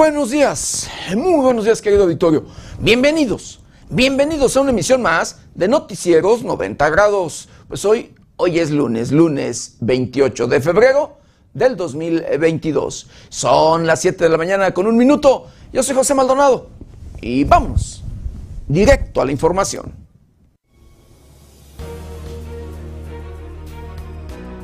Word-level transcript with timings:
buenos 0.00 0.30
días, 0.30 0.88
muy 1.14 1.42
buenos 1.42 1.66
días 1.66 1.82
querido 1.82 2.06
Victorio. 2.06 2.46
Bienvenidos, 2.78 3.60
bienvenidos 3.90 4.56
a 4.56 4.62
una 4.62 4.70
emisión 4.70 5.02
más 5.02 5.40
de 5.54 5.68
Noticieros 5.68 6.42
90 6.42 6.88
grados. 6.88 7.50
Pues 7.68 7.84
hoy, 7.84 8.14
hoy 8.36 8.60
es 8.60 8.70
lunes, 8.70 9.12
lunes 9.12 9.76
28 9.80 10.46
de 10.46 10.62
febrero 10.62 11.18
del 11.52 11.76
2022. 11.76 13.10
Son 13.28 13.86
las 13.86 14.00
7 14.00 14.24
de 14.24 14.30
la 14.30 14.38
mañana 14.38 14.72
con 14.72 14.86
un 14.86 14.96
minuto. 14.96 15.48
Yo 15.70 15.82
soy 15.82 15.94
José 15.94 16.14
Maldonado 16.14 16.70
y 17.20 17.44
vamos 17.44 18.02
directo 18.68 19.20
a 19.20 19.26
la 19.26 19.32
información. 19.32 19.92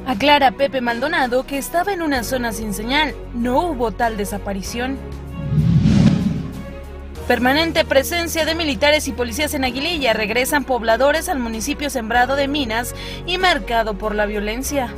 Aclara 0.06 0.52
Pepe 0.52 0.80
Maldonado 0.80 1.44
que 1.44 1.58
estaba 1.58 1.92
en 1.92 2.00
una 2.00 2.24
zona 2.24 2.52
sin 2.52 2.72
señal. 2.72 3.14
No 3.34 3.72
hubo 3.72 3.92
tal 3.92 4.16
desaparición. 4.16 4.96
Permanente 7.26 7.84
presencia 7.84 8.44
de 8.44 8.54
militares 8.54 9.08
y 9.08 9.12
policías 9.12 9.52
en 9.54 9.64
Aguililla. 9.64 10.12
Regresan 10.12 10.62
pobladores 10.62 11.28
al 11.28 11.40
municipio 11.40 11.90
sembrado 11.90 12.36
de 12.36 12.46
minas 12.46 12.94
y 13.26 13.36
marcado 13.38 13.94
por 13.94 14.14
la 14.14 14.26
violencia. 14.26 14.94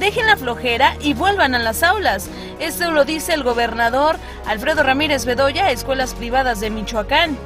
Dejen 0.00 0.26
la 0.26 0.36
flojera 0.36 0.96
y 1.00 1.14
vuelvan 1.14 1.54
a 1.54 1.60
las 1.60 1.84
aulas. 1.84 2.28
Esto 2.58 2.90
lo 2.90 3.04
dice 3.04 3.32
el 3.32 3.44
gobernador 3.44 4.16
Alfredo 4.44 4.82
Ramírez 4.82 5.24
Bedoya 5.24 5.70
escuelas 5.70 6.14
privadas 6.14 6.58
de 6.58 6.70
Michoacán. 6.70 7.38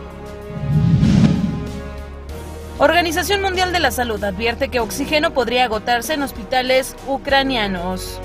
Organización 2.79 3.43
Mundial 3.43 3.71
de 3.75 3.81
la 3.81 3.91
Salud 3.91 4.25
advierte 4.25 4.71
que 4.71 4.81
oxígeno 4.81 5.35
podría 5.35 5.65
agotarse 5.65 6.15
en 6.15 6.23
hospitales 6.23 6.97
ucranianos. 7.07 8.19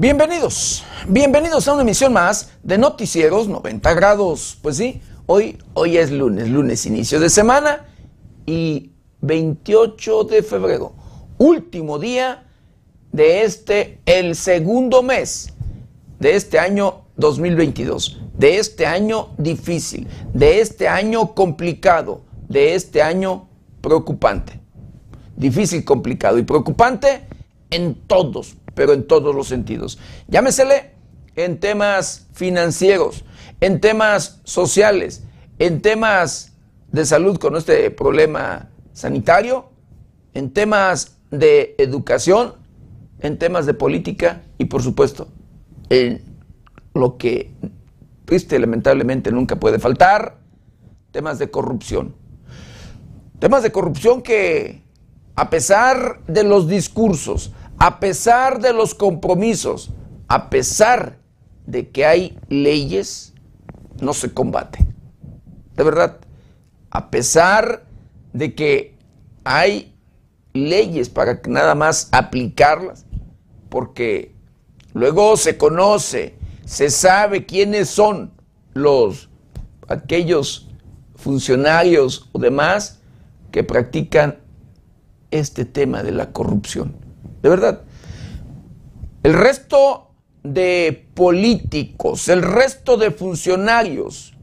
Bienvenidos, 0.00 0.82
bienvenidos 1.08 1.68
a 1.68 1.74
una 1.74 1.82
emisión 1.82 2.14
más 2.14 2.52
de 2.62 2.78
Noticieros 2.78 3.48
90 3.48 3.92
grados. 3.92 4.56
Pues 4.62 4.78
sí, 4.78 5.02
hoy, 5.26 5.58
hoy 5.74 5.98
es 5.98 6.10
lunes, 6.10 6.48
lunes 6.48 6.86
inicio 6.86 7.20
de 7.20 7.28
semana 7.28 7.86
y 8.46 8.92
28 9.20 10.24
de 10.24 10.42
febrero, 10.42 10.94
último 11.36 11.98
día 11.98 12.46
de 13.12 13.42
este, 13.42 14.00
el 14.06 14.36
segundo 14.36 15.02
mes 15.02 15.52
de 16.18 16.34
este 16.34 16.58
año 16.58 17.02
2022, 17.16 18.22
de 18.38 18.56
este 18.56 18.86
año 18.86 19.34
difícil, 19.36 20.08
de 20.32 20.62
este 20.62 20.88
año 20.88 21.34
complicado, 21.34 22.22
de 22.48 22.74
este 22.74 23.02
año 23.02 23.50
preocupante. 23.82 24.58
Difícil, 25.36 25.84
complicado 25.84 26.38
y 26.38 26.42
preocupante 26.42 27.26
en 27.70 27.94
todos, 28.06 28.56
pero 28.74 28.92
en 28.92 29.06
todos 29.06 29.34
los 29.34 29.48
sentidos. 29.48 29.98
Llámesele 30.28 30.92
en 31.36 31.60
temas 31.60 32.28
financieros, 32.32 33.24
en 33.60 33.80
temas 33.80 34.40
sociales, 34.44 35.24
en 35.58 35.82
temas 35.82 36.52
de 36.92 37.04
salud 37.04 37.38
con 37.38 37.56
este 37.56 37.90
problema 37.90 38.70
sanitario, 38.92 39.70
en 40.34 40.52
temas 40.52 41.16
de 41.30 41.74
educación, 41.78 42.54
en 43.20 43.38
temas 43.38 43.66
de 43.66 43.74
política 43.74 44.42
y 44.58 44.64
por 44.64 44.82
supuesto 44.82 45.28
en 45.90 46.22
lo 46.94 47.18
que 47.18 47.50
triste 48.24 48.58
lamentablemente 48.58 49.30
nunca 49.30 49.56
puede 49.56 49.78
faltar, 49.78 50.38
temas 51.10 51.38
de 51.38 51.50
corrupción. 51.50 52.14
Temas 53.38 53.62
de 53.62 53.72
corrupción 53.72 54.22
que 54.22 54.82
a 55.34 55.50
pesar 55.50 56.20
de 56.26 56.44
los 56.44 56.68
discursos, 56.68 57.52
a 57.80 57.98
pesar 57.98 58.60
de 58.60 58.72
los 58.72 58.94
compromisos, 58.94 59.90
a 60.28 60.48
pesar 60.50 61.18
de 61.66 61.88
que 61.88 62.06
hay 62.06 62.38
leyes, 62.48 63.34
no 64.00 64.14
se 64.14 64.32
combate. 64.32 64.86
De 65.74 65.82
verdad, 65.82 66.18
a 66.90 67.10
pesar 67.10 67.84
de 68.32 68.54
que 68.54 68.96
hay 69.42 69.92
leyes 70.52 71.08
para 71.08 71.40
nada 71.48 71.74
más 71.74 72.08
aplicarlas, 72.12 73.04
porque 73.68 74.36
luego 74.94 75.36
se 75.36 75.56
conoce 75.56 76.38
se 76.70 76.88
sabe 76.88 77.46
quiénes 77.46 77.88
son 77.90 78.30
los 78.74 79.28
aquellos 79.88 80.68
funcionarios 81.16 82.28
o 82.30 82.38
demás 82.38 83.00
que 83.50 83.64
practican 83.64 84.38
este 85.32 85.64
tema 85.64 86.04
de 86.04 86.12
la 86.12 86.30
corrupción. 86.32 86.94
De 87.42 87.48
verdad, 87.48 87.82
el 89.22 89.34
resto 89.34 90.10
de 90.42 91.08
políticos, 91.14 92.28
el 92.28 92.42
resto 92.42 92.96
de 92.96 93.10
funcionarios, 93.10 94.34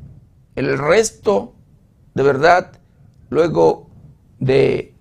el 0.55 0.77
resto, 0.77 1.53
de 2.13 2.23
verdad, 2.23 2.71
luego 3.29 3.89
de 4.39 4.93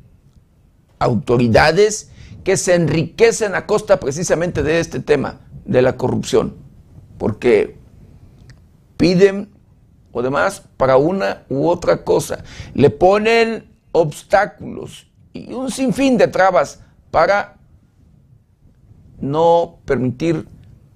autoridades 0.98 2.10
que 2.44 2.56
se 2.56 2.74
enriquecen 2.74 3.54
a 3.54 3.66
costa 3.66 3.98
precisamente 4.00 4.62
de 4.62 4.80
este 4.80 5.00
tema, 5.00 5.40
de 5.64 5.82
la 5.82 5.96
corrupción 5.96 6.66
porque 7.18 7.76
piden 8.96 9.50
o 10.12 10.22
demás 10.22 10.62
para 10.76 10.96
una 10.96 11.44
u 11.48 11.68
otra 11.68 12.04
cosa. 12.04 12.42
Le 12.74 12.90
ponen 12.90 13.70
obstáculos 13.92 15.06
y 15.32 15.52
un 15.52 15.70
sinfín 15.70 16.16
de 16.16 16.28
trabas 16.28 16.80
para 17.10 17.55
no 19.20 19.78
permitir 19.84 20.46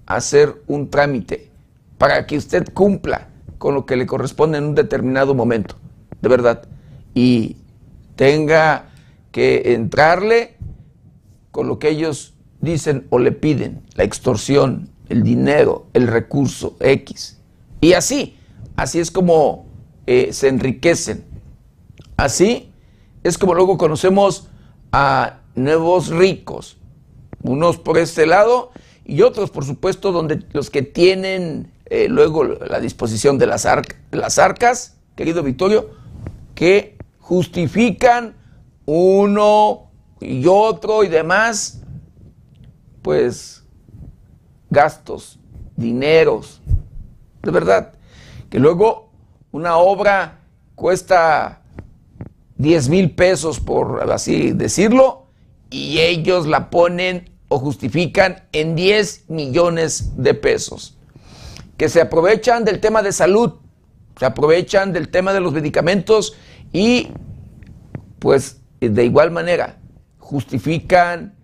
hacer 0.05 0.61
un 0.67 0.89
trámite, 0.89 1.49
para 1.97 2.25
que 2.25 2.37
usted 2.37 2.67
cumpla 2.73 3.29
con 3.57 3.75
lo 3.75 3.85
que 3.85 3.95
le 3.95 4.07
corresponde 4.07 4.57
en 4.57 4.65
un 4.65 4.75
determinado 4.75 5.33
momento, 5.35 5.75
de 6.21 6.29
verdad, 6.29 6.67
y 7.13 7.57
tenga 8.15 8.89
que 9.31 9.73
entrarle 9.73 10.57
con 11.51 11.67
lo 11.67 11.79
que 11.79 11.89
ellos 11.89 12.33
dicen 12.59 13.05
o 13.09 13.19
le 13.19 13.31
piden, 13.31 13.83
la 13.95 14.03
extorsión, 14.03 14.89
el 15.09 15.23
dinero, 15.23 15.87
el 15.93 16.07
recurso 16.07 16.75
X. 16.79 17.39
Y 17.81 17.93
así, 17.93 18.37
así 18.75 18.99
es 18.99 19.11
como 19.11 19.65
eh, 20.07 20.33
se 20.33 20.47
enriquecen. 20.47 21.23
Así 22.17 22.71
es 23.23 23.37
como 23.37 23.53
luego 23.53 23.77
conocemos 23.77 24.47
a 24.91 25.39
nuevos 25.55 26.09
ricos, 26.09 26.77
unos 27.43 27.77
por 27.77 27.97
este 27.97 28.25
lado 28.25 28.71
y 29.05 29.21
otros, 29.23 29.49
por 29.51 29.65
supuesto, 29.65 30.11
donde 30.11 30.43
los 30.53 30.69
que 30.69 30.81
tienen 30.81 31.71
eh, 31.85 32.07
luego 32.07 32.45
la 32.45 32.79
disposición 32.79 33.37
de 33.37 33.47
las, 33.47 33.65
arcas, 33.65 34.95
querido 35.15 35.43
Victorio, 35.43 35.89
que 36.55 36.97
justifican 37.19 38.35
uno 38.85 39.91
y 40.19 40.45
otro 40.47 41.03
y 41.03 41.09
demás, 41.09 41.81
pues 43.01 43.63
gastos, 44.69 45.39
dineros, 45.75 46.61
de 47.41 47.51
verdad, 47.51 47.93
que 48.49 48.59
luego 48.59 49.09
una 49.51 49.77
obra 49.77 50.39
cuesta 50.75 51.61
10 52.55 52.89
mil 52.89 53.11
pesos, 53.11 53.59
por 53.59 54.09
así 54.11 54.51
decirlo, 54.51 55.20
y 55.71 55.99
ellos 55.99 56.45
la 56.45 56.69
ponen 56.69 57.31
o 57.47 57.57
justifican 57.57 58.43
en 58.51 58.75
10 58.75 59.29
millones 59.29 60.11
de 60.17 60.33
pesos. 60.33 60.97
Que 61.77 61.89
se 61.89 62.01
aprovechan 62.01 62.63
del 62.63 62.79
tema 62.79 63.01
de 63.01 63.11
salud, 63.11 63.53
se 64.19 64.25
aprovechan 64.25 64.93
del 64.93 65.09
tema 65.09 65.33
de 65.33 65.39
los 65.39 65.53
medicamentos 65.53 66.35
y 66.71 67.07
pues 68.19 68.61
de 68.79 69.05
igual 69.05 69.31
manera 69.31 69.79
justifican 70.19 71.35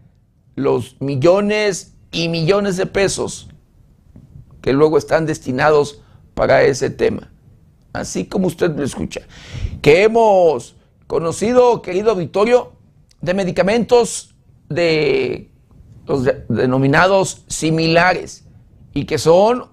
los 0.55 0.95
millones 1.01 1.95
y 2.11 2.29
millones 2.29 2.77
de 2.77 2.85
pesos 2.85 3.49
que 4.61 4.73
luego 4.73 4.97
están 4.97 5.25
destinados 5.25 6.01
para 6.33 6.63
ese 6.63 6.89
tema. 6.89 7.31
Así 7.93 8.25
como 8.25 8.47
usted 8.47 8.75
lo 8.75 8.83
escucha. 8.83 9.21
Que 9.81 10.03
hemos 10.03 10.75
conocido, 11.07 11.81
querido 11.81 12.15
Victorio, 12.15 12.76
de 13.21 13.33
medicamentos 13.33 14.35
de 14.69 15.51
los 16.05 16.23
denominados 16.47 17.43
similares 17.47 18.45
y 18.93 19.05
que 19.05 19.17
son 19.17 19.65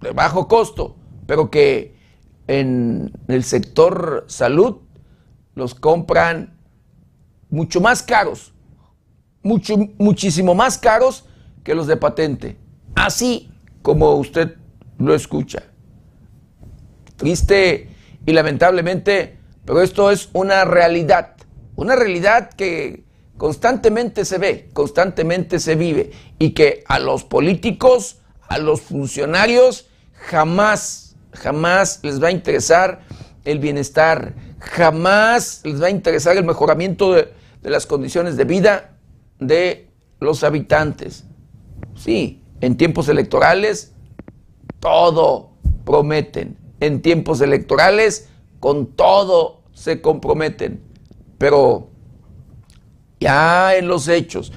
de 0.00 0.10
bajo 0.12 0.48
costo, 0.48 0.96
pero 1.26 1.50
que 1.50 1.96
en 2.46 3.12
el 3.28 3.44
sector 3.44 4.24
salud 4.28 4.76
los 5.54 5.74
compran 5.74 6.58
mucho 7.48 7.80
más 7.80 8.02
caros, 8.02 8.52
mucho, 9.42 9.76
muchísimo 9.98 10.54
más 10.54 10.78
caros 10.78 11.24
que 11.62 11.74
los 11.74 11.86
de 11.86 11.96
patente. 11.96 12.58
Así 12.94 13.50
como 13.82 14.14
usted 14.14 14.56
lo 14.98 15.14
escucha. 15.14 15.62
Triste 17.16 17.88
y 18.26 18.32
lamentablemente, 18.32 19.38
pero 19.64 19.80
esto 19.80 20.10
es 20.10 20.28
una 20.32 20.64
realidad. 20.64 21.36
Una 21.76 21.96
realidad 21.96 22.50
que 22.50 23.04
constantemente 23.36 24.24
se 24.24 24.38
ve, 24.38 24.70
constantemente 24.72 25.58
se 25.58 25.74
vive 25.74 26.12
y 26.38 26.50
que 26.50 26.84
a 26.86 26.98
los 26.98 27.24
políticos, 27.24 28.18
a 28.48 28.58
los 28.58 28.80
funcionarios, 28.80 29.88
jamás, 30.12 31.16
jamás 31.32 32.00
les 32.02 32.22
va 32.22 32.28
a 32.28 32.32
interesar 32.32 33.02
el 33.44 33.58
bienestar, 33.58 34.34
jamás 34.60 35.60
les 35.64 35.82
va 35.82 35.86
a 35.86 35.90
interesar 35.90 36.36
el 36.36 36.44
mejoramiento 36.44 37.12
de, 37.12 37.32
las 37.62 37.86
condiciones 37.86 38.36
de 38.36 38.44
vida 38.44 38.98
de 39.38 39.88
los 40.20 40.44
habitantes. 40.44 41.24
Sí, 41.96 42.42
en 42.60 42.76
tiempos 42.76 43.08
electorales 43.08 43.92
todo 44.80 45.52
prometen. 45.84 46.58
En 46.80 47.00
tiempos 47.00 47.40
electorales 47.40 48.28
con 48.60 48.94
todo 48.94 49.62
se 49.72 50.00
comprometen. 50.02 50.82
Pero 51.38 51.90
ya 53.20 53.76
en 53.76 53.88
los 53.88 54.08
hechos, 54.08 54.52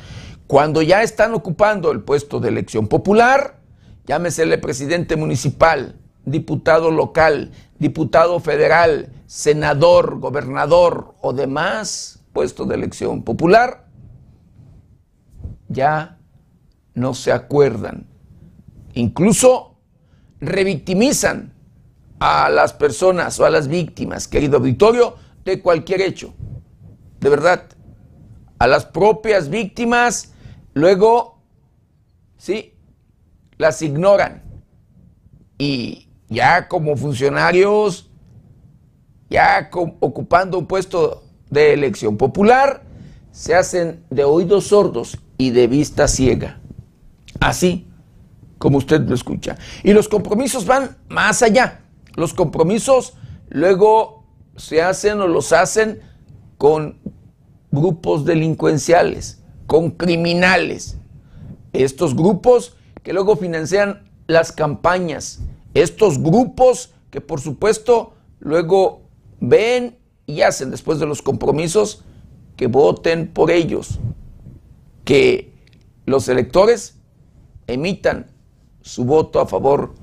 cuando 0.47 0.81
ya 0.81 1.03
están 1.03 1.33
ocupando 1.33 1.91
el 1.91 2.01
puesto 2.01 2.39
de 2.39 2.49
elección 2.49 2.87
popular, 2.87 3.59
llámesele 4.05 4.57
presidente 4.57 5.15
municipal, 5.15 5.99
diputado 6.25 6.91
local, 6.91 7.51
diputado 7.79 8.39
federal, 8.39 9.11
senador, 9.25 10.19
gobernador 10.19 11.15
o 11.21 11.33
demás 11.33 12.23
puesto 12.33 12.65
de 12.65 12.75
elección 12.75 13.23
popular, 13.23 13.87
ya 15.67 16.19
no 16.93 17.13
se 17.13 17.31
acuerdan. 17.31 18.07
Incluso 18.93 19.77
revictimizan 20.39 21.53
a 22.19 22.49
las 22.49 22.73
personas 22.73 23.39
o 23.39 23.45
a 23.45 23.49
las 23.49 23.67
víctimas, 23.67 24.27
querido 24.27 24.57
auditorio, 24.57 25.15
de 25.45 25.61
cualquier 25.61 26.01
hecho. 26.01 26.33
De 27.19 27.29
verdad. 27.29 27.63
A 28.59 28.67
las 28.67 28.85
propias 28.85 29.49
víctimas, 29.49 30.33
luego, 30.73 31.39
sí, 32.37 32.73
las 33.57 33.81
ignoran. 33.81 34.43
Y 35.57 36.09
ya 36.29 36.67
como 36.67 36.95
funcionarios, 36.95 38.09
ya 39.29 39.69
ocupando 39.99 40.57
un 40.57 40.67
puesto 40.67 41.23
de 41.49 41.73
elección 41.73 42.17
popular, 42.17 42.83
se 43.31 43.55
hacen 43.55 44.03
de 44.09 44.23
oídos 44.23 44.67
sordos 44.67 45.17
y 45.37 45.51
de 45.51 45.67
vista 45.67 46.07
ciega. 46.07 46.59
Así 47.39 47.87
como 48.57 48.79
usted 48.79 49.01
lo 49.01 49.13
escucha. 49.13 49.55
Y 49.83 49.93
los 49.93 50.09
compromisos 50.09 50.65
van 50.65 50.97
más 51.09 51.43
allá. 51.43 51.81
Los 52.15 52.33
compromisos 52.33 53.13
luego 53.49 54.25
se 54.55 54.81
hacen 54.81 55.21
o 55.21 55.27
los 55.27 55.53
hacen 55.53 56.01
con 56.57 56.97
grupos 57.71 58.25
delincuenciales, 58.25 59.41
con 59.65 59.91
criminales. 59.91 60.97
Estos 61.73 62.15
grupos 62.15 62.75
que 63.03 63.13
luego 63.13 63.35
financian 63.35 64.03
las 64.27 64.51
campañas. 64.51 65.39
Estos 65.73 66.21
grupos 66.21 66.93
que 67.09 67.21
por 67.21 67.39
supuesto 67.39 68.13
luego 68.39 69.01
ven 69.39 69.97
y 70.25 70.41
hacen 70.41 70.71
después 70.71 70.99
de 70.99 71.05
los 71.05 71.21
compromisos 71.21 72.03
que 72.55 72.67
voten 72.67 73.27
por 73.27 73.51
ellos. 73.51 73.99
Que 75.05 75.53
los 76.05 76.27
electores 76.27 76.95
emitan 77.67 78.27
su 78.81 79.05
voto 79.05 79.39
a 79.39 79.45
favor 79.45 79.93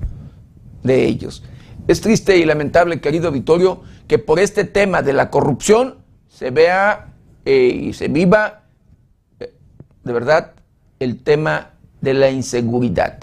de 0.83 1.05
ellos. 1.05 1.43
Es 1.87 2.01
triste 2.01 2.37
y 2.37 2.45
lamentable, 2.45 3.01
querido 3.01 3.31
Vittorio, 3.31 3.81
que 4.07 4.17
por 4.17 4.39
este 4.39 4.63
tema 4.63 5.01
de 5.01 5.13
la 5.13 5.29
corrupción 5.29 6.04
se 6.35 6.51
vea 6.51 7.13
eh, 7.45 7.79
y 7.83 7.93
se 7.93 8.09
viva 8.09 8.63
eh, 9.39 9.53
de 10.03 10.13
verdad 10.13 10.51
el 10.99 11.23
tema 11.23 11.71
de 12.01 12.13
la 12.13 12.29
inseguridad. 12.29 13.19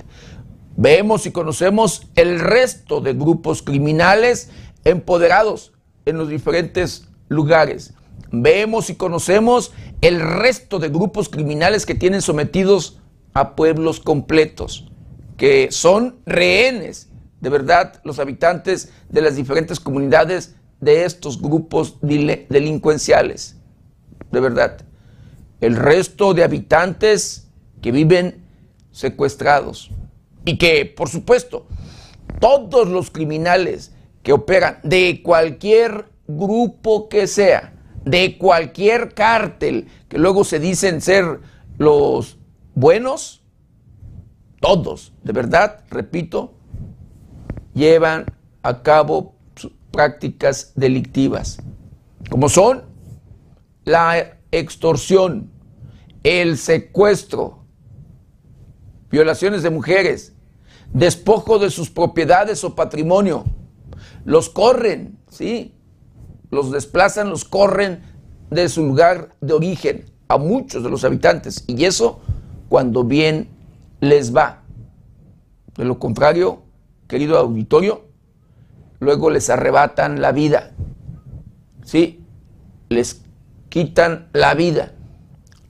Vemos 0.76 1.26
y 1.26 1.30
conocemos 1.30 2.06
el 2.14 2.40
resto 2.40 3.02
de 3.02 3.12
grupos 3.12 3.62
criminales 3.62 4.48
empoderados 4.84 5.74
en 6.06 6.16
los 6.16 6.30
diferentes 6.30 7.06
lugares. 7.28 7.92
Vemos 8.30 8.88
y 8.88 8.94
conocemos 8.94 9.72
el 10.00 10.18
resto 10.18 10.78
de 10.78 10.88
grupos 10.88 11.28
criminales 11.28 11.84
que 11.84 11.94
tienen 11.94 12.22
sometidos 12.22 12.98
a 13.34 13.54
pueblos 13.56 14.00
completos, 14.00 14.90
que 15.36 15.68
son 15.70 16.16
rehenes 16.24 17.10
de 17.42 17.50
verdad 17.50 18.00
los 18.04 18.18
habitantes 18.20 18.90
de 19.10 19.20
las 19.20 19.36
diferentes 19.36 19.80
comunidades 19.80 20.54
de 20.82 21.04
estos 21.04 21.40
grupos 21.40 21.96
delincuenciales. 22.02 23.56
De 24.30 24.40
verdad. 24.40 24.82
El 25.60 25.76
resto 25.76 26.34
de 26.34 26.42
habitantes 26.42 27.48
que 27.80 27.92
viven 27.92 28.44
secuestrados. 28.90 29.90
Y 30.44 30.58
que, 30.58 30.84
por 30.84 31.08
supuesto, 31.08 31.66
todos 32.40 32.88
los 32.88 33.10
criminales 33.10 33.92
que 34.24 34.32
operan 34.32 34.78
de 34.82 35.22
cualquier 35.22 36.06
grupo 36.26 37.08
que 37.08 37.28
sea, 37.28 37.74
de 38.04 38.36
cualquier 38.36 39.14
cártel, 39.14 39.86
que 40.08 40.18
luego 40.18 40.42
se 40.42 40.58
dicen 40.58 41.00
ser 41.00 41.40
los 41.78 42.38
buenos, 42.74 43.44
todos, 44.60 45.12
de 45.22 45.32
verdad, 45.32 45.84
repito, 45.90 46.54
llevan 47.72 48.26
a 48.64 48.82
cabo 48.82 49.36
prácticas 49.92 50.72
delictivas, 50.74 51.58
como 52.30 52.48
son 52.48 52.84
la 53.84 54.38
extorsión, 54.50 55.50
el 56.22 56.58
secuestro, 56.58 57.64
violaciones 59.10 59.62
de 59.62 59.70
mujeres, 59.70 60.32
despojo 60.92 61.58
de 61.58 61.70
sus 61.70 61.90
propiedades 61.90 62.64
o 62.64 62.74
patrimonio. 62.74 63.44
Los 64.24 64.48
corren, 64.48 65.18
¿sí? 65.28 65.74
Los 66.50 66.70
desplazan, 66.70 67.30
los 67.30 67.44
corren 67.44 68.02
de 68.50 68.68
su 68.68 68.84
lugar 68.84 69.34
de 69.40 69.54
origen 69.54 70.04
a 70.28 70.38
muchos 70.38 70.82
de 70.82 70.90
los 70.90 71.04
habitantes. 71.04 71.64
Y 71.66 71.84
eso 71.84 72.20
cuando 72.68 73.04
bien 73.04 73.48
les 74.00 74.34
va. 74.34 74.62
De 75.76 75.84
lo 75.84 75.98
contrario, 75.98 76.62
querido 77.08 77.38
auditorio, 77.38 78.11
luego 79.02 79.30
les 79.30 79.50
arrebatan 79.50 80.22
la 80.22 80.30
vida. 80.30 80.70
¿Sí? 81.84 82.24
Les 82.88 83.22
quitan 83.68 84.28
la 84.32 84.54
vida, 84.54 84.92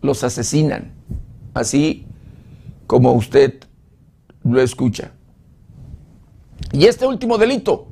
los 0.03 0.23
asesinan, 0.23 0.93
así 1.55 2.07
como 2.87 3.13
usted 3.13 3.55
lo 4.45 4.61
escucha. 4.61 5.13
Y 6.73 6.85
este 6.87 7.07
último 7.07 7.39
delito 7.39 7.87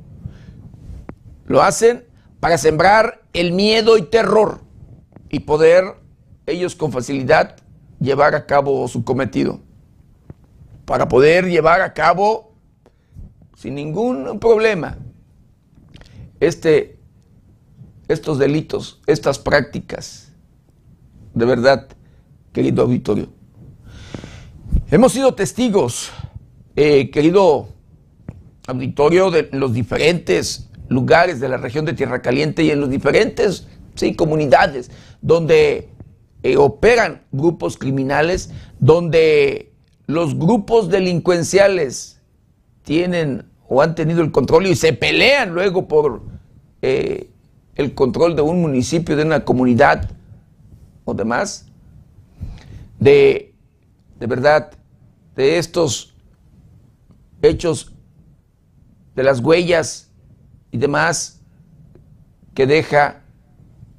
lo 1.47 1.63
hacen 1.63 2.05
para 2.39 2.59
sembrar 2.59 3.21
el 3.33 3.51
miedo 3.51 3.97
y 3.97 4.03
terror 4.03 4.59
y 5.29 5.39
poder 5.39 5.95
ellos 6.45 6.75
con 6.75 6.91
facilidad 6.91 7.55
llevar 7.99 8.35
a 8.35 8.45
cabo 8.45 8.87
su 8.87 9.03
cometido. 9.03 9.59
Para 10.85 11.07
poder 11.07 11.47
llevar 11.47 11.81
a 11.81 11.93
cabo 11.93 12.53
sin 13.55 13.73
ningún 13.73 14.39
problema. 14.39 14.99
Este, 16.41 16.97
estos 18.07 18.39
delitos, 18.39 18.99
estas 19.05 19.37
prácticas, 19.37 20.33
de 21.35 21.45
verdad, 21.45 21.87
querido 22.51 22.81
auditorio. 22.81 23.29
Hemos 24.89 25.13
sido 25.13 25.35
testigos, 25.35 26.09
eh, 26.75 27.11
querido 27.11 27.69
auditorio, 28.65 29.29
de 29.29 29.49
los 29.51 29.71
diferentes 29.73 30.67
lugares 30.89 31.39
de 31.39 31.47
la 31.47 31.57
región 31.57 31.85
de 31.85 31.93
Tierra 31.93 32.23
Caliente 32.23 32.63
y 32.63 32.71
en 32.71 32.81
los 32.81 32.89
diferentes 32.89 33.67
sí, 33.93 34.15
comunidades 34.15 34.89
donde 35.21 35.89
eh, 36.41 36.57
operan 36.57 37.21
grupos 37.31 37.77
criminales, 37.77 38.49
donde 38.79 39.73
los 40.07 40.39
grupos 40.39 40.89
delincuenciales 40.89 42.19
tienen 42.81 43.45
o 43.73 43.81
han 43.83 43.93
tenido 43.93 44.21
el 44.21 44.31
control 44.31 44.65
y 44.65 44.75
se 44.75 44.91
pelean 44.91 45.53
luego 45.53 45.87
por 45.87 46.30
eh, 46.81 47.29
el 47.75 47.93
control 47.93 48.35
de 48.35 48.41
un 48.41 48.61
municipio, 48.61 49.15
de 49.15 49.23
una 49.23 49.45
comunidad 49.45 50.09
o 51.05 51.13
demás, 51.13 51.65
de, 52.99 53.53
de 54.19 54.27
verdad, 54.27 54.71
de 55.35 55.57
estos 55.57 56.13
hechos, 57.41 57.91
de 59.15 59.23
las 59.23 59.39
huellas 59.39 60.09
y 60.71 60.77
demás 60.77 61.41
que 62.53 62.65
deja 62.65 63.21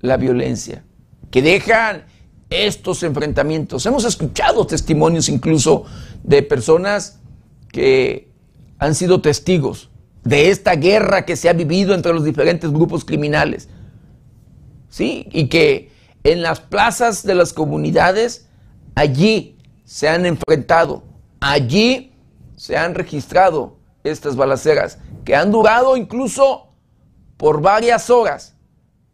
la 0.01 0.17
violencia, 0.17 0.85
que 1.31 1.43
dejan 1.43 2.05
estos 2.51 3.03
enfrentamientos. 3.03 3.87
Hemos 3.87 4.05
escuchado 4.05 4.67
testimonios 4.67 5.29
incluso 5.29 5.85
de 6.23 6.43
personas 6.43 7.21
que 7.71 8.31
han 8.79 8.95
sido 8.95 9.21
testigos 9.21 9.92
de 10.25 10.51
esta 10.51 10.75
guerra 10.77 11.25
que 11.25 11.37
se 11.37 11.49
ha 11.49 11.53
vivido 11.53 11.95
entre 11.95 12.13
los 12.13 12.25
diferentes 12.25 12.71
grupos 12.71 13.05
criminales. 13.05 13.69
¿Sí? 14.89 15.29
Y 15.33 15.49
que 15.49 15.91
en 16.25 16.43
las 16.43 16.61
plazas 16.61 17.25
de 17.25 17.35
las 17.35 17.53
comunidades, 17.53 18.47
allí 18.95 19.59
se 19.85 20.09
han 20.09 20.27
enfrentado, 20.27 21.03
allí 21.41 22.13
se 22.57 22.77
han 22.77 22.95
registrado 22.95 23.77
estas 24.05 24.37
balaceras, 24.37 24.99
que 25.25 25.35
han 25.35 25.51
durado 25.51 25.97
incluso 25.97 26.69
por 27.37 27.61
varias 27.61 28.11
horas, 28.11 28.55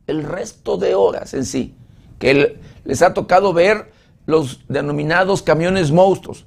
el 0.07 0.23
resto 0.23 0.77
de 0.77 0.95
horas 0.95 1.35
en 1.35 1.45
sí, 1.45 1.75
que 2.19 2.61
les 2.85 3.03
ha 3.03 3.15
tocado 3.15 3.53
ver 3.53 3.93
los 4.27 4.61
denominados 4.69 5.43
camiones 5.43 5.93
monstruos, 5.93 6.45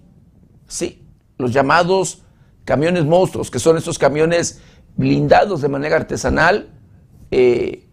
sí, 0.68 1.04
los 1.38 1.52
llamados 1.52 2.24
camiones 2.66 3.06
monstruos, 3.06 3.52
que 3.52 3.60
son 3.60 3.78
esos 3.78 3.98
camiones 3.98 4.62
blindados 4.96 5.62
de 5.62 5.70
manera 5.70 5.96
artesanal 5.96 6.70
eh, 7.32 7.88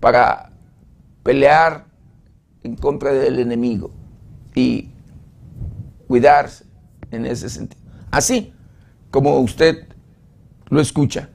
para 0.00 0.52
pelear 1.22 1.86
en 2.62 2.76
contra 2.76 3.12
del 3.12 3.38
enemigo 3.38 3.90
y 4.54 4.90
cuidarse 6.06 6.64
en 7.10 7.26
ese 7.26 7.48
sentido. 7.48 7.82
Así 8.10 8.52
como 9.10 9.38
usted 9.38 9.86
lo 10.68 10.80
escucha. 10.80 11.28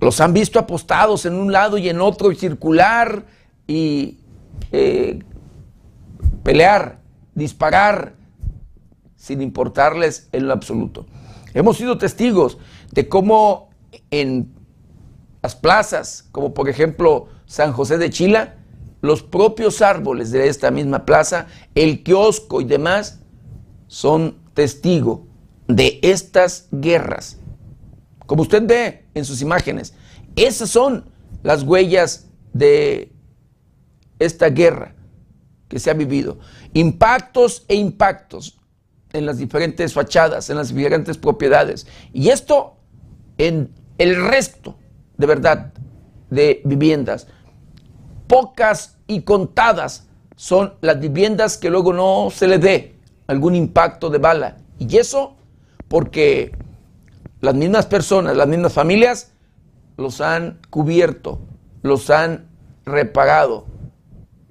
Los 0.00 0.20
han 0.20 0.34
visto 0.34 0.58
apostados 0.58 1.24
en 1.24 1.34
un 1.34 1.52
lado 1.52 1.78
y 1.78 1.88
en 1.88 2.00
otro 2.00 2.34
circular 2.34 3.24
y 3.66 4.18
eh, 4.72 5.20
pelear, 6.42 7.00
disparar, 7.34 8.14
sin 9.16 9.40
importarles 9.40 10.28
en 10.32 10.46
lo 10.46 10.52
absoluto. 10.52 11.06
Hemos 11.56 11.78
sido 11.78 11.96
testigos 11.96 12.58
de 12.92 13.08
cómo 13.08 13.70
en 14.10 14.52
las 15.42 15.56
plazas, 15.56 16.28
como 16.30 16.52
por 16.52 16.68
ejemplo 16.68 17.28
San 17.46 17.72
José 17.72 17.96
de 17.96 18.10
Chila, 18.10 18.56
los 19.00 19.22
propios 19.22 19.80
árboles 19.80 20.30
de 20.30 20.48
esta 20.48 20.70
misma 20.70 21.06
plaza, 21.06 21.46
el 21.74 22.02
kiosco 22.02 22.60
y 22.60 22.66
demás, 22.66 23.20
son 23.86 24.36
testigo 24.52 25.28
de 25.66 25.98
estas 26.02 26.68
guerras. 26.72 27.38
Como 28.26 28.42
usted 28.42 28.62
ve 28.66 29.06
en 29.14 29.24
sus 29.24 29.40
imágenes, 29.40 29.94
esas 30.36 30.68
son 30.68 31.06
las 31.42 31.62
huellas 31.62 32.26
de 32.52 33.14
esta 34.18 34.50
guerra 34.50 34.94
que 35.68 35.78
se 35.78 35.90
ha 35.90 35.94
vivido. 35.94 36.36
Impactos 36.74 37.64
e 37.66 37.76
impactos 37.76 38.58
en 39.16 39.26
las 39.26 39.38
diferentes 39.38 39.92
fachadas, 39.92 40.50
en 40.50 40.56
las 40.56 40.74
diferentes 40.74 41.18
propiedades. 41.18 41.86
Y 42.12 42.28
esto 42.28 42.76
en 43.38 43.72
el 43.98 44.28
resto, 44.28 44.76
de 45.16 45.26
verdad, 45.26 45.72
de 46.30 46.60
viviendas. 46.64 47.26
Pocas 48.26 48.98
y 49.06 49.22
contadas 49.22 50.06
son 50.36 50.74
las 50.80 51.00
viviendas 51.00 51.56
que 51.56 51.70
luego 51.70 51.92
no 51.92 52.28
se 52.30 52.46
le 52.46 52.58
dé 52.58 52.96
algún 53.26 53.54
impacto 53.54 54.10
de 54.10 54.18
bala. 54.18 54.58
Y 54.78 54.96
eso 54.96 55.36
porque 55.88 56.52
las 57.40 57.54
mismas 57.54 57.86
personas, 57.86 58.36
las 58.36 58.48
mismas 58.48 58.72
familias, 58.72 59.32
los 59.96 60.20
han 60.20 60.58
cubierto, 60.70 61.40
los 61.82 62.10
han 62.10 62.48
repagado, 62.84 63.66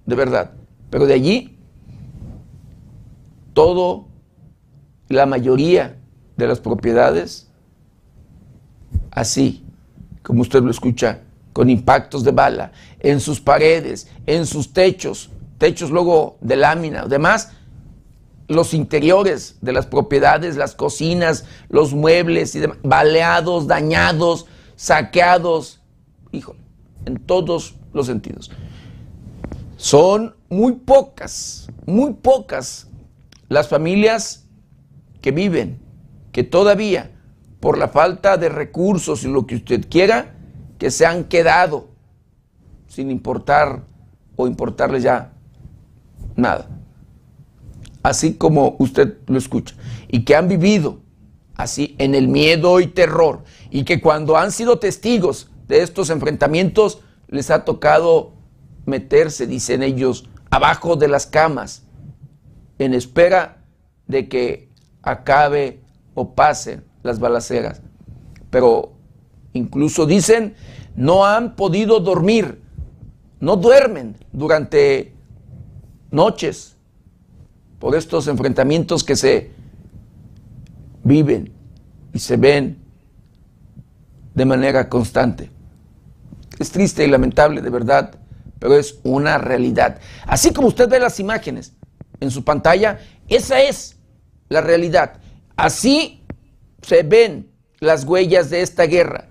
de 0.05 0.15
verdad. 0.15 0.51
Pero 0.89 1.05
de 1.05 1.13
allí, 1.13 1.59
todo, 3.53 4.07
la 5.09 5.25
mayoría 5.25 5.97
de 6.37 6.47
las 6.47 6.59
propiedades, 6.59 7.47
así 9.11 9.63
como 10.23 10.41
usted 10.41 10.61
lo 10.63 10.71
escucha, 10.71 11.21
con 11.53 11.69
impactos 11.69 12.23
de 12.23 12.31
bala, 12.31 12.71
en 12.99 13.19
sus 13.19 13.39
paredes, 13.39 14.09
en 14.25 14.45
sus 14.45 14.73
techos, 14.73 15.29
techos 15.57 15.91
luego 15.91 16.37
de 16.41 16.57
lámina, 16.57 17.05
demás, 17.05 17.51
los 18.47 18.73
interiores 18.73 19.57
de 19.61 19.71
las 19.71 19.85
propiedades, 19.85 20.57
las 20.57 20.75
cocinas, 20.75 21.45
los 21.69 21.93
muebles, 21.93 22.55
y 22.55 22.63
baleados, 22.83 23.67
dañados, 23.67 24.45
saqueados, 24.75 25.81
hijo, 26.31 26.55
en 27.05 27.17
todos 27.17 27.75
los 27.93 28.05
sentidos. 28.05 28.51
Son 29.77 30.35
muy 30.49 30.73
pocas, 30.73 31.67
muy 31.85 32.13
pocas 32.13 32.87
las 33.47 33.67
familias 33.67 34.44
que 35.25 35.31
viven, 35.31 35.79
que 36.31 36.43
todavía, 36.43 37.09
por 37.59 37.79
la 37.79 37.87
falta 37.87 38.37
de 38.37 38.47
recursos 38.47 39.23
y 39.23 39.27
lo 39.27 39.47
que 39.47 39.55
usted 39.55 39.89
quiera, 39.89 40.35
que 40.77 40.91
se 40.91 41.03
han 41.03 41.23
quedado 41.23 41.87
sin 42.85 43.09
importar 43.09 43.81
o 44.35 44.45
importarles 44.45 45.01
ya 45.01 45.33
nada. 46.35 46.69
Así 48.03 48.35
como 48.35 48.75
usted 48.77 49.17
lo 49.25 49.39
escucha, 49.39 49.73
y 50.07 50.25
que 50.25 50.35
han 50.35 50.47
vivido 50.47 50.99
así 51.55 51.95
en 51.97 52.13
el 52.13 52.27
miedo 52.27 52.79
y 52.79 52.85
terror, 52.85 53.45
y 53.71 53.83
que 53.83 54.01
cuando 54.01 54.37
han 54.37 54.51
sido 54.51 54.77
testigos 54.77 55.49
de 55.67 55.81
estos 55.81 56.11
enfrentamientos, 56.11 56.99
les 57.29 57.49
ha 57.49 57.65
tocado 57.65 58.33
meterse, 58.85 59.47
dicen 59.47 59.81
ellos, 59.81 60.29
abajo 60.51 60.95
de 60.95 61.07
las 61.07 61.25
camas, 61.25 61.81
en 62.77 62.93
espera 62.93 63.65
de 64.05 64.29
que 64.29 64.74
acabe 65.05 65.79
o 66.15 66.33
pasen 66.33 66.83
las 67.03 67.19
balaceras. 67.19 67.81
Pero 68.49 68.91
incluso 69.53 70.05
dicen, 70.05 70.55
no 70.95 71.25
han 71.25 71.55
podido 71.55 71.99
dormir, 71.99 72.61
no 73.39 73.55
duermen 73.55 74.17
durante 74.33 75.13
noches 76.11 76.75
por 77.79 77.95
estos 77.95 78.27
enfrentamientos 78.27 79.03
que 79.03 79.15
se 79.15 79.51
viven 81.03 81.53
y 82.11 82.19
se 82.19 82.35
ven 82.35 82.79
de 84.33 84.45
manera 84.45 84.89
constante. 84.89 85.51
Es 86.57 86.71
triste 86.71 87.05
y 87.05 87.09
lamentable, 87.09 87.61
de 87.61 87.69
verdad, 87.69 88.15
pero 88.57 88.75
es 88.75 88.99
una 89.03 89.37
realidad. 89.37 89.99
Así 90.25 90.51
como 90.51 90.69
usted 90.69 90.89
ve 90.89 90.99
las 90.99 91.19
imágenes 91.19 91.73
en 92.19 92.31
su 92.31 92.43
pantalla, 92.43 92.99
esa 93.27 93.61
es 93.61 93.94
la 94.49 94.61
realidad. 94.61 95.19
Así 95.55 96.23
se 96.81 97.03
ven 97.03 97.51
las 97.79 98.03
huellas 98.03 98.49
de 98.49 98.61
esta 98.61 98.83
guerra. 98.83 99.27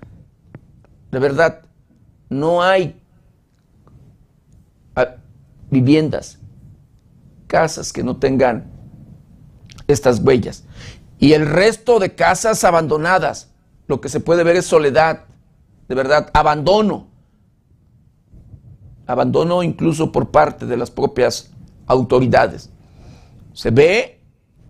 De 1.10 1.18
verdad, 1.18 1.62
no 2.28 2.62
hay 2.62 3.00
ah, 4.96 5.16
viviendas, 5.70 6.38
casas 7.46 7.92
que 7.92 8.02
no 8.02 8.16
tengan 8.16 8.72
estas 9.86 10.20
huellas. 10.20 10.64
Y 11.18 11.32
el 11.32 11.46
resto 11.46 11.98
de 12.00 12.14
casas 12.14 12.64
abandonadas, 12.64 13.50
lo 13.86 14.00
que 14.00 14.08
se 14.08 14.20
puede 14.20 14.42
ver 14.42 14.56
es 14.56 14.66
soledad, 14.66 15.24
de 15.88 15.94
verdad, 15.94 16.30
abandono. 16.32 17.08
Abandono 19.06 19.62
incluso 19.62 20.10
por 20.10 20.30
parte 20.30 20.66
de 20.66 20.76
las 20.76 20.90
propias 20.90 21.50
autoridades. 21.86 22.70
Se 23.52 23.70
ve 23.70 24.13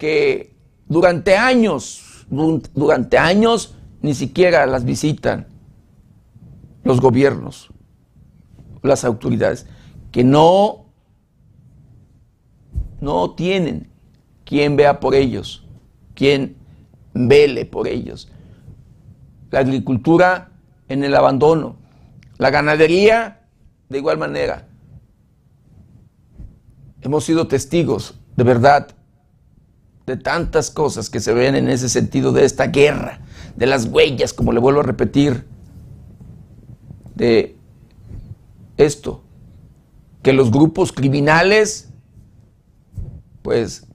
que 0.05 0.55
durante 0.87 1.35
años, 1.35 2.27
durante 2.29 3.17
años, 3.17 3.75
ni 4.03 4.13
siquiera 4.13 4.67
las 4.67 4.85
visitan 4.85 5.47
los 6.83 7.01
gobiernos, 7.01 7.71
las 8.83 9.07
autoridades, 9.07 9.65
que 10.13 10.23
no 10.23 10.85
no 13.01 13.31
tienen 13.31 13.89
quien 14.45 14.77
vea 14.77 15.01
por 15.01 15.15
ellos, 15.15 15.67
quien 16.15 16.59
vele 17.15 17.65
por 17.65 17.89
ellos. 17.89 18.31
La 19.51 19.61
agricultura 19.61 20.51
en 20.87 21.03
el 21.03 21.15
abandono, 21.15 21.77
la 22.37 22.51
ganadería 22.51 23.47
de 23.89 23.97
igual 23.97 24.19
manera. 24.19 24.69
Hemos 27.01 27.25
sido 27.25 27.49
testigos, 27.49 28.21
de 28.37 28.45
verdad, 28.45 28.94
de 30.07 30.17
tantas 30.17 30.71
cosas 30.71 31.09
que 31.09 31.21
se 31.21 31.33
ven 31.33 31.55
en 31.55 31.69
ese 31.69 31.89
sentido 31.89 32.33
de 32.33 32.45
esta 32.45 32.67
guerra, 32.67 33.21
de 33.57 33.67
las 33.67 33.87
huellas, 33.87 34.33
como 34.33 34.53
le 34.53 34.61
vuelvo 34.61 34.81
a 34.81 34.85
repetir, 34.85 35.47
de 37.15 37.57
esto, 38.77 39.23
que 40.23 40.33
los 40.33 40.51
grupos 40.51 40.93
criminales 40.93 41.91
pues 43.43 43.87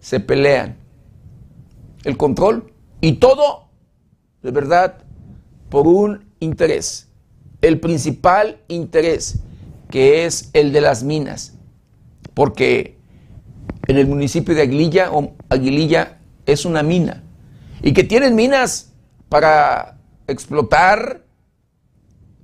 se 0.00 0.20
pelean. 0.20 0.76
El 2.04 2.16
control 2.16 2.72
y 3.00 3.14
todo, 3.14 3.68
de 4.42 4.50
verdad, 4.50 5.04
por 5.68 5.86
un 5.86 6.32
interés. 6.40 7.08
El 7.60 7.80
principal 7.80 8.60
interés, 8.68 9.40
que 9.90 10.24
es 10.24 10.50
el 10.52 10.72
de 10.72 10.80
las 10.80 11.02
minas. 11.02 11.54
Porque 12.34 12.95
en 13.86 13.98
el 13.98 14.06
municipio 14.06 14.54
de 14.54 14.62
Aguililla, 14.62 15.10
o 15.12 15.34
Aguililla 15.48 16.18
es 16.44 16.64
una 16.64 16.82
mina. 16.82 17.22
Y 17.82 17.92
que 17.92 18.04
tienen 18.04 18.34
minas 18.34 18.92
para 19.28 19.98
explotar 20.26 21.22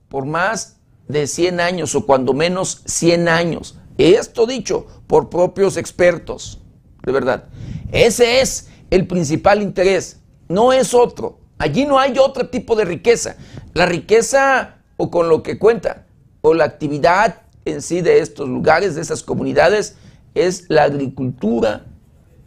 por 0.09 0.27
más 0.27 0.77
de 1.09 1.27
100 1.27 1.61
años 1.61 1.95
o 1.95 2.07
cuando 2.07 2.33
menos 2.33 2.83
100 2.87 3.29
años. 3.29 3.79
Esto 3.99 4.47
dicho 4.47 4.87
por 5.07 5.31
propios 5.31 5.77
expertos, 5.77 6.61
de 7.03 7.13
verdad. 7.13 7.45
Ese 7.91 8.41
es 8.41 8.69
el 8.91 9.07
principal 9.07 9.63
interés, 9.63 10.21
no 10.49 10.73
es 10.73 10.95
otro. 10.95 11.39
Allí 11.59 11.85
no 11.85 11.99
hay 11.99 12.19
otro 12.19 12.49
tipo 12.49 12.75
de 12.75 12.85
riqueza. 12.85 13.37
La 13.75 13.87
riqueza 13.87 14.79
o 14.97 15.11
con 15.11 15.29
lo 15.29 15.43
que 15.43 15.59
cuenta 15.59 16.07
o 16.41 16.55
la 16.55 16.65
actividad 16.65 17.43
en 17.65 17.83
sí 17.83 18.01
de 18.01 18.19
estos 18.19 18.49
lugares, 18.49 18.95
de 18.95 19.03
esas 19.03 19.23
comunidades, 19.23 19.97
es 20.35 20.67
la 20.69 20.85
agricultura 20.85 21.87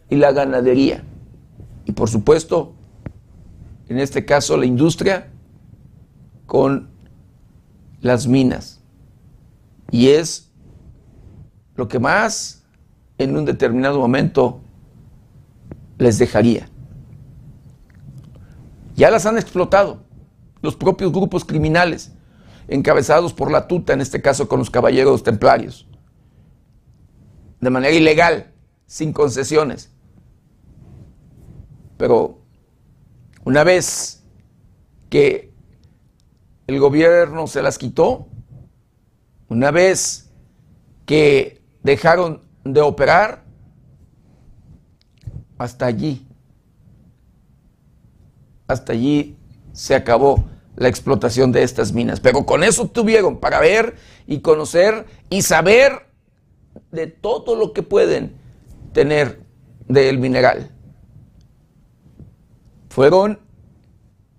y 0.08 0.16
la 0.16 0.32
ganadería. 0.32 1.04
Y 1.84 1.92
por 1.92 2.08
supuesto, 2.08 2.74
en 3.88 3.98
este 3.98 4.24
caso 4.24 4.56
la 4.56 4.66
industria 4.66 5.28
con 6.46 6.88
las 8.00 8.26
minas. 8.26 8.80
Y 9.90 10.08
es 10.08 10.50
lo 11.76 11.88
que 11.88 11.98
más 11.98 12.64
en 13.18 13.36
un 13.36 13.44
determinado 13.44 13.98
momento 13.98 14.60
les 15.98 16.18
dejaría. 16.18 16.68
Ya 18.94 19.10
las 19.10 19.26
han 19.26 19.36
explotado 19.36 20.02
los 20.62 20.74
propios 20.74 21.12
grupos 21.12 21.44
criminales, 21.44 22.12
encabezados 22.66 23.32
por 23.32 23.50
la 23.50 23.68
tuta, 23.68 23.92
en 23.92 24.00
este 24.00 24.22
caso 24.22 24.48
con 24.48 24.58
los 24.58 24.70
caballeros 24.70 25.22
templarios, 25.22 25.86
de 27.66 27.70
manera 27.70 27.92
ilegal, 27.92 28.52
sin 28.86 29.12
concesiones. 29.12 29.90
Pero 31.96 32.38
una 33.44 33.64
vez 33.64 34.22
que 35.10 35.52
el 36.68 36.78
gobierno 36.78 37.48
se 37.48 37.62
las 37.62 37.76
quitó, 37.76 38.28
una 39.48 39.72
vez 39.72 40.30
que 41.06 41.60
dejaron 41.82 42.40
de 42.62 42.82
operar, 42.82 43.42
hasta 45.58 45.86
allí, 45.86 46.24
hasta 48.68 48.92
allí 48.92 49.36
se 49.72 49.96
acabó 49.96 50.44
la 50.76 50.86
explotación 50.86 51.50
de 51.50 51.64
estas 51.64 51.92
minas. 51.92 52.20
Pero 52.20 52.46
con 52.46 52.62
eso 52.62 52.86
tuvieron 52.86 53.40
para 53.40 53.58
ver 53.58 53.96
y 54.24 54.38
conocer 54.38 55.04
y 55.30 55.42
saber 55.42 56.05
de 56.96 57.06
todo 57.06 57.54
lo 57.54 57.72
que 57.72 57.82
pueden 57.82 58.32
tener 58.92 59.40
del 59.86 60.18
mineral. 60.18 60.70
Fueron 62.88 63.38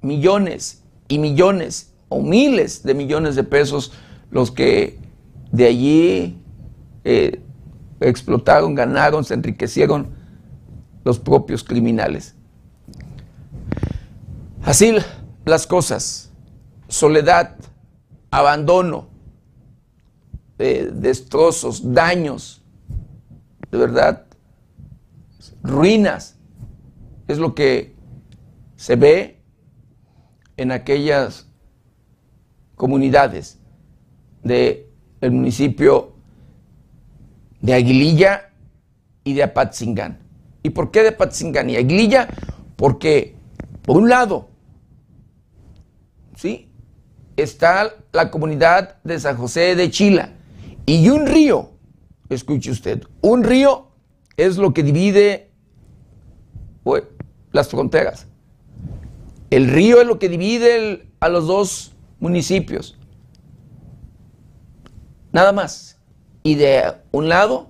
millones 0.02 0.84
y 1.08 1.20
millones 1.20 1.94
o 2.10 2.22
miles 2.22 2.84
de 2.84 2.94
millones 2.94 3.36
de 3.36 3.44
pesos 3.44 3.94
los 4.32 4.52
que 4.52 5.00
de 5.52 5.66
allí 5.66 6.42
eh, 7.06 7.40
explotaron, 8.02 8.76
ganaron, 8.76 9.24
se 9.24 9.36
enriquecieron 9.36 10.08
los 11.06 11.20
propios 11.20 11.64
criminales. 11.64 12.36
Así 14.64 14.94
las 15.46 15.66
cosas, 15.66 16.32
soledad, 16.90 17.56
abandono, 18.32 19.08
eh, 20.60 20.90
destrozos, 20.92 21.94
daños, 21.94 22.64
de 23.70 23.78
verdad, 23.78 24.26
ruinas, 25.62 26.40
es 27.28 27.38
lo 27.38 27.54
que 27.54 27.96
se 28.76 28.96
ve 28.96 29.40
en 30.56 30.72
aquellas 30.72 31.48
comunidades 32.76 33.60
del 34.44 34.88
municipio 35.32 36.14
de 37.62 37.74
Aguililla 37.74 38.50
y 39.24 39.34
de 39.34 39.44
Apatzingán. 39.44 40.20
¿Y 40.64 40.72
por 40.72 40.90
qué 40.90 41.04
de 41.04 41.10
Apatzingán 41.10 41.70
y 41.70 41.76
Aguililla? 41.76 42.30
Porque, 42.76 43.36
por 43.84 43.98
un 43.98 44.10
lado, 44.10 44.50
¿sí? 46.36 46.72
está 47.36 47.94
la 48.12 48.32
comunidad 48.32 48.96
de 49.04 49.20
San 49.20 49.38
José 49.38 49.76
de 49.76 49.92
Chila 49.92 50.37
y 50.88 51.10
un 51.10 51.28
río, 51.28 51.72
escuche 52.30 52.72
usted, 52.72 53.04
un 53.22 53.44
río 53.44 53.90
es 54.38 54.58
lo 54.58 54.74
que 54.74 54.82
divide 54.82 55.52
las 57.52 57.68
fronteras. 57.68 58.28
El 59.50 59.70
río 59.70 60.00
es 60.00 60.08
lo 60.08 60.18
que 60.18 60.30
divide 60.30 61.10
a 61.20 61.28
los 61.28 61.46
dos 61.46 61.94
municipios. 62.20 62.98
Nada 65.32 65.52
más. 65.52 66.00
Y 66.44 66.56
de 66.56 66.94
un 67.12 67.28
lado, 67.28 67.70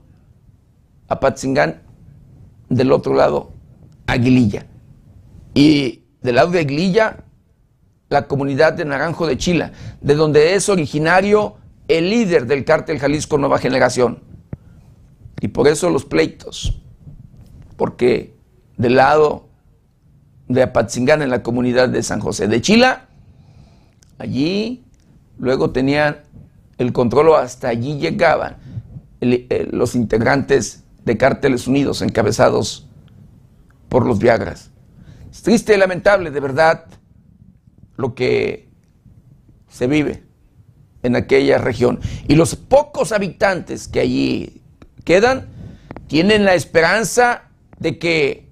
Apatzingán, 1.07 1.81
del 2.69 2.91
otro 2.91 3.15
lado, 3.15 3.51
Aguililla. 4.05 4.67
Y 5.55 6.03
del 6.21 6.35
lado 6.35 6.51
de 6.51 6.59
Aguililla, 6.59 7.23
la 8.09 8.27
comunidad 8.27 8.73
de 8.73 8.85
Naranjo 8.85 9.25
de 9.25 9.37
Chila, 9.37 9.71
de 10.01 10.13
donde 10.13 10.53
es 10.53 10.69
originario 10.69 11.55
el 11.87 12.09
líder 12.09 12.47
del 12.47 12.65
cártel 12.65 12.99
Jalisco 12.99 13.37
Nueva 13.37 13.59
Generación. 13.59 14.19
Y 15.39 15.49
por 15.49 15.67
eso 15.67 15.89
los 15.89 16.05
pleitos, 16.05 16.81
porque 17.75 18.35
del 18.77 18.95
lado 18.95 19.47
de 20.47 20.63
Apatzingán, 20.63 21.21
en 21.21 21.29
la 21.29 21.43
comunidad 21.43 21.89
de 21.89 22.01
San 22.03 22.19
José 22.19 22.47
de 22.47 22.61
Chila, 22.61 23.07
allí 24.17 24.83
luego 25.37 25.71
tenían 25.71 26.21
el 26.77 26.93
control 26.93 27.35
hasta 27.35 27.69
allí 27.69 27.97
llegaban 27.97 28.57
eh, 29.21 29.67
los 29.71 29.95
integrantes 29.95 30.83
de 31.05 31.17
Cárteles 31.17 31.67
Unidos 31.67 32.01
encabezados 32.01 32.87
por 33.89 34.05
los 34.05 34.19
Viagras. 34.19 34.71
Es 35.31 35.41
triste 35.41 35.75
y 35.75 35.77
lamentable, 35.77 36.31
de 36.31 36.39
verdad, 36.39 36.85
lo 37.95 38.15
que 38.15 38.69
se 39.69 39.87
vive 39.87 40.26
en 41.07 41.15
aquella 41.15 41.57
región. 41.57 41.99
Y 42.27 42.35
los 42.35 42.55
pocos 42.55 43.11
habitantes 43.11 43.87
que 43.87 44.01
allí 44.01 44.61
quedan 45.03 45.47
tienen 46.07 46.45
la 46.45 46.53
esperanza 46.53 47.49
de 47.79 47.97
que 47.97 48.49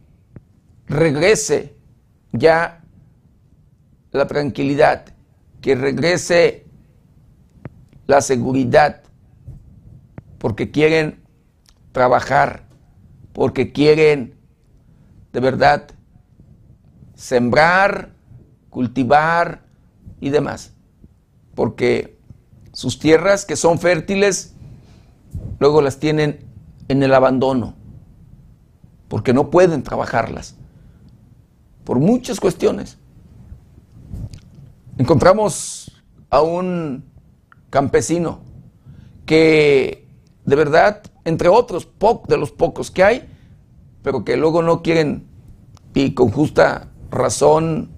regrese 0.87 1.75
ya 2.31 2.83
la 4.11 4.27
tranquilidad, 4.27 5.05
que 5.61 5.75
regrese 5.75 6.65
la 8.07 8.21
seguridad, 8.21 9.01
porque 10.37 10.71
quieren 10.71 11.23
trabajar, 11.91 12.63
porque 13.33 13.71
quieren 13.71 14.35
de 15.33 15.39
verdad 15.39 15.87
sembrar, 17.15 18.13
cultivar 18.69 19.63
y 20.19 20.29
demás. 20.29 20.73
Porque 21.55 22.14
sus 22.75 22.99
tierras 22.99 23.45
que 23.45 23.55
son 23.55 23.79
fértiles, 23.79 24.53
luego 25.59 25.81
las 25.81 25.97
tienen 25.97 26.45
en 26.89 27.03
el 27.03 27.13
abandono, 27.13 27.73
porque 29.07 29.33
no 29.33 29.49
pueden 29.49 29.81
trabajarlas, 29.81 30.55
por 31.85 31.99
muchas 31.99 32.41
cuestiones. 32.41 32.97
Encontramos 34.97 36.03
a 36.29 36.41
un 36.41 37.05
campesino 37.69 38.41
que 39.25 40.05
de 40.43 40.55
verdad, 40.57 41.01
entre 41.23 41.47
otros 41.47 41.87
de 42.27 42.37
los 42.37 42.51
pocos 42.51 42.91
que 42.91 43.05
hay, 43.05 43.29
pero 44.03 44.25
que 44.25 44.35
luego 44.35 44.61
no 44.61 44.81
quieren 44.81 45.27
y 45.93 46.13
con 46.13 46.29
justa 46.29 46.89
razón 47.09 47.89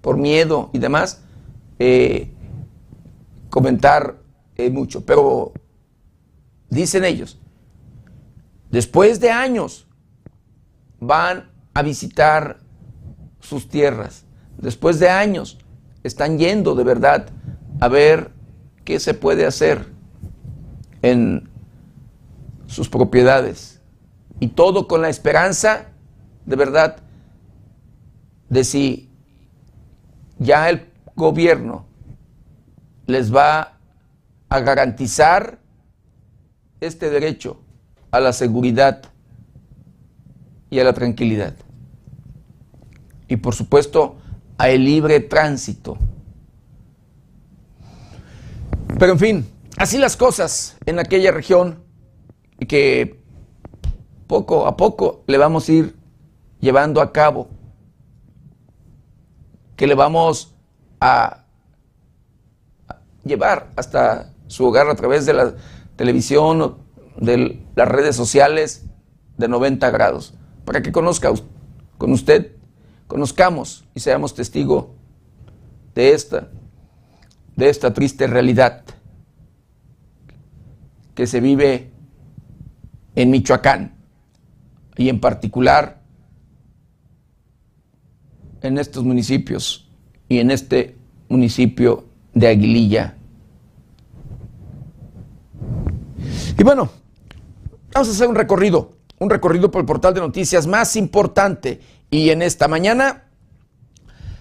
por 0.00 0.18
miedo 0.18 0.70
y 0.72 0.78
demás, 0.78 1.22
eh, 1.80 2.32
comentar 3.50 4.16
eh, 4.56 4.70
mucho. 4.70 5.04
Pero 5.04 5.52
dicen 6.68 7.04
ellos, 7.04 7.38
después 8.70 9.20
de 9.20 9.30
años 9.30 9.86
van 11.00 11.50
a 11.74 11.82
visitar 11.82 12.60
sus 13.40 13.68
tierras, 13.68 14.24
después 14.58 14.98
de 14.98 15.08
años 15.08 15.58
están 16.02 16.38
yendo 16.38 16.74
de 16.74 16.84
verdad 16.84 17.28
a 17.80 17.88
ver 17.88 18.32
qué 18.84 19.00
se 19.00 19.14
puede 19.14 19.46
hacer 19.46 19.86
en 21.02 21.48
sus 22.66 22.88
propiedades. 22.88 23.80
Y 24.40 24.48
todo 24.48 24.86
con 24.86 25.02
la 25.02 25.08
esperanza, 25.08 25.88
de 26.46 26.56
verdad, 26.56 26.96
de 28.48 28.64
si 28.64 29.10
ya 30.38 30.70
el 30.70 30.86
gobierno 31.14 31.87
les 33.08 33.34
va 33.34 33.78
a 34.50 34.60
garantizar 34.60 35.58
este 36.78 37.08
derecho 37.08 37.58
a 38.10 38.20
la 38.20 38.34
seguridad 38.34 39.02
y 40.68 40.78
a 40.78 40.84
la 40.84 40.92
tranquilidad. 40.92 41.54
Y 43.26 43.36
por 43.36 43.54
supuesto, 43.54 44.18
a 44.58 44.68
el 44.68 44.84
libre 44.84 45.20
tránsito. 45.20 45.96
Pero 48.98 49.12
en 49.12 49.18
fin, 49.18 49.50
así 49.78 49.96
las 49.96 50.14
cosas 50.16 50.76
en 50.84 50.98
aquella 50.98 51.32
región 51.32 51.82
que 52.68 53.22
poco 54.26 54.66
a 54.66 54.76
poco 54.76 55.24
le 55.26 55.38
vamos 55.38 55.66
a 55.68 55.72
ir 55.72 55.96
llevando 56.60 57.00
a 57.00 57.10
cabo, 57.12 57.48
que 59.76 59.86
le 59.86 59.94
vamos 59.94 60.54
a 61.00 61.47
llevar 63.28 63.70
hasta 63.76 64.32
su 64.48 64.66
hogar 64.66 64.88
a 64.88 64.94
través 64.96 65.26
de 65.26 65.34
la 65.34 65.54
televisión 65.96 66.62
o 66.62 66.78
de 67.20 67.62
las 67.76 67.88
redes 67.88 68.16
sociales 68.16 68.86
de 69.36 69.48
90 69.48 69.90
grados, 69.90 70.34
para 70.64 70.82
que 70.82 70.90
conozca 70.90 71.32
con 71.98 72.12
usted, 72.12 72.52
conozcamos 73.06 73.84
y 73.94 74.00
seamos 74.00 74.34
testigo 74.34 74.94
de 75.94 76.12
esta, 76.12 76.48
de 77.56 77.68
esta 77.68 77.92
triste 77.92 78.26
realidad 78.26 78.84
que 81.14 81.26
se 81.26 81.40
vive 81.40 81.90
en 83.16 83.30
Michoacán 83.30 83.96
y 84.96 85.08
en 85.08 85.20
particular 85.20 86.00
en 88.62 88.78
estos 88.78 89.04
municipios 89.04 89.88
y 90.28 90.38
en 90.38 90.50
este 90.50 90.96
municipio 91.28 92.06
de 92.34 92.48
Aguililla. 92.48 93.17
Y 96.58 96.64
bueno, 96.64 96.90
vamos 97.92 98.08
a 98.08 98.10
hacer 98.10 98.26
un 98.26 98.34
recorrido, 98.34 98.90
un 99.20 99.30
recorrido 99.30 99.70
por 99.70 99.80
el 99.80 99.86
portal 99.86 100.12
de 100.12 100.20
noticias 100.20 100.66
más 100.66 100.96
importante. 100.96 101.80
Y 102.10 102.30
en 102.30 102.42
esta 102.42 102.66
mañana, 102.66 103.26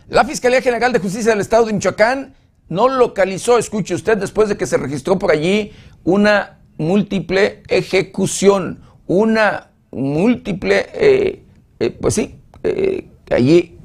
la 0.10 0.26
Fiscalía 0.26 0.64
General 0.64 0.92
de 0.92 0.98
Justicia 0.98 1.32
del 1.32 1.42
Estado 1.42 1.66
de 1.66 1.74
Michoacán 1.74 2.34
no 2.70 2.90
localizó, 2.90 3.60
escuche 3.60 3.94
usted, 3.94 4.18
después 4.18 4.50
de 4.50 4.58
que 4.58 4.66
se 4.66 4.78
registró 4.78 5.20
por 5.20 5.32
allí 5.32 5.72
una 6.04 6.58
múltiple 6.78 7.62
ejecución, 7.68 8.82
una 9.06 9.70
múltiple, 9.92 10.88
eh, 10.94 11.44
eh, 11.80 11.92
pues 12.02 12.16
sí, 12.16 12.36
eh, 12.64 13.08
allí 13.30 13.78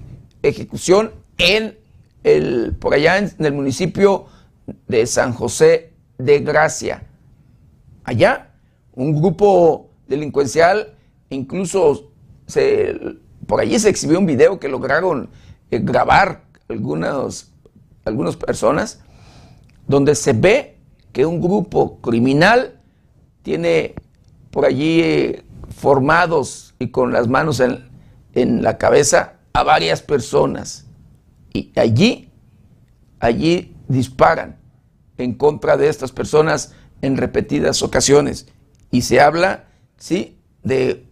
ejecución 0.42 1.12
en 1.36 1.76
el, 2.24 2.74
por 2.80 2.94
allá 2.94 3.18
en, 3.18 3.30
el 3.38 3.52
municipio 3.52 4.24
de 4.88 5.06
San 5.06 5.34
José 5.34 5.92
de 6.16 6.40
Gracia. 6.40 7.02
Allá, 8.04 8.52
un 8.94 9.20
grupo 9.20 9.90
delincuencial, 10.06 10.94
incluso 11.30 12.10
por 13.46 13.60
allí 13.60 13.78
se 13.78 13.88
exhibió 13.88 14.18
un 14.18 14.26
video 14.26 14.58
que 14.58 14.68
lograron 14.68 15.30
grabar 15.70 16.44
algunas, 16.68 17.50
algunas 18.04 18.36
personas, 18.36 19.00
donde 19.86 20.14
se 20.14 20.32
ve 20.32 20.78
que 21.12 21.26
un 21.26 21.40
grupo 21.40 21.98
criminal 22.00 22.80
tiene 23.42 23.94
por 24.50 24.64
allí 24.64 25.00
eh, 25.00 25.44
formados 25.74 26.74
y 26.78 26.88
con 26.88 27.12
las 27.12 27.28
manos 27.28 27.60
en, 27.60 27.88
en, 28.34 28.62
la 28.62 28.78
cabeza 28.78 29.34
a 29.52 29.62
varias 29.62 30.02
personas. 30.02 30.86
Y 31.52 31.72
allí, 31.76 32.30
allí 33.18 33.74
disparan 33.88 34.56
en 35.18 35.34
contra 35.34 35.76
de 35.76 35.88
estas 35.88 36.12
personas 36.12 36.74
en 37.02 37.16
repetidas 37.16 37.82
ocasiones. 37.82 38.46
Y 38.90 39.02
se 39.02 39.20
habla, 39.20 39.66
sí, 39.98 40.38
de 40.62 41.04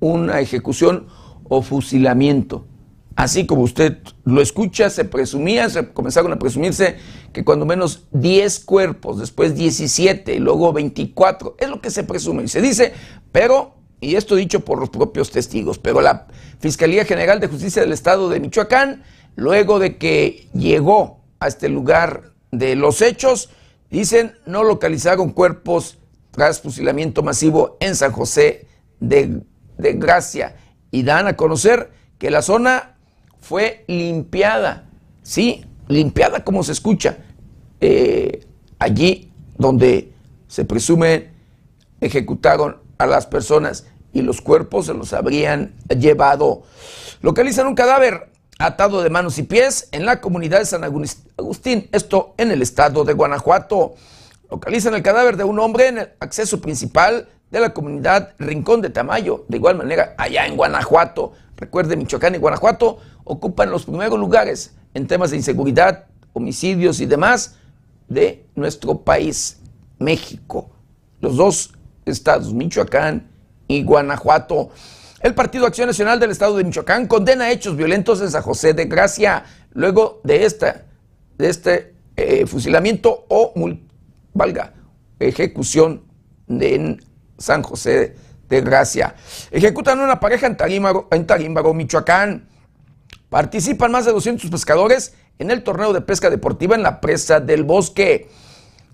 una 0.00 0.40
ejecución 0.40 1.06
o 1.48 1.62
fusilamiento. 1.62 2.66
Así 3.14 3.46
como 3.46 3.62
usted 3.62 3.98
lo 4.24 4.40
escucha, 4.40 4.88
se 4.88 5.04
presumía, 5.04 5.68
se 5.68 5.92
comenzaron 5.92 6.32
a 6.32 6.38
presumirse 6.38 6.96
que 7.32 7.44
cuando 7.44 7.66
menos 7.66 8.06
10 8.12 8.60
cuerpos, 8.60 9.18
después 9.18 9.54
17 9.54 10.34
y 10.34 10.38
luego 10.38 10.72
24, 10.72 11.56
es 11.58 11.68
lo 11.68 11.80
que 11.80 11.90
se 11.90 12.04
presume 12.04 12.44
y 12.44 12.48
se 12.48 12.62
dice, 12.62 12.94
pero, 13.30 13.74
y 14.00 14.16
esto 14.16 14.34
dicho 14.34 14.60
por 14.60 14.78
los 14.78 14.88
propios 14.88 15.30
testigos, 15.30 15.78
pero 15.78 16.00
la 16.00 16.26
Fiscalía 16.58 17.04
General 17.04 17.38
de 17.38 17.48
Justicia 17.48 17.82
del 17.82 17.92
Estado 17.92 18.30
de 18.30 18.40
Michoacán, 18.40 19.02
luego 19.36 19.78
de 19.78 19.98
que 19.98 20.48
llegó 20.54 21.20
a 21.38 21.48
este 21.48 21.68
lugar 21.68 22.32
de 22.50 22.76
los 22.76 23.02
hechos, 23.02 23.50
dicen 23.98 24.34
no 24.46 24.64
localizaron 24.64 25.30
cuerpos 25.30 25.98
tras 26.30 26.60
fusilamiento 26.60 27.22
masivo 27.22 27.76
en 27.78 27.94
San 27.94 28.10
José 28.10 28.66
de, 28.98 29.42
Gracia 29.76 30.56
y 30.90 31.02
dan 31.02 31.26
a 31.26 31.36
conocer 31.36 31.90
que 32.18 32.30
la 32.30 32.40
zona 32.40 32.96
fue 33.40 33.84
limpiada, 33.88 34.88
sí, 35.22 35.64
limpiada 35.88 36.44
como 36.44 36.62
se 36.62 36.72
escucha, 36.72 37.18
eh, 37.80 38.46
allí 38.78 39.32
donde 39.58 40.12
se 40.46 40.64
presume 40.64 41.30
ejecutaron 42.00 42.78
a 42.98 43.06
las 43.06 43.26
personas 43.26 43.86
y 44.12 44.22
los 44.22 44.40
cuerpos 44.40 44.86
se 44.86 44.94
los 44.94 45.12
habrían 45.12 45.74
llevado. 45.98 46.62
Localizan 47.20 47.66
un 47.66 47.74
cadáver 47.74 48.31
atado 48.58 49.02
de 49.02 49.10
manos 49.10 49.38
y 49.38 49.42
pies 49.42 49.88
en 49.92 50.06
la 50.06 50.20
comunidad 50.20 50.58
de 50.58 50.66
San 50.66 50.84
Agustín, 50.84 51.88
esto 51.92 52.34
en 52.36 52.50
el 52.50 52.62
estado 52.62 53.04
de 53.04 53.12
Guanajuato. 53.12 53.94
Localizan 54.50 54.94
el 54.94 55.02
cadáver 55.02 55.36
de 55.36 55.44
un 55.44 55.58
hombre 55.58 55.88
en 55.88 55.98
el 55.98 56.10
acceso 56.20 56.60
principal 56.60 57.28
de 57.50 57.60
la 57.60 57.74
comunidad 57.74 58.34
Rincón 58.38 58.80
de 58.80 58.90
Tamayo, 58.90 59.44
de 59.48 59.56
igual 59.56 59.76
manera 59.76 60.14
allá 60.16 60.46
en 60.46 60.56
Guanajuato. 60.56 61.32
Recuerde, 61.56 61.96
Michoacán 61.96 62.34
y 62.34 62.38
Guanajuato 62.38 62.98
ocupan 63.24 63.70
los 63.70 63.84
primeros 63.84 64.18
lugares 64.18 64.74
en 64.94 65.06
temas 65.06 65.30
de 65.30 65.36
inseguridad, 65.36 66.06
homicidios 66.32 67.00
y 67.00 67.06
demás 67.06 67.56
de 68.08 68.46
nuestro 68.54 69.02
país, 69.02 69.60
México. 69.98 70.70
Los 71.20 71.36
dos 71.36 71.72
estados, 72.04 72.52
Michoacán 72.52 73.30
y 73.68 73.84
Guanajuato. 73.84 74.70
El 75.22 75.36
Partido 75.36 75.66
Acción 75.66 75.86
Nacional 75.86 76.18
del 76.18 76.32
Estado 76.32 76.56
de 76.56 76.64
Michoacán 76.64 77.06
condena 77.06 77.48
hechos 77.52 77.76
violentos 77.76 78.20
en 78.20 78.30
San 78.32 78.42
José 78.42 78.74
de 78.74 78.86
Gracia 78.86 79.44
luego 79.72 80.20
de, 80.24 80.44
esta, 80.44 80.82
de 81.38 81.48
este 81.48 81.94
eh, 82.16 82.44
fusilamiento 82.44 83.26
o, 83.28 83.54
valga, 84.34 84.74
ejecución 85.20 86.02
en 86.48 87.00
San 87.38 87.62
José 87.62 88.16
de 88.48 88.60
Gracia. 88.62 89.14
Ejecutan 89.52 90.00
una 90.00 90.18
pareja 90.18 90.48
en 90.48 90.56
Tarímbaro, 90.56 91.72
Michoacán. 91.72 92.48
Participan 93.28 93.92
más 93.92 94.04
de 94.04 94.12
200 94.12 94.50
pescadores 94.50 95.14
en 95.38 95.52
el 95.52 95.62
torneo 95.62 95.92
de 95.92 96.00
pesca 96.00 96.30
deportiva 96.30 96.74
en 96.74 96.82
la 96.82 97.00
presa 97.00 97.38
del 97.38 97.62
bosque. 97.62 98.28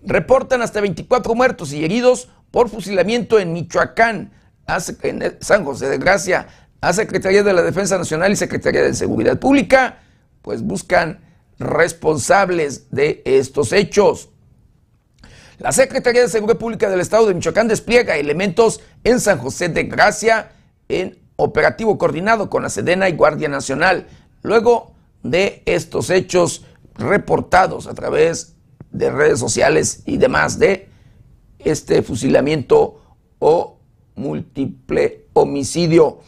Reportan 0.04 0.60
hasta 0.60 0.82
24 0.82 1.34
muertos 1.34 1.72
y 1.72 1.86
heridos 1.86 2.28
por 2.50 2.68
fusilamiento 2.68 3.38
en 3.38 3.54
Michoacán, 3.54 4.32
en 4.68 5.36
San 5.40 5.64
José 5.64 5.88
de 5.88 5.98
Gracia. 5.98 6.46
La 6.80 6.92
Secretaría 6.92 7.42
de 7.42 7.52
la 7.52 7.62
Defensa 7.62 7.96
Nacional 7.96 8.32
y 8.32 8.36
Secretaría 8.36 8.82
de 8.82 8.94
Seguridad 8.94 9.38
Pública 9.38 10.00
pues 10.42 10.62
buscan 10.62 11.20
responsables 11.58 12.90
de 12.90 13.22
estos 13.24 13.72
hechos. 13.72 14.28
La 15.58 15.72
Secretaría 15.72 16.22
de 16.22 16.28
Seguridad 16.28 16.58
Pública 16.58 16.88
del 16.88 17.00
Estado 17.00 17.26
de 17.26 17.34
Michoacán 17.34 17.66
despliega 17.66 18.16
elementos 18.16 18.80
en 19.04 19.20
San 19.20 19.38
José 19.38 19.68
de 19.70 19.84
Gracia 19.84 20.52
en 20.88 21.18
operativo 21.36 21.98
coordinado 21.98 22.50
con 22.50 22.62
la 22.62 22.68
Sedena 22.68 23.08
y 23.08 23.12
Guardia 23.12 23.48
Nacional 23.48 24.06
luego 24.42 24.92
de 25.22 25.62
estos 25.66 26.10
hechos 26.10 26.64
reportados 26.94 27.86
a 27.86 27.94
través 27.94 28.54
de 28.90 29.10
redes 29.10 29.38
sociales 29.38 30.02
y 30.06 30.18
demás 30.18 30.58
de 30.58 30.88
este 31.58 32.02
fusilamiento 32.02 33.00
o 33.38 33.77
múltiple 34.18 35.26
homicidio. 35.32 36.20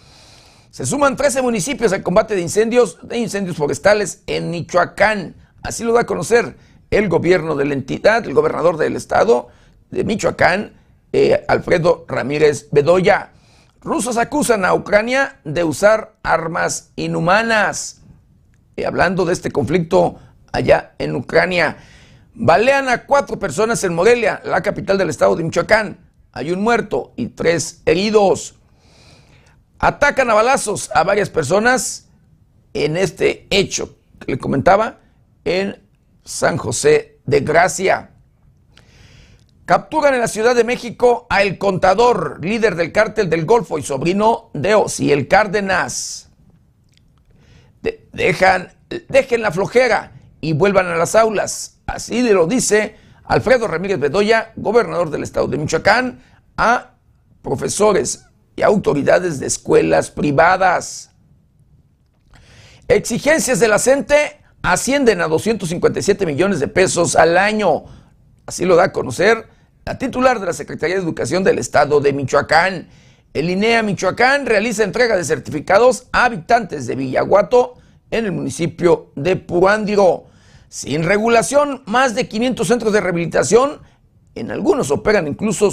Se 0.70 0.86
suman 0.86 1.16
13 1.16 1.42
municipios 1.42 1.92
al 1.92 2.02
combate 2.02 2.34
de 2.34 2.40
incendios, 2.40 2.98
de 3.02 3.18
incendios 3.18 3.56
forestales 3.56 4.22
en 4.26 4.50
Michoacán. 4.50 5.34
Así 5.62 5.84
lo 5.84 5.92
da 5.92 6.02
a 6.02 6.06
conocer 6.06 6.56
el 6.90 7.08
gobierno 7.08 7.56
de 7.56 7.64
la 7.64 7.74
entidad, 7.74 8.24
el 8.24 8.34
gobernador 8.34 8.76
del 8.76 8.96
estado 8.96 9.48
de 9.90 10.04
Michoacán, 10.04 10.74
eh, 11.12 11.44
Alfredo 11.48 12.04
Ramírez 12.08 12.68
Bedoya. 12.70 13.32
Rusos 13.80 14.16
acusan 14.16 14.64
a 14.64 14.74
Ucrania 14.74 15.40
de 15.44 15.64
usar 15.64 16.14
armas 16.22 16.92
inhumanas 16.96 18.00
hablando 18.84 19.24
de 19.24 19.32
este 19.32 19.50
conflicto 19.50 20.18
allá 20.52 20.92
en 20.98 21.14
Ucrania. 21.14 21.78
Balean 22.34 22.88
a 22.88 23.04
cuatro 23.06 23.38
personas 23.38 23.82
en 23.84 23.94
Morelia, 23.94 24.40
la 24.44 24.62
capital 24.62 24.98
del 24.98 25.10
estado 25.10 25.36
de 25.36 25.44
Michoacán. 25.44 25.98
Hay 26.32 26.50
un 26.50 26.62
muerto 26.62 27.12
y 27.16 27.28
tres 27.28 27.82
heridos. 27.86 28.54
Atacan 29.78 30.30
a 30.30 30.34
balazos 30.34 30.90
a 30.94 31.04
varias 31.04 31.30
personas 31.30 32.08
en 32.74 32.96
este 32.96 33.46
hecho 33.50 33.96
que 34.18 34.32
le 34.32 34.38
comentaba 34.38 35.00
en 35.44 35.82
San 36.24 36.56
José 36.56 37.18
de 37.24 37.40
Gracia. 37.40 38.10
Capturan 39.64 40.14
en 40.14 40.20
la 40.20 40.28
Ciudad 40.28 40.54
de 40.54 40.64
México 40.64 41.26
a 41.30 41.42
El 41.42 41.56
Contador, 41.58 42.44
líder 42.44 42.74
del 42.74 42.92
cártel 42.92 43.30
del 43.30 43.46
Golfo 43.46 43.78
y 43.78 43.82
sobrino 43.82 44.50
de 44.52 44.76
el 45.12 45.28
Cárdenas 45.28 46.30
dejan, 48.12 48.72
dejen 49.08 49.42
la 49.42 49.50
flojera 49.50 50.12
y 50.40 50.52
vuelvan 50.52 50.86
a 50.86 50.96
las 50.96 51.14
aulas. 51.14 51.78
Así 51.86 52.22
lo 52.22 52.46
dice 52.46 52.96
Alfredo 53.30 53.68
Ramírez 53.68 54.00
Bedoya, 54.00 54.52
gobernador 54.56 55.08
del 55.08 55.22
estado 55.22 55.46
de 55.46 55.56
Michoacán, 55.56 56.20
a 56.56 56.94
profesores 57.42 58.24
y 58.56 58.62
autoridades 58.62 59.38
de 59.38 59.46
escuelas 59.46 60.10
privadas. 60.10 61.12
Exigencias 62.88 63.60
de 63.60 63.68
la 63.68 63.78
CENTE 63.78 64.40
ascienden 64.62 65.20
a 65.20 65.28
257 65.28 66.26
millones 66.26 66.58
de 66.58 66.66
pesos 66.66 67.14
al 67.14 67.38
año. 67.38 67.84
Así 68.46 68.64
lo 68.64 68.74
da 68.74 68.86
a 68.86 68.92
conocer 68.92 69.46
la 69.84 69.96
titular 69.96 70.40
de 70.40 70.46
la 70.46 70.52
Secretaría 70.52 70.96
de 70.96 71.02
Educación 71.02 71.44
del 71.44 71.60
Estado 71.60 72.00
de 72.00 72.12
Michoacán. 72.12 72.88
El 73.32 73.48
INEA 73.48 73.84
Michoacán 73.84 74.44
realiza 74.44 74.82
entrega 74.82 75.16
de 75.16 75.22
certificados 75.22 76.08
a 76.10 76.24
habitantes 76.24 76.88
de 76.88 76.96
Villaguato 76.96 77.74
en 78.10 78.24
el 78.24 78.32
municipio 78.32 79.12
de 79.14 79.36
Purándiro. 79.36 80.29
Sin 80.70 81.02
regulación, 81.02 81.82
más 81.86 82.14
de 82.14 82.28
500 82.28 82.66
centros 82.66 82.92
de 82.92 83.00
rehabilitación, 83.00 83.80
en 84.36 84.52
algunos 84.52 84.92
operan 84.92 85.26
incluso, 85.26 85.68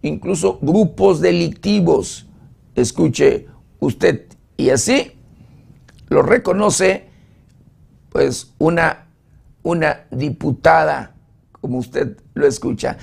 incluso 0.00 0.60
grupos 0.62 1.20
delictivos. 1.20 2.28
Escuche 2.76 3.48
usted, 3.80 4.28
y 4.56 4.70
así 4.70 5.18
lo 6.08 6.22
reconoce 6.22 7.08
pues 8.10 8.52
una, 8.58 9.08
una 9.64 10.04
diputada, 10.12 11.16
como 11.60 11.78
usted 11.78 12.16
lo 12.34 12.46
escucha. 12.46 12.98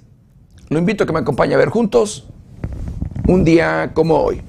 Lo 0.69 0.79
invito 0.79 1.03
a 1.03 1.07
que 1.07 1.13
me 1.13 1.19
acompañe 1.19 1.53
a 1.53 1.57
ver 1.57 1.69
juntos 1.69 2.27
un 3.27 3.43
día 3.43 3.91
como 3.93 4.15
hoy. 4.15 4.41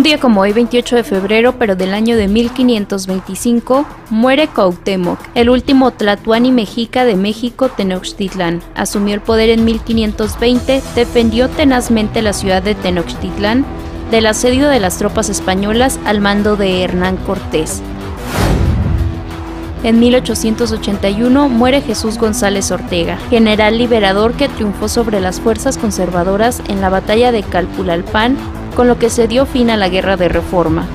Un 0.00 0.04
día 0.04 0.18
como 0.18 0.40
hoy, 0.40 0.54
28 0.54 0.96
de 0.96 1.04
febrero, 1.04 1.56
pero 1.58 1.76
del 1.76 1.92
año 1.92 2.16
de 2.16 2.26
1525, 2.26 3.84
muere 4.08 4.48
Cuauhtémoc, 4.48 5.18
el 5.34 5.50
último 5.50 5.90
tlatoani 5.90 6.52
mexica 6.52 7.04
de 7.04 7.16
México 7.16 7.68
Tenochtitlán. 7.68 8.62
Asumió 8.74 9.14
el 9.14 9.20
poder 9.20 9.50
en 9.50 9.66
1520, 9.66 10.82
defendió 10.94 11.50
tenazmente 11.50 12.22
la 12.22 12.32
ciudad 12.32 12.62
de 12.62 12.74
Tenochtitlán 12.74 13.66
del 14.10 14.24
asedio 14.24 14.70
de 14.70 14.80
las 14.80 14.96
tropas 14.96 15.28
españolas 15.28 16.00
al 16.06 16.22
mando 16.22 16.56
de 16.56 16.82
Hernán 16.82 17.18
Cortés. 17.18 17.82
En 19.82 20.00
1881 20.00 21.50
muere 21.50 21.82
Jesús 21.82 22.16
González 22.16 22.70
Ortega, 22.70 23.18
general 23.28 23.76
liberador 23.76 24.32
que 24.32 24.48
triunfó 24.48 24.88
sobre 24.88 25.20
las 25.20 25.40
fuerzas 25.40 25.76
conservadoras 25.76 26.62
en 26.68 26.80
la 26.80 26.88
batalla 26.88 27.32
de 27.32 27.42
Calpulalpan 27.42 28.38
con 28.74 28.88
lo 28.88 28.98
que 28.98 29.10
se 29.10 29.28
dio 29.28 29.46
fin 29.46 29.70
a 29.70 29.76
la 29.76 29.88
Guerra 29.88 30.16
de 30.16 30.28
Reforma. 30.28 30.86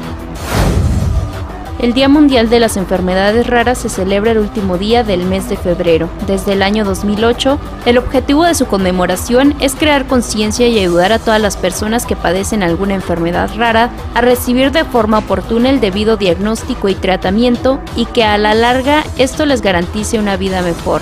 El 1.78 1.94
Día 1.94 2.08
Mundial 2.08 2.50
de 2.50 2.60
las 2.60 2.78
Enfermedades 2.78 3.48
Raras 3.48 3.78
se 3.78 3.90
celebra 3.90 4.32
el 4.32 4.38
último 4.38 4.78
día 4.78 5.04
del 5.04 5.26
mes 5.26 5.50
de 5.50 5.58
febrero. 5.58 6.10
Desde 6.26 6.54
el 6.54 6.64
año 6.64 6.86
2008, 6.86 7.60
el 7.86 7.98
objetivo 7.98 8.46
de 8.46 8.56
su 8.56 8.66
conmemoración 8.66 9.54
es 9.60 9.76
crear 9.76 10.08
conciencia 10.08 10.68
y 10.68 10.80
ayudar 10.80 11.12
a 11.12 11.20
todas 11.20 11.42
las 11.42 11.58
personas 11.58 12.06
que 12.06 12.16
padecen 12.16 12.64
alguna 12.64 12.96
enfermedad 12.96 13.52
rara 13.56 13.92
a 14.14 14.22
recibir 14.22 14.72
de 14.72 14.86
forma 14.86 15.20
oportuna 15.20 15.70
el 15.70 15.82
debido 15.82 16.16
diagnóstico 16.16 16.88
y 16.88 16.96
tratamiento 16.96 17.80
y 17.96 18.06
que 18.06 18.24
a 18.24 18.38
la 18.38 18.56
larga 18.56 19.04
esto 19.18 19.46
les 19.46 19.62
garantice 19.62 20.18
una 20.18 20.38
vida 20.38 20.62
mejor. 20.62 21.02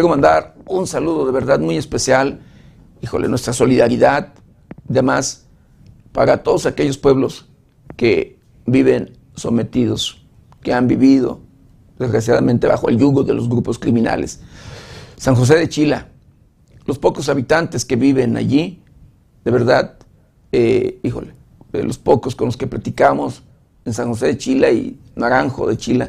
quiero 0.00 0.08
mandar 0.08 0.54
un 0.66 0.86
saludo 0.86 1.26
de 1.26 1.32
verdad 1.32 1.60
muy 1.60 1.76
especial, 1.76 2.40
híjole, 3.02 3.28
nuestra 3.28 3.52
solidaridad, 3.52 4.32
además, 4.88 5.44
para 6.10 6.42
todos 6.42 6.64
aquellos 6.64 6.96
pueblos 6.96 7.44
que 7.98 8.38
viven 8.64 9.18
sometidos, 9.34 10.24
que 10.62 10.72
han 10.72 10.88
vivido, 10.88 11.40
desgraciadamente, 11.98 12.66
bajo 12.66 12.88
el 12.88 12.96
yugo 12.96 13.24
de 13.24 13.34
los 13.34 13.46
grupos 13.46 13.78
criminales. 13.78 14.40
San 15.18 15.34
José 15.34 15.56
de 15.56 15.68
Chila, 15.68 16.08
los 16.86 16.98
pocos 16.98 17.28
habitantes 17.28 17.84
que 17.84 17.96
viven 17.96 18.38
allí, 18.38 18.82
de 19.44 19.50
verdad, 19.50 19.96
eh, 20.50 20.98
híjole, 21.02 21.34
los 21.74 21.98
pocos 21.98 22.34
con 22.34 22.46
los 22.46 22.56
que 22.56 22.66
platicamos 22.66 23.42
en 23.84 23.92
San 23.92 24.08
José 24.08 24.28
de 24.28 24.38
Chila 24.38 24.70
y 24.70 24.98
Naranjo 25.14 25.68
de 25.68 25.76
Chila, 25.76 26.08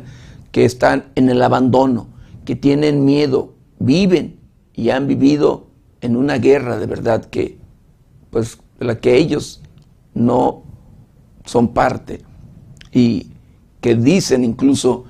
que 0.53 0.63
están 0.63 1.11
en 1.15 1.29
el 1.29 1.41
abandono, 1.41 2.07
que 2.45 2.55
tienen 2.55 3.03
miedo, 3.03 3.55
viven 3.85 4.39
y 4.73 4.89
han 4.89 5.07
vivido 5.07 5.67
en 6.01 6.15
una 6.15 6.37
guerra 6.37 6.77
de 6.77 6.85
verdad 6.85 7.25
que, 7.25 7.57
pues, 8.29 8.57
de 8.79 8.85
la 8.85 8.99
que 8.99 9.15
ellos 9.15 9.61
no 10.13 10.63
son 11.45 11.73
parte 11.73 12.21
y 12.91 13.31
que 13.79 13.95
dicen 13.95 14.43
incluso 14.43 15.05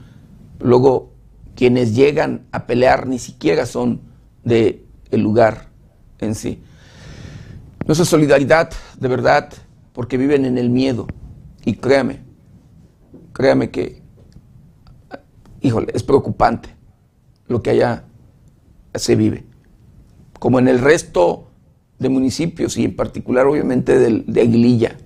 luego 0.60 1.12
quienes 1.56 1.96
llegan 1.96 2.46
a 2.52 2.66
pelear 2.66 3.08
ni 3.08 3.20
siquiera 3.20 3.66
son 3.66 4.02
de 4.44 4.86
el 5.12 5.22
lugar 5.22 5.68
en 6.20 6.36
sí. 6.36 6.62
Nuestra 7.86 8.06
solidaridad, 8.06 8.72
de 9.00 9.08
verdad, 9.08 9.52
porque 9.94 10.18
viven 10.18 10.46
en 10.46 10.58
el 10.58 10.70
miedo. 10.70 11.08
Y 11.66 11.76
créame, 11.76 12.22
créame 13.34 13.70
que, 13.70 14.02
híjole, 15.62 15.92
es 15.94 16.04
preocupante 16.04 16.76
lo 17.48 17.62
que 17.62 17.72
allá 17.72 18.06
se 18.96 19.16
vive 19.16 19.44
como 20.42 20.58
en 20.58 20.68
el 20.68 20.80
resto 20.80 21.52
de 22.00 22.10
municipios 22.10 22.76
y 22.76 22.84
en 22.84 22.96
particular 22.96 23.46
obviamente 23.46 24.00
de, 24.00 24.42
Aguililla, 24.42 24.98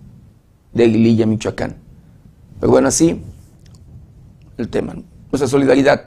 de 0.72 0.86
Aguililla, 0.86 1.26
Michoacán. 1.26 1.76
Pero 2.58 2.72
bueno, 2.72 2.88
así 2.88 3.20
el 4.58 4.70
tema. 4.70 4.96
Nuestra 5.30 5.50
solidaridad, 5.50 6.06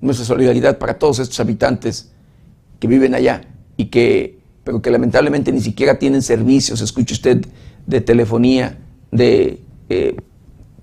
nuestra 0.00 0.24
solidaridad 0.24 0.78
para 0.78 1.00
todos 1.00 1.18
estos 1.18 1.40
habitantes 1.40 2.12
que 2.78 2.86
viven 2.86 3.12
allá 3.16 3.40
y 3.76 3.86
que, 3.86 4.38
pero 4.62 4.80
que 4.80 4.92
lamentablemente 4.92 5.50
ni 5.50 5.60
siquiera 5.60 5.98
tienen 5.98 6.22
servicios, 6.22 6.80
escuche 6.80 7.14
usted, 7.14 7.44
de 7.88 8.00
telefonía, 8.00 8.78
de 9.10 9.60
eh, 9.88 10.14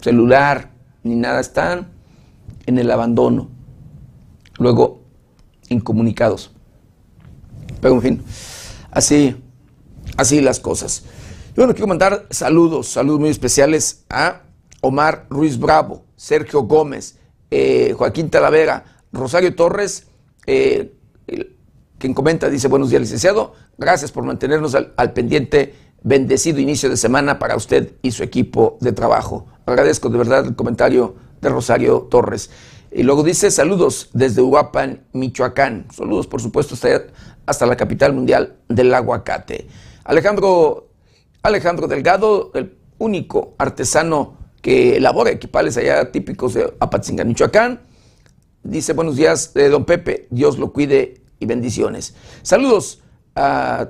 celular, 0.02 0.72
ni 1.04 1.16
nada, 1.16 1.40
están 1.40 1.88
en 2.66 2.80
el 2.80 2.92
abandono, 2.92 3.48
luego 4.58 5.05
incomunicados. 5.70 6.52
Pero 7.82 7.96
en 7.96 8.02
fin, 8.02 8.24
así, 8.92 9.36
así 10.18 10.42
las 10.42 10.60
cosas. 10.60 11.04
Y 11.52 11.56
bueno, 11.56 11.74
quiero 11.74 11.88
mandar 11.88 12.26
saludos, 12.32 12.88
saludos 12.88 13.20
muy 13.20 13.30
especiales 13.30 14.04
a 14.10 14.42
Omar 14.82 15.26
Ruiz 15.30 15.58
Bravo, 15.58 16.04
Sergio 16.16 16.64
Gómez, 16.64 17.18
eh, 17.50 17.94
Joaquín 17.98 18.30
Talavera, 18.30 18.84
Rosario 19.12 19.56
Torres, 19.56 20.08
eh, 20.46 20.94
quien 21.98 22.14
comenta, 22.14 22.50
dice, 22.50 22.68
buenos 22.68 22.90
días, 22.90 23.02
licenciado, 23.02 23.54
gracias 23.78 24.12
por 24.12 24.24
mantenernos 24.24 24.76
al, 24.76 24.94
al, 24.98 25.14
pendiente, 25.14 25.74
bendecido 26.04 26.60
inicio 26.60 26.90
de 26.90 26.98
semana 26.98 27.40
para 27.40 27.56
usted 27.56 27.94
y 28.02 28.12
su 28.12 28.24
equipo 28.24 28.78
de 28.82 28.92
trabajo. 28.92 29.48
Agradezco 29.66 30.10
de 30.10 30.18
verdad 30.18 30.46
el 30.46 30.56
comentario 30.56 31.16
de 31.42 31.50
Rosario 31.50 32.08
Torres. 32.12 32.50
Y 32.98 33.04
luego 33.04 33.24
dice, 33.24 33.52
saludos 33.52 34.10
desde 34.14 34.42
Uruapan, 34.42 35.04
Michoacán. 35.12 35.86
Saludos, 35.94 36.28
por 36.28 36.42
supuesto, 36.42 36.76
hasta 37.46 37.66
la 37.66 37.76
capital 37.76 38.14
mundial 38.14 38.56
del 38.70 38.94
aguacate. 38.94 39.68
Alejandro, 40.06 40.88
Alejandro 41.44 41.88
Delgado, 41.88 42.52
el 42.54 42.78
único 42.98 43.54
artesano 43.58 44.38
que 44.62 44.96
elabora 44.96 45.30
equipales 45.32 45.76
allá 45.76 46.10
típicos 46.10 46.54
de 46.54 46.74
Apatzingán, 46.80 47.28
Michoacán. 47.28 47.82
Dice, 48.64 48.94
buenos 48.94 49.18
días, 49.18 49.52
eh, 49.56 49.68
don 49.68 49.84
Pepe, 49.84 50.28
Dios 50.30 50.58
lo 50.58 50.72
cuide 50.72 51.22
y 51.38 51.46
bendiciones. 51.48 52.16
Saludos 52.44 53.02
a, 53.36 53.90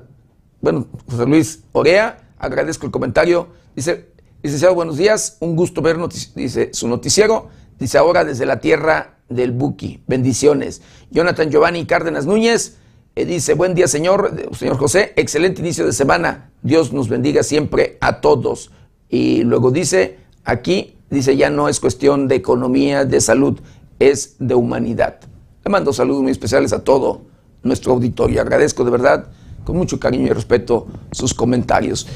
bueno, 0.62 0.88
José 1.08 1.28
Luis 1.28 1.64
Orea, 1.74 2.32
agradezco 2.40 2.88
el 2.88 2.92
comentario. 2.92 3.50
Dice, 3.76 4.08
licenciado, 4.42 4.74
buenos 4.74 4.98
días, 4.98 5.38
un 5.42 5.56
gusto 5.56 5.84
ver, 5.84 5.98
dice, 6.34 6.72
su 6.74 6.88
noticiero. 6.88 7.50
Dice, 7.80 7.98
ahora 7.98 8.24
desde 8.24 8.46
la 8.46 8.60
tierra 8.60 9.18
del 9.30 9.52
Buki, 9.52 10.04
bendiciones. 10.08 10.82
Jonathan 11.12 11.50
Giovanni 11.50 11.86
Cárdenas 11.86 12.26
Núñez, 12.26 12.78
eh, 13.16 13.26
dice, 13.26 13.54
buen 13.54 13.76
día 13.76 13.88
señor, 13.88 14.50
señor 14.58 14.78
José, 14.78 15.14
excelente 15.16 15.62
inicio 15.62 15.86
de 15.86 15.94
semana, 15.94 16.52
Dios 16.62 16.94
nos 16.94 17.10
bendiga 17.10 17.44
siempre 17.44 17.98
a 18.02 18.22
todos. 18.22 18.72
Y 19.10 19.44
luego 19.44 19.72
dice, 19.72 20.18
aquí, 20.44 20.98
dice, 21.10 21.36
ya 21.38 21.50
no 21.50 21.70
es 21.70 21.80
cuestión 21.80 22.28
de 22.28 22.36
economía, 22.36 23.06
de 23.06 23.22
salud, 23.22 23.60
es 24.00 24.36
de 24.40 24.56
humanidad. 24.56 25.20
Le 25.64 25.72
mando 25.72 25.94
saludos 25.94 26.24
muy 26.24 26.32
especiales 26.32 26.74
a 26.74 26.84
todo 26.84 27.22
nuestro 27.64 27.94
auditorio. 27.94 28.42
Agradezco 28.42 28.84
de 28.84 28.92
verdad, 28.92 29.28
con 29.64 29.78
mucho 29.78 30.00
cariño 30.00 30.28
y 30.28 30.30
respeto, 30.30 30.88
sus 31.12 31.34
comentarios. 31.34 32.08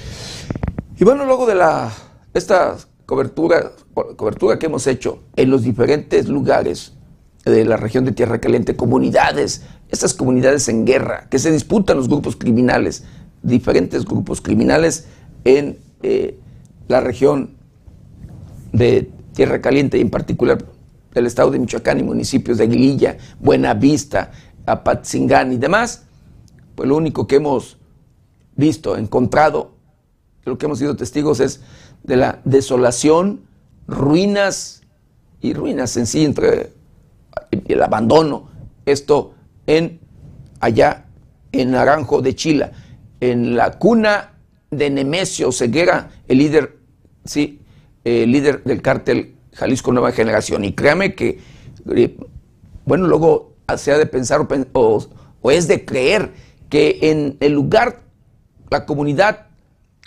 Y 0.99 1.03
bueno, 1.03 1.25
luego 1.25 1.45
de 1.45 1.55
la, 1.55 1.91
esta 2.33 2.77
cobertura, 3.05 3.71
cobertura 4.15 4.59
que 4.59 4.67
hemos 4.67 4.87
hecho 4.87 5.19
en 5.35 5.49
los 5.49 5.63
diferentes 5.63 6.27
lugares 6.27 6.93
de 7.45 7.65
la 7.65 7.77
región 7.77 8.05
de 8.05 8.11
Tierra 8.11 8.39
Caliente, 8.39 8.75
comunidades, 8.75 9.63
estas 9.89 10.13
comunidades 10.13 10.67
en 10.69 10.85
guerra, 10.85 11.27
que 11.29 11.39
se 11.39 11.51
disputan 11.51 11.97
los 11.97 12.07
grupos 12.07 12.35
criminales, 12.35 13.03
diferentes 13.41 14.05
grupos 14.05 14.41
criminales 14.41 15.07
en 15.43 15.79
eh, 16.03 16.37
la 16.87 16.99
región 16.99 17.51
de 18.73 19.09
Tierra 19.33 19.61
Caliente 19.61 19.97
y 19.97 20.01
en 20.01 20.09
particular 20.09 20.57
del 21.13 21.25
estado 21.25 21.51
de 21.51 21.59
Michoacán 21.59 21.99
y 21.99 22.03
municipios 22.03 22.57
de 22.57 22.65
Aguililla, 22.65 23.17
Buenavista, 23.39 24.31
Apatzingán 24.65 25.53
y 25.53 25.57
demás, 25.57 26.03
pues 26.75 26.87
lo 26.87 26.95
único 26.95 27.25
que 27.25 27.37
hemos 27.37 27.77
visto, 28.55 28.97
encontrado, 28.97 29.71
lo 30.45 30.57
que 30.57 30.65
hemos 30.65 30.79
sido 30.79 30.95
testigos 30.95 31.39
es 31.39 31.61
de 32.03 32.17
la 32.17 32.41
desolación, 32.45 33.41
ruinas 33.89 34.81
y 35.41 35.53
ruinas 35.53 35.95
en 35.97 36.05
sí, 36.05 36.25
entre 36.25 36.73
el 37.67 37.81
abandono, 37.81 38.49
esto 38.85 39.33
en 39.67 39.99
allá 40.59 41.05
en 41.51 41.71
Naranjo 41.71 42.21
de 42.21 42.35
Chila, 42.35 42.71
en 43.19 43.55
la 43.55 43.77
cuna 43.77 44.33
de 44.71 44.89
Nemesio 44.89 45.51
Ceguera, 45.51 46.11
el 46.27 46.37
líder, 46.37 46.77
sí, 47.25 47.59
el 48.03 48.31
líder 48.31 48.63
del 48.63 48.81
cártel 48.81 49.35
Jalisco 49.53 49.91
Nueva 49.91 50.11
Generación. 50.11 50.63
Y 50.63 50.73
créame 50.73 51.15
que, 51.15 51.39
eh, 51.95 52.17
bueno, 52.85 53.07
luego 53.07 53.55
se 53.77 53.91
ha 53.91 53.97
de 53.97 54.05
pensar 54.05 54.47
o, 54.73 55.05
o 55.41 55.51
es 55.51 55.67
de 55.67 55.85
creer 55.85 56.31
que 56.69 56.99
en 57.01 57.37
el 57.39 57.53
lugar, 57.53 58.01
la 58.69 58.85
comunidad 58.85 59.47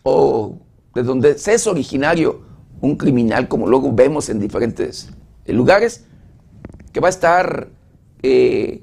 o 0.04 0.58
de 0.94 1.02
donde 1.02 1.38
se 1.38 1.54
es 1.54 1.66
originario 1.66 2.51
un 2.82 2.96
criminal, 2.96 3.48
como 3.48 3.66
luego 3.66 3.92
vemos 3.92 4.28
en 4.28 4.40
diferentes 4.40 5.10
lugares, 5.46 6.04
que 6.92 7.00
va 7.00 7.06
a 7.06 7.10
estar 7.10 7.68
eh, 8.22 8.82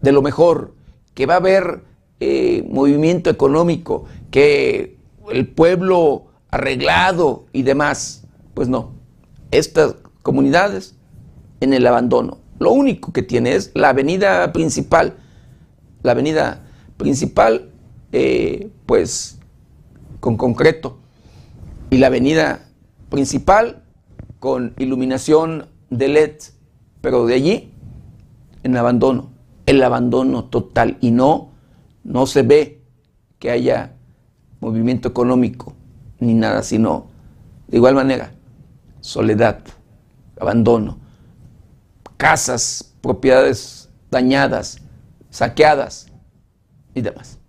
de 0.00 0.12
lo 0.12 0.22
mejor, 0.22 0.74
que 1.12 1.26
va 1.26 1.34
a 1.34 1.38
haber 1.38 1.82
eh, 2.20 2.64
movimiento 2.70 3.28
económico, 3.28 4.04
que 4.30 4.96
el 5.30 5.48
pueblo 5.48 6.26
arreglado 6.50 7.46
y 7.52 7.64
demás. 7.64 8.24
Pues 8.54 8.68
no, 8.68 8.92
estas 9.50 9.96
comunidades 10.22 10.94
en 11.60 11.74
el 11.74 11.86
abandono. 11.86 12.38
Lo 12.60 12.70
único 12.70 13.12
que 13.12 13.22
tiene 13.22 13.56
es 13.56 13.72
la 13.74 13.88
avenida 13.88 14.52
principal, 14.52 15.16
la 16.02 16.12
avenida 16.12 16.64
principal, 16.96 17.70
eh, 18.12 18.70
pues 18.86 19.40
con 20.20 20.36
concreto, 20.36 20.98
y 21.90 21.98
la 21.98 22.06
avenida 22.06 22.68
principal 23.12 23.84
con 24.40 24.72
iluminación 24.78 25.68
de 25.90 26.08
LED, 26.08 26.36
pero 27.02 27.26
de 27.26 27.34
allí 27.34 27.74
en 28.62 28.74
abandono, 28.74 29.30
el 29.66 29.82
abandono 29.82 30.44
total 30.44 30.96
y 31.02 31.10
no, 31.10 31.50
no 32.04 32.26
se 32.26 32.42
ve 32.42 32.82
que 33.38 33.50
haya 33.50 33.92
movimiento 34.60 35.08
económico 35.08 35.74
ni 36.20 36.32
nada, 36.32 36.62
sino 36.62 37.08
de 37.68 37.76
igual 37.76 37.94
manera, 37.94 38.32
soledad, 39.02 39.60
abandono, 40.40 40.96
casas, 42.16 42.94
propiedades 43.02 43.90
dañadas, 44.10 44.78
saqueadas 45.28 46.06
y 46.94 47.02
demás. 47.02 47.41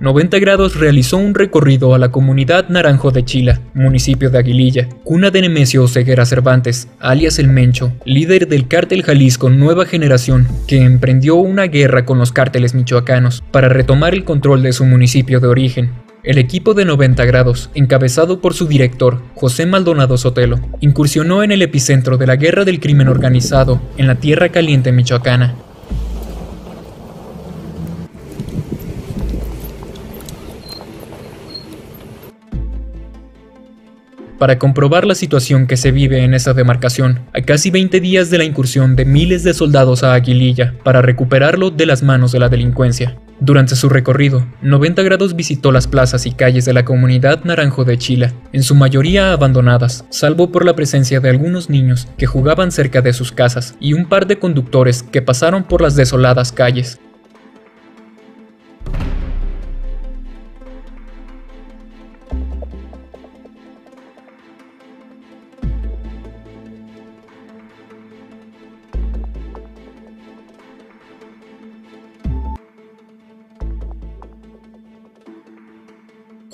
90 0.00 0.38
grados 0.38 0.76
realizó 0.76 1.16
un 1.16 1.34
recorrido 1.34 1.92
a 1.92 1.98
la 1.98 2.12
comunidad 2.12 2.68
Naranjo 2.68 3.10
de 3.10 3.24
Chila, 3.24 3.60
municipio 3.74 4.30
de 4.30 4.38
Aguililla, 4.38 4.88
cuna 5.02 5.30
de 5.30 5.42
Nemesio 5.42 5.88
Ceguera 5.88 6.24
Cervantes, 6.24 6.86
alias 7.00 7.40
El 7.40 7.48
Mencho, 7.48 7.92
líder 8.04 8.46
del 8.46 8.68
cártel 8.68 9.02
Jalisco 9.02 9.50
Nueva 9.50 9.86
Generación, 9.86 10.46
que 10.68 10.82
emprendió 10.82 11.34
una 11.34 11.64
guerra 11.64 12.04
con 12.04 12.18
los 12.18 12.30
cárteles 12.30 12.74
michoacanos 12.74 13.42
para 13.50 13.68
retomar 13.68 14.14
el 14.14 14.22
control 14.22 14.62
de 14.62 14.72
su 14.72 14.84
municipio 14.84 15.40
de 15.40 15.48
origen. 15.48 15.90
El 16.22 16.38
equipo 16.38 16.74
de 16.74 16.84
90 16.84 17.24
grados, 17.24 17.70
encabezado 17.74 18.40
por 18.40 18.54
su 18.54 18.66
director, 18.66 19.22
José 19.34 19.66
Maldonado 19.66 20.16
Sotelo, 20.16 20.60
incursionó 20.80 21.42
en 21.42 21.50
el 21.50 21.62
epicentro 21.62 22.18
de 22.18 22.26
la 22.26 22.36
guerra 22.36 22.64
del 22.64 22.78
crimen 22.78 23.08
organizado 23.08 23.80
en 23.96 24.06
la 24.06 24.16
Tierra 24.16 24.50
Caliente 24.50 24.92
michoacana, 24.92 25.56
para 34.38 34.58
comprobar 34.58 35.06
la 35.06 35.14
situación 35.14 35.66
que 35.66 35.76
se 35.76 35.90
vive 35.90 36.24
en 36.24 36.34
esa 36.34 36.54
demarcación, 36.54 37.20
a 37.34 37.42
casi 37.42 37.70
20 37.70 38.00
días 38.00 38.30
de 38.30 38.38
la 38.38 38.44
incursión 38.44 38.96
de 38.96 39.04
miles 39.04 39.42
de 39.42 39.54
soldados 39.54 40.04
a 40.04 40.14
Aguililla 40.14 40.74
para 40.84 41.02
recuperarlo 41.02 41.70
de 41.70 41.86
las 41.86 42.02
manos 42.02 42.32
de 42.32 42.38
la 42.38 42.48
delincuencia. 42.48 43.16
Durante 43.40 43.76
su 43.76 43.88
recorrido, 43.88 44.46
90 44.62 45.02
grados 45.02 45.36
visitó 45.36 45.70
las 45.70 45.86
plazas 45.86 46.26
y 46.26 46.32
calles 46.32 46.64
de 46.64 46.72
la 46.72 46.84
comunidad 46.84 47.44
naranjo 47.44 47.84
de 47.84 47.96
Chile, 47.96 48.32
en 48.52 48.64
su 48.64 48.74
mayoría 48.74 49.32
abandonadas, 49.32 50.04
salvo 50.10 50.50
por 50.50 50.64
la 50.64 50.74
presencia 50.74 51.20
de 51.20 51.30
algunos 51.30 51.70
niños 51.70 52.08
que 52.16 52.26
jugaban 52.26 52.72
cerca 52.72 53.00
de 53.00 53.12
sus 53.12 53.30
casas 53.30 53.76
y 53.78 53.92
un 53.92 54.08
par 54.08 54.26
de 54.26 54.40
conductores 54.40 55.04
que 55.04 55.22
pasaron 55.22 55.62
por 55.62 55.82
las 55.82 55.94
desoladas 55.94 56.50
calles, 56.50 56.98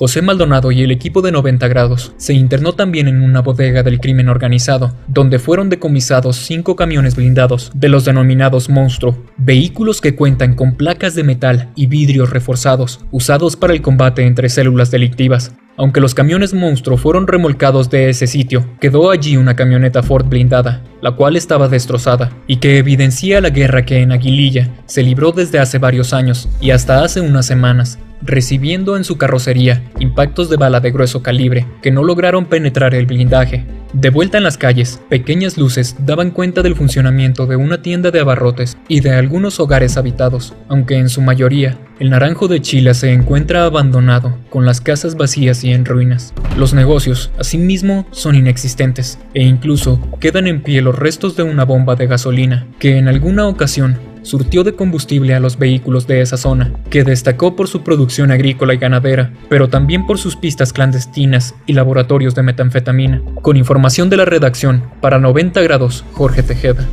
José 0.05 0.21
Maldonado 0.21 0.71
y 0.71 0.83
el 0.83 0.91
equipo 0.91 1.23
de 1.23 1.33
90 1.33 1.67
grados 1.67 2.13
se 2.19 2.35
internó 2.35 2.75
también 2.75 3.09
en 3.09 3.23
una 3.23 3.41
bodega 3.41 3.83
del 3.83 4.01
crimen 4.01 4.29
organizado, 4.29 4.95
donde 5.09 5.39
fueron 5.39 5.71
decomisados 5.71 6.37
cinco 6.37 6.77
camiones 6.77 7.17
blindados 7.17 7.73
de 7.75 7.89
los 7.89 8.05
denominados 8.05 8.69
Monstruo, 8.69 9.17
vehículos 9.39 10.03
que 10.03 10.15
cuentan 10.15 10.57
con 10.57 10.75
placas 10.75 11.15
de 11.15 11.25
metal 11.25 11.71
y 11.75 11.87
vidrios 11.87 12.29
reforzados, 12.29 13.01
usados 13.13 13.57
para 13.57 13.73
el 13.73 13.81
combate 13.81 14.27
entre 14.27 14.51
células 14.51 14.91
delictivas. 14.91 15.55
Aunque 15.77 16.01
los 16.01 16.15
camiones 16.15 16.55
monstruo 16.55 16.97
fueron 16.97 17.27
remolcados 17.27 17.91
de 17.91 18.09
ese 18.09 18.29
sitio, 18.29 18.65
quedó 18.81 19.11
allí 19.11 19.37
una 19.37 19.57
camioneta 19.57 20.05
Ford 20.05 20.27
blindada, 20.27 20.85
la 21.01 21.13
cual 21.13 21.35
estaba 21.35 21.67
destrozada, 21.67 22.31
y 22.47 22.59
que 22.59 22.79
evidencia 22.79 23.41
la 23.41 23.51
guerra 23.51 23.85
que 23.85 23.99
en 24.01 24.13
Aguililla 24.13 24.71
se 24.87 25.03
libró 25.03 25.33
desde 25.33 25.59
hace 25.59 25.79
varios 25.79 26.13
años 26.13 26.49
y 26.61 26.71
hasta 26.71 27.03
hace 27.03 27.21
unas 27.21 27.47
semanas, 27.47 27.99
recibiendo 28.23 28.97
en 28.97 29.05
su 29.05 29.19
carrocería 29.19 29.83
impactos 29.99 30.49
de 30.51 30.57
bala 30.57 30.81
de 30.81 30.91
grueso 30.91 31.23
calibre 31.23 31.67
que 31.83 31.91
no 31.91 32.03
lograron 32.03 32.47
penetrar 32.47 32.95
el 32.95 33.07
blindaje. 33.07 33.67
De 33.93 34.11
vuelta 34.11 34.39
en 34.39 34.45
las 34.45 34.59
calles, 34.59 35.01
pequeñas 35.09 35.57
luces 35.57 35.97
daban 36.01 36.33
cuenta 36.33 36.63
del 36.63 36.75
funcionamiento 36.75 37.47
de 37.47 37.55
una 37.55 37.81
tienda 37.81 38.11
de 38.11 38.19
abarrotes 38.19 38.77
y 38.89 38.99
de 39.01 39.13
algunos 39.13 39.61
hogares 39.61 39.97
habitados, 39.97 40.53
aunque 40.69 40.97
en 40.97 41.09
su 41.09 41.21
mayoría 41.21 41.79
el 42.01 42.11
Naranjo 42.11 42.49
de 42.49 42.61
Chile 42.61 42.93
se 42.95 43.13
encuentra 43.13 43.65
abandonado, 43.65 44.37
con 44.51 44.67
las 44.67 44.81
casas 44.81 45.17
vacías 45.17 45.63
y 45.63 45.73
en 45.73 45.85
ruinas. 45.85 46.35
Los 46.57 46.75
negocios, 46.75 47.31
asimismo, 47.39 48.05
son 48.11 48.35
inexistentes, 48.35 49.21
e 49.33 49.45
incluso 49.45 50.01
quedan 50.19 50.49
en 50.49 50.63
pie 50.63 50.83
los 50.83 50.99
restos 50.99 51.37
de 51.37 51.45
una 51.45 51.65
bomba 51.65 51.95
de 51.95 52.09
gasolina, 52.09 52.67
que 52.81 52.99
en 52.99 53.07
alguna 53.07 53.47
ocasión 53.47 53.97
surtió 54.25 54.65
de 54.65 54.75
combustible 54.75 55.35
a 55.35 55.41
los 55.41 55.59
vehículos 55.59 56.09
de 56.09 56.21
esa 56.21 56.37
zona, 56.37 56.73
que 56.91 57.05
destacó 57.05 57.55
por 57.55 57.69
su 57.69 57.83
producción 57.83 58.33
agrícola 58.33 58.75
y 58.75 58.79
ganadera, 58.79 59.33
pero 59.49 59.69
también 59.69 60.07
por 60.07 60.19
sus 60.19 60.35
pistas 60.35 60.73
clandestinas 60.73 61.55
y 61.67 61.75
laboratorios 61.75 62.35
de 62.35 62.43
metanfetamina. 62.43 63.23
Con 63.43 63.57
información 63.57 64.11
de 64.11 64.17
la 64.17 64.25
redacción, 64.25 64.83
para 65.01 65.21
90 65.21 65.63
grados, 65.63 66.05
Jorge 66.13 66.43
Tejeda. 66.43 66.89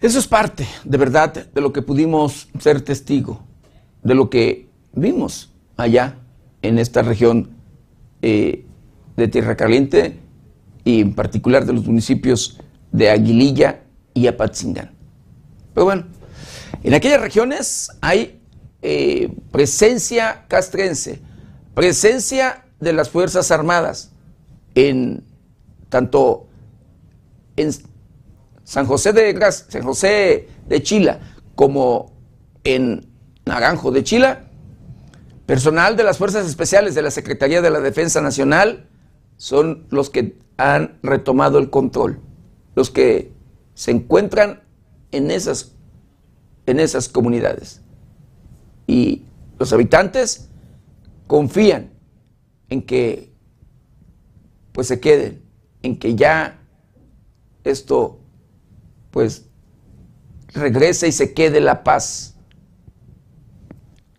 Eso 0.00 0.18
es 0.18 0.26
parte, 0.26 0.66
de 0.84 0.98
verdad, 0.98 1.32
de 1.32 1.60
lo 1.60 1.72
que 1.72 1.80
pudimos 1.80 2.48
ser 2.58 2.80
testigo, 2.80 3.42
de 4.02 4.14
lo 4.14 4.28
que 4.28 4.68
vimos 4.92 5.50
allá 5.76 6.16
en 6.60 6.78
esta 6.78 7.02
región 7.02 7.50
eh, 8.20 8.64
de 9.16 9.28
Tierra 9.28 9.56
Caliente 9.56 10.18
y 10.84 11.00
en 11.00 11.14
particular 11.14 11.64
de 11.64 11.72
los 11.72 11.86
municipios 11.86 12.60
de 12.92 13.10
Aguililla 13.10 13.80
y 14.12 14.26
Apatzingán. 14.26 14.92
Pero 15.72 15.84
bueno, 15.86 16.04
en 16.82 16.94
aquellas 16.94 17.20
regiones 17.20 17.90
hay 18.00 18.40
eh, 18.82 19.32
presencia 19.50 20.44
castrense, 20.48 21.20
presencia 21.74 22.64
de 22.80 22.92
las 22.92 23.08
Fuerzas 23.08 23.50
Armadas, 23.50 24.12
en 24.74 25.24
tanto 25.88 26.46
en 27.56 27.70
San 28.64 28.86
José 28.86 29.12
de, 29.12 29.38
San 29.68 29.82
José 29.82 30.48
de 30.68 30.82
Chila 30.82 31.20
como 31.54 32.12
en 32.64 33.06
Naranjo 33.46 33.90
de 33.90 34.02
Chila, 34.02 34.44
personal 35.46 35.96
de 35.96 36.04
las 36.04 36.18
Fuerzas 36.18 36.46
Especiales 36.46 36.94
de 36.94 37.02
la 37.02 37.10
Secretaría 37.10 37.60
de 37.62 37.70
la 37.70 37.80
Defensa 37.80 38.20
Nacional 38.20 38.88
son 39.36 39.86
los 39.90 40.10
que 40.10 40.38
han 40.56 40.98
retomado 41.02 41.58
el 41.58 41.70
control, 41.70 42.20
los 42.74 42.90
que 42.90 43.32
se 43.74 43.90
encuentran 43.90 44.62
en 45.10 45.30
esas, 45.30 45.72
en 46.66 46.80
esas 46.80 47.08
comunidades. 47.08 47.82
Y 48.86 49.24
los 49.58 49.72
habitantes 49.72 50.48
confían 51.26 51.90
en 52.68 52.82
que 52.82 53.32
pues 54.72 54.88
se 54.88 55.00
queden, 55.00 55.42
en 55.82 55.98
que 55.98 56.14
ya 56.14 56.60
esto 57.62 58.20
pues 59.10 59.46
regrese 60.52 61.08
y 61.08 61.12
se 61.12 61.32
quede 61.34 61.60
la 61.60 61.84
paz, 61.84 62.34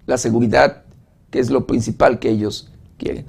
la 0.05 0.17
seguridad, 0.17 0.83
que 1.29 1.39
es 1.39 1.49
lo 1.49 1.67
principal 1.67 2.19
que 2.19 2.29
ellos 2.29 2.71
quieren. 2.97 3.25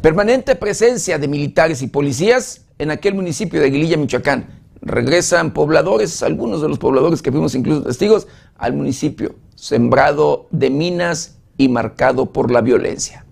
Permanente 0.00 0.56
presencia 0.56 1.18
de 1.18 1.28
militares 1.28 1.82
y 1.82 1.88
policías 1.88 2.62
en 2.78 2.90
aquel 2.90 3.14
municipio 3.14 3.60
de 3.60 3.66
Aguililla, 3.66 3.96
Michoacán. 3.96 4.46
Regresan 4.82 5.52
pobladores, 5.52 6.22
algunos 6.22 6.62
de 6.62 6.68
los 6.68 6.78
pobladores 6.78 7.22
que 7.22 7.32
fuimos 7.32 7.54
incluso 7.54 7.82
testigos, 7.82 8.28
al 8.56 8.72
municipio, 8.72 9.34
sembrado 9.54 10.46
de 10.50 10.70
minas 10.70 11.38
y 11.58 11.68
marcado 11.68 12.32
por 12.32 12.50
la 12.50 12.60
violencia. 12.60 13.25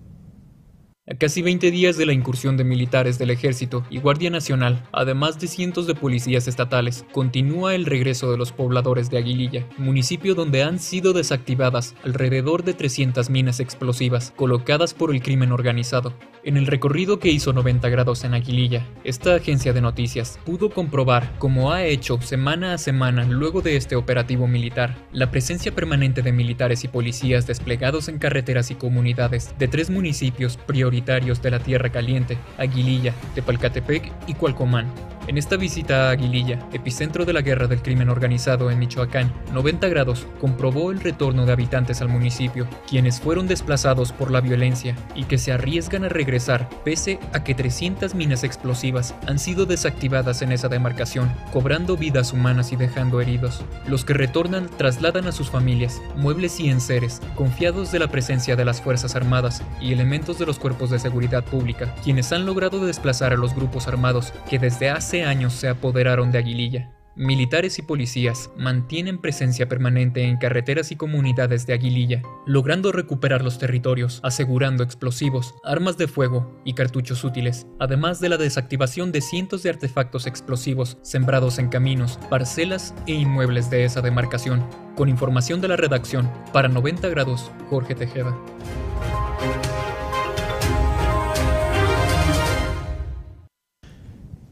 A 1.07 1.13
casi 1.13 1.43
20 1.43 1.69
días 1.69 1.97
de 1.97 2.07
la 2.07 2.13
incursión 2.13 2.57
de 2.57 2.63
militares 2.63 3.19
del 3.19 3.29
Ejército 3.29 3.83
y 3.91 3.99
Guardia 3.99 4.31
Nacional, 4.31 4.81
además 4.91 5.39
de 5.39 5.45
cientos 5.45 5.85
de 5.85 5.93
policías 5.93 6.47
estatales, 6.47 7.05
continúa 7.11 7.75
el 7.75 7.85
regreso 7.85 8.31
de 8.31 8.39
los 8.39 8.51
pobladores 8.51 9.11
de 9.11 9.19
Aguililla, 9.19 9.67
municipio 9.77 10.33
donde 10.33 10.63
han 10.63 10.79
sido 10.79 11.13
desactivadas 11.13 11.93
alrededor 12.03 12.63
de 12.63 12.73
300 12.73 13.29
minas 13.29 13.59
explosivas 13.59 14.33
colocadas 14.35 14.95
por 14.95 15.13
el 15.13 15.21
crimen 15.21 15.51
organizado. 15.51 16.11
En 16.43 16.57
el 16.57 16.65
recorrido 16.65 17.19
que 17.19 17.31
hizo 17.31 17.53
90 17.53 17.87
grados 17.89 18.23
en 18.23 18.33
Aguililla, 18.33 18.87
esta 19.03 19.35
agencia 19.35 19.73
de 19.73 19.81
noticias 19.81 20.39
pudo 20.43 20.71
comprobar, 20.71 21.37
como 21.37 21.71
ha 21.71 21.85
hecho 21.85 22.19
semana 22.21 22.73
a 22.73 22.77
semana 22.79 23.25
luego 23.25 23.61
de 23.61 23.75
este 23.75 23.95
operativo 23.95 24.47
militar, 24.47 24.95
la 25.11 25.29
presencia 25.29 25.73
permanente 25.73 26.23
de 26.23 26.31
militares 26.31 26.83
y 26.83 26.87
policías 26.87 27.45
desplegados 27.45 28.09
en 28.09 28.17
carreteras 28.17 28.71
y 28.71 28.75
comunidades 28.75 29.53
de 29.59 29.67
tres 29.67 29.91
municipios 29.91 30.57
prioritarios 30.57 30.94
de 31.01 31.51
la 31.51 31.59
Tierra 31.59 31.89
Caliente, 31.89 32.37
Aguililla, 32.57 33.13
Tepalcatepec 33.33 34.11
y 34.27 34.33
Cualcomán. 34.33 34.91
En 35.27 35.39
esta 35.39 35.57
visita 35.57 36.07
a 36.07 36.11
Aguililla, 36.11 36.59
epicentro 36.71 37.25
de 37.25 37.33
la 37.33 37.41
guerra 37.41 37.65
del 37.65 37.81
crimen 37.81 38.09
organizado 38.09 38.69
en 38.69 38.77
Michoacán, 38.77 39.33
90 39.53 39.87
grados 39.87 40.27
comprobó 40.39 40.91
el 40.91 40.99
retorno 40.99 41.47
de 41.47 41.51
habitantes 41.51 41.99
al 42.01 42.09
municipio, 42.09 42.67
quienes 42.87 43.19
fueron 43.19 43.47
desplazados 43.47 44.11
por 44.11 44.29
la 44.29 44.39
violencia 44.39 44.95
y 45.15 45.23
que 45.23 45.39
se 45.39 45.51
arriesgan 45.51 46.03
a 46.03 46.09
regresar 46.09 46.69
pese 46.83 47.19
a 47.33 47.43
que 47.43 47.55
300 47.55 48.13
minas 48.13 48.43
explosivas 48.43 49.15
han 49.25 49.39
sido 49.39 49.65
desactivadas 49.65 50.43
en 50.43 50.51
esa 50.51 50.69
demarcación, 50.69 51.31
cobrando 51.51 51.97
vidas 51.97 52.31
humanas 52.31 52.71
y 52.71 52.75
dejando 52.75 53.19
heridos. 53.19 53.63
Los 53.87 54.05
que 54.05 54.13
retornan 54.13 54.69
trasladan 54.77 55.25
a 55.25 55.31
sus 55.31 55.49
familias, 55.49 56.03
muebles 56.15 56.59
y 56.59 56.69
enseres, 56.69 57.19
confiados 57.33 57.91
de 57.91 57.97
la 57.97 58.09
presencia 58.09 58.55
de 58.55 58.65
las 58.65 58.79
Fuerzas 58.79 59.15
Armadas 59.15 59.63
y 59.81 59.91
elementos 59.91 60.37
de 60.37 60.45
los 60.45 60.59
cuerpos 60.59 60.84
de 60.89 60.99
seguridad 60.99 61.43
pública, 61.43 61.93
quienes 62.03 62.31
han 62.31 62.45
logrado 62.45 62.85
desplazar 62.85 63.33
a 63.33 63.37
los 63.37 63.55
grupos 63.55 63.87
armados 63.87 64.33
que 64.49 64.59
desde 64.59 64.89
hace 64.89 65.23
años 65.23 65.53
se 65.53 65.67
apoderaron 65.67 66.31
de 66.31 66.39
Aguililla. 66.39 66.91
Militares 67.17 67.79
y 67.79 67.81
policías 67.81 68.49
mantienen 68.57 69.19
presencia 69.19 69.69
permanente 69.69 70.23
en 70.23 70.35
carreteras 70.35 70.91
y 70.91 70.97
comunidades 70.97 71.65
de 71.65 71.71
Aguililla, 71.71 72.21
logrando 72.45 72.91
recuperar 72.91 73.41
los 73.41 73.57
territorios, 73.57 74.19
asegurando 74.21 74.83
explosivos, 74.83 75.55
armas 75.63 75.97
de 75.97 76.09
fuego 76.09 76.59
y 76.65 76.73
cartuchos 76.73 77.23
útiles, 77.23 77.67
además 77.79 78.19
de 78.19 78.27
la 78.27 78.35
desactivación 78.35 79.13
de 79.13 79.21
cientos 79.21 79.63
de 79.63 79.69
artefactos 79.69 80.27
explosivos 80.27 80.97
sembrados 81.03 81.57
en 81.57 81.69
caminos, 81.69 82.19
parcelas 82.29 82.93
e 83.07 83.13
inmuebles 83.13 83.69
de 83.69 83.85
esa 83.85 84.01
demarcación. 84.01 84.65
Con 84.97 85.07
información 85.07 85.61
de 85.61 85.69
la 85.69 85.77
redacción, 85.77 86.29
para 86.51 86.67
90 86.67 87.07
grados, 87.07 87.49
Jorge 87.69 87.95
Tejeda. 87.95 88.35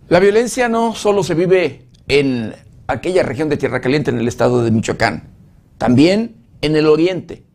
La 0.09 0.19
violencia 0.19 0.67
no 0.67 0.93
solo 0.95 1.23
se 1.23 1.33
vive 1.33 1.87
en 2.09 2.53
aquella 2.87 3.23
región 3.23 3.47
de 3.47 3.55
Tierra 3.55 3.79
Caliente 3.79 4.11
en 4.11 4.19
el 4.19 4.27
estado 4.27 4.61
de 4.61 4.69
Michoacán, 4.69 5.29
también 5.77 6.35
en 6.61 6.75
el 6.75 6.87
oriente. 6.87 7.45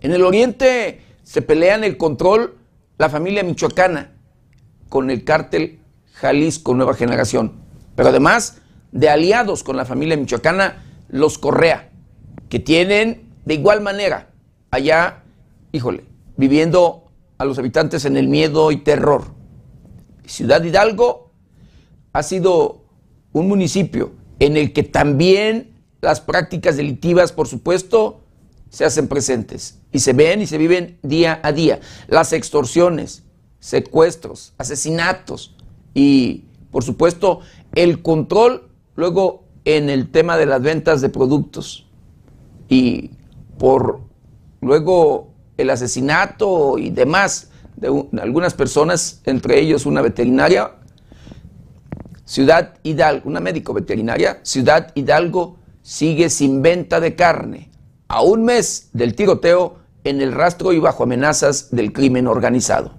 En 0.00 0.12
el 0.12 0.22
oriente 0.22 1.00
se 1.22 1.42
pelean 1.42 1.84
el 1.84 1.96
control 1.96 2.58
la 2.98 3.08
familia 3.08 3.44
michoacana 3.44 4.12
con 4.88 5.10
el 5.10 5.22
cártel 5.22 5.80
Jalisco 6.14 6.74
Nueva 6.74 6.94
Generación, 6.94 7.52
pero 7.94 8.08
además 8.08 8.58
de 8.90 9.08
aliados 9.08 9.62
con 9.62 9.76
la 9.76 9.84
familia 9.84 10.16
michoacana, 10.16 10.82
los 11.08 11.38
Correa, 11.38 11.90
que 12.48 12.58
tienen 12.58 13.30
de 13.44 13.54
igual 13.54 13.80
manera 13.80 14.30
allá, 14.72 15.22
híjole, 15.70 16.04
viviendo 16.36 17.12
a 17.38 17.44
los 17.44 17.58
habitantes 17.58 18.04
en 18.06 18.16
el 18.16 18.26
miedo 18.26 18.72
y 18.72 18.78
terror. 18.78 19.34
Ciudad 20.24 20.64
Hidalgo 20.64 21.25
ha 22.16 22.22
sido 22.22 22.80
un 23.34 23.46
municipio 23.46 24.12
en 24.38 24.56
el 24.56 24.72
que 24.72 24.82
también 24.82 25.74
las 26.00 26.22
prácticas 26.22 26.78
delictivas, 26.78 27.30
por 27.30 27.46
supuesto, 27.46 28.22
se 28.70 28.86
hacen 28.86 29.06
presentes 29.06 29.80
y 29.92 29.98
se 29.98 30.14
ven 30.14 30.40
y 30.40 30.46
se 30.46 30.56
viven 30.56 30.98
día 31.02 31.40
a 31.42 31.52
día. 31.52 31.80
Las 32.08 32.32
extorsiones, 32.32 33.24
secuestros, 33.60 34.54
asesinatos 34.56 35.56
y, 35.92 36.46
por 36.70 36.84
supuesto, 36.84 37.40
el 37.74 38.00
control 38.00 38.70
luego 38.94 39.44
en 39.66 39.90
el 39.90 40.10
tema 40.10 40.38
de 40.38 40.46
las 40.46 40.62
ventas 40.62 41.02
de 41.02 41.10
productos 41.10 41.86
y 42.66 43.10
por 43.58 44.00
luego 44.62 45.34
el 45.58 45.68
asesinato 45.68 46.78
y 46.78 46.88
demás 46.88 47.50
de, 47.76 47.88
algunas 48.22 48.54
personas, 48.54 49.20
entre 49.26 49.60
ellos 49.60 49.84
una 49.84 50.00
veterinaria, 50.00 50.75
Ciudad 52.26 52.74
Hidalgo, 52.82 53.28
una 53.28 53.38
médico 53.38 53.72
veterinaria, 53.72 54.40
Ciudad 54.42 54.90
Hidalgo 54.96 55.58
sigue 55.82 56.28
sin 56.28 56.60
venta 56.60 56.98
de 56.98 57.14
carne, 57.14 57.70
a 58.08 58.20
un 58.22 58.44
mes 58.44 58.90
del 58.92 59.14
tiroteo 59.14 59.76
en 60.02 60.20
el 60.20 60.32
rastro 60.32 60.72
y 60.72 60.80
bajo 60.80 61.04
amenazas 61.04 61.70
del 61.70 61.92
crimen 61.92 62.26
organizado. 62.26 62.94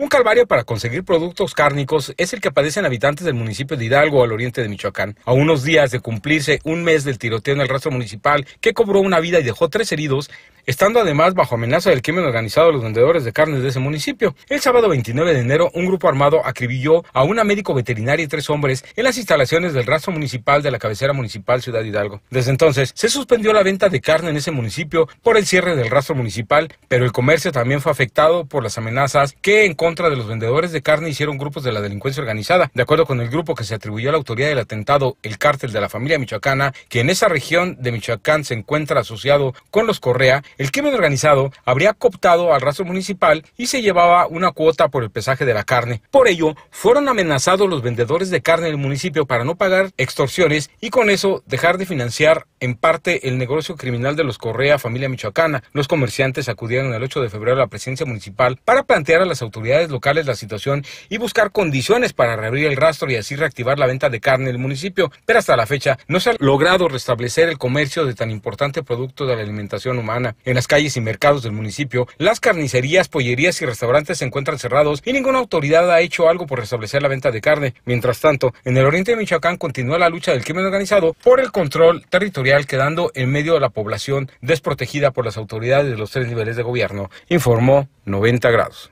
Un 0.00 0.06
calvario 0.06 0.46
para 0.46 0.62
conseguir 0.62 1.02
productos 1.02 1.54
cárnicos 1.54 2.14
es 2.18 2.32
el 2.32 2.40
que 2.40 2.52
padecen 2.52 2.86
habitantes 2.86 3.26
del 3.26 3.34
municipio 3.34 3.76
de 3.76 3.84
Hidalgo 3.84 4.22
al 4.22 4.30
oriente 4.30 4.62
de 4.62 4.68
Michoacán. 4.68 5.16
A 5.24 5.32
unos 5.32 5.64
días 5.64 5.90
de 5.90 5.98
cumplirse 5.98 6.60
un 6.62 6.84
mes 6.84 7.02
del 7.02 7.18
tiroteo 7.18 7.54
en 7.54 7.62
el 7.62 7.68
rastro 7.68 7.90
municipal 7.90 8.46
que 8.60 8.74
cobró 8.74 9.00
una 9.00 9.18
vida 9.18 9.40
y 9.40 9.42
dejó 9.42 9.68
tres 9.68 9.90
heridos, 9.90 10.30
estando 10.66 11.00
además 11.00 11.34
bajo 11.34 11.56
amenaza 11.56 11.90
del 11.90 12.02
crimen 12.02 12.24
organizado 12.24 12.70
los 12.70 12.84
vendedores 12.84 13.24
de 13.24 13.32
carnes 13.32 13.60
de 13.60 13.70
ese 13.70 13.80
municipio. 13.80 14.36
El 14.48 14.60
sábado 14.60 14.88
29 14.88 15.34
de 15.34 15.40
enero, 15.40 15.68
un 15.74 15.86
grupo 15.86 16.08
armado 16.08 16.46
acribilló 16.46 17.04
a 17.12 17.24
una 17.24 17.42
médico 17.42 17.74
veterinaria 17.74 18.22
y 18.22 18.28
tres 18.28 18.48
hombres 18.50 18.84
en 18.94 19.02
las 19.02 19.16
instalaciones 19.16 19.72
del 19.72 19.84
rastro 19.86 20.12
municipal 20.12 20.62
de 20.62 20.70
la 20.70 20.78
cabecera 20.78 21.12
municipal 21.12 21.60
Ciudad 21.60 21.82
Hidalgo. 21.82 22.20
Desde 22.30 22.52
entonces, 22.52 22.92
se 22.94 23.08
suspendió 23.08 23.52
la 23.52 23.64
venta 23.64 23.88
de 23.88 24.00
carne 24.00 24.30
en 24.30 24.36
ese 24.36 24.52
municipio 24.52 25.08
por 25.22 25.36
el 25.36 25.44
cierre 25.44 25.74
del 25.74 25.90
rastro 25.90 26.14
municipal, 26.14 26.72
pero 26.86 27.04
el 27.04 27.10
comercio 27.10 27.50
también 27.50 27.80
fue 27.80 27.90
afectado 27.90 28.44
por 28.44 28.62
las 28.62 28.78
amenazas 28.78 29.34
que 29.42 29.64
en 29.64 29.74
contra 29.88 30.10
de 30.10 30.16
los 30.16 30.26
vendedores 30.26 30.70
de 30.70 30.82
carne 30.82 31.08
hicieron 31.08 31.38
grupos 31.38 31.62
de 31.62 31.72
la 31.72 31.80
delincuencia 31.80 32.20
organizada. 32.20 32.70
De 32.74 32.82
acuerdo 32.82 33.06
con 33.06 33.22
el 33.22 33.30
grupo 33.30 33.54
que 33.54 33.64
se 33.64 33.74
atribuyó 33.74 34.10
a 34.10 34.12
la 34.12 34.18
autoridad 34.18 34.50
del 34.50 34.58
atentado, 34.58 35.16
el 35.22 35.38
cártel 35.38 35.72
de 35.72 35.80
la 35.80 35.88
familia 35.88 36.18
michoacana, 36.18 36.74
que 36.90 37.00
en 37.00 37.08
esa 37.08 37.26
región 37.26 37.78
de 37.80 37.90
Michoacán 37.90 38.44
se 38.44 38.52
encuentra 38.52 39.00
asociado 39.00 39.54
con 39.70 39.86
los 39.86 39.98
Correa, 39.98 40.42
el 40.58 40.72
crimen 40.72 40.92
organizado 40.92 41.52
habría 41.64 41.94
cooptado 41.94 42.52
al 42.52 42.60
rastro 42.60 42.84
municipal 42.84 43.46
y 43.56 43.68
se 43.68 43.80
llevaba 43.80 44.26
una 44.26 44.52
cuota 44.52 44.88
por 44.88 45.04
el 45.04 45.10
pesaje 45.10 45.46
de 45.46 45.54
la 45.54 45.64
carne. 45.64 46.02
Por 46.10 46.28
ello, 46.28 46.54
fueron 46.70 47.08
amenazados 47.08 47.66
los 47.66 47.80
vendedores 47.80 48.28
de 48.28 48.42
carne 48.42 48.66
del 48.66 48.76
municipio 48.76 49.24
para 49.24 49.44
no 49.46 49.56
pagar 49.56 49.92
extorsiones 49.96 50.68
y 50.82 50.90
con 50.90 51.08
eso 51.08 51.42
dejar 51.46 51.78
de 51.78 51.86
financiar 51.86 52.46
en 52.60 52.74
parte 52.74 53.26
el 53.26 53.38
negocio 53.38 53.76
criminal 53.76 54.16
de 54.16 54.24
los 54.24 54.36
Correa, 54.36 54.78
familia 54.78 55.08
michoacana. 55.08 55.62
Los 55.72 55.88
comerciantes 55.88 56.50
acudieron 56.50 56.92
el 56.92 57.02
8 57.02 57.22
de 57.22 57.30
febrero 57.30 57.56
a 57.56 57.60
la 57.60 57.68
presidencia 57.68 58.04
municipal 58.04 58.58
para 58.62 58.82
plantear 58.82 59.22
a 59.22 59.26
las 59.26 59.40
autoridades 59.40 59.77
locales 59.86 60.26
la 60.26 60.34
situación 60.34 60.84
y 61.08 61.18
buscar 61.18 61.52
condiciones 61.52 62.12
para 62.12 62.36
reabrir 62.36 62.66
el 62.66 62.76
rastro 62.76 63.10
y 63.10 63.16
así 63.16 63.36
reactivar 63.36 63.78
la 63.78 63.86
venta 63.86 64.10
de 64.10 64.20
carne 64.20 64.50
en 64.50 64.56
el 64.56 64.58
municipio, 64.58 65.12
pero 65.24 65.38
hasta 65.38 65.56
la 65.56 65.66
fecha 65.66 65.98
no 66.08 66.20
se 66.20 66.30
ha 66.30 66.36
logrado 66.38 66.88
restablecer 66.88 67.48
el 67.48 67.58
comercio 67.58 68.04
de 68.04 68.14
tan 68.14 68.30
importante 68.30 68.82
producto 68.82 69.26
de 69.26 69.36
la 69.36 69.42
alimentación 69.42 69.98
humana. 69.98 70.34
En 70.44 70.54
las 70.54 70.66
calles 70.66 70.96
y 70.96 71.00
mercados 71.00 71.42
del 71.42 71.52
municipio, 71.52 72.08
las 72.18 72.40
carnicerías, 72.40 73.08
pollerías 73.08 73.60
y 73.62 73.66
restaurantes 73.66 74.18
se 74.18 74.24
encuentran 74.24 74.58
cerrados 74.58 75.02
y 75.04 75.12
ninguna 75.12 75.38
autoridad 75.38 75.90
ha 75.90 76.00
hecho 76.00 76.28
algo 76.28 76.46
por 76.46 76.58
restablecer 76.58 77.02
la 77.02 77.08
venta 77.08 77.30
de 77.30 77.40
carne. 77.40 77.74
Mientras 77.84 78.20
tanto, 78.20 78.52
en 78.64 78.76
el 78.76 78.84
oriente 78.86 79.12
de 79.12 79.16
Michoacán 79.16 79.56
continúa 79.56 79.98
la 79.98 80.08
lucha 80.08 80.32
del 80.32 80.44
crimen 80.44 80.64
organizado 80.64 81.14
por 81.22 81.40
el 81.40 81.52
control 81.52 82.04
territorial 82.08 82.66
quedando 82.66 83.10
en 83.14 83.30
medio 83.30 83.54
de 83.54 83.60
la 83.60 83.70
población 83.70 84.30
desprotegida 84.40 85.10
por 85.10 85.24
las 85.24 85.36
autoridades 85.36 85.90
de 85.90 85.96
los 85.96 86.10
tres 86.10 86.28
niveles 86.28 86.56
de 86.56 86.62
gobierno, 86.62 87.10
informó 87.28 87.88
90 88.04 88.50
grados. 88.50 88.90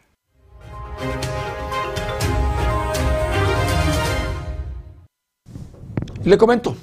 Le 6.24 6.38
comento, 6.38 6.76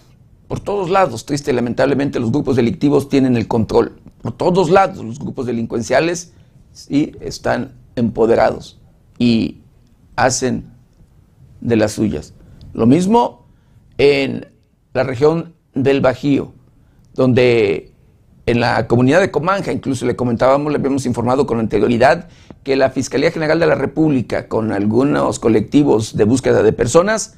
por 0.47 0.61
todos 0.61 0.89
lados, 0.89 1.25
triste 1.25 1.51
y 1.51 1.53
lamentablemente, 1.53 2.19
los 2.19 2.31
grupos 2.31 2.55
delictivos 2.55 3.09
tienen 3.09 3.35
el 3.35 3.47
control. 3.47 3.99
Por 4.21 4.31
todos 4.31 4.69
lados, 4.69 5.03
los 5.03 5.19
grupos 5.19 5.45
delincuenciales 5.45 6.33
sí 6.71 7.11
están 7.19 7.73
empoderados 7.95 8.79
y 9.19 9.61
hacen 10.15 10.71
de 11.59 11.75
las 11.75 11.91
suyas. 11.93 12.33
Lo 12.73 12.85
mismo 12.85 13.45
en 13.97 14.47
la 14.93 15.03
región 15.03 15.53
del 15.73 16.01
Bajío, 16.01 16.53
donde 17.13 17.92
en 18.45 18.59
la 18.59 18.87
comunidad 18.87 19.21
de 19.21 19.31
Comanja, 19.31 19.71
incluso 19.71 20.05
le 20.05 20.15
comentábamos, 20.15 20.71
le 20.71 20.77
habíamos 20.77 21.05
informado 21.05 21.47
con 21.47 21.59
anterioridad 21.59 22.27
que 22.63 22.75
la 22.75 22.89
Fiscalía 22.89 23.31
General 23.31 23.59
de 23.59 23.67
la 23.67 23.75
República, 23.75 24.47
con 24.47 24.71
algunos 24.71 25.39
colectivos 25.39 26.15
de 26.17 26.23
búsqueda 26.25 26.63
de 26.63 26.73
personas, 26.73 27.35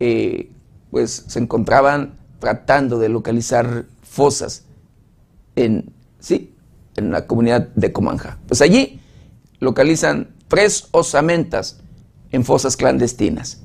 eh, 0.00 0.50
pues 0.90 1.24
se 1.26 1.38
encontraban 1.38 2.18
tratando 2.38 2.98
de 2.98 3.08
localizar 3.08 3.86
fosas 4.02 4.66
en, 5.56 5.92
sí, 6.18 6.54
en 6.96 7.10
la 7.10 7.26
comunidad 7.26 7.68
de 7.74 7.92
Comanja. 7.92 8.38
Pues 8.46 8.60
allí 8.60 9.00
localizan 9.58 10.34
tres 10.48 10.88
osamentas 10.90 11.80
en 12.30 12.44
fosas 12.44 12.76
clandestinas. 12.76 13.61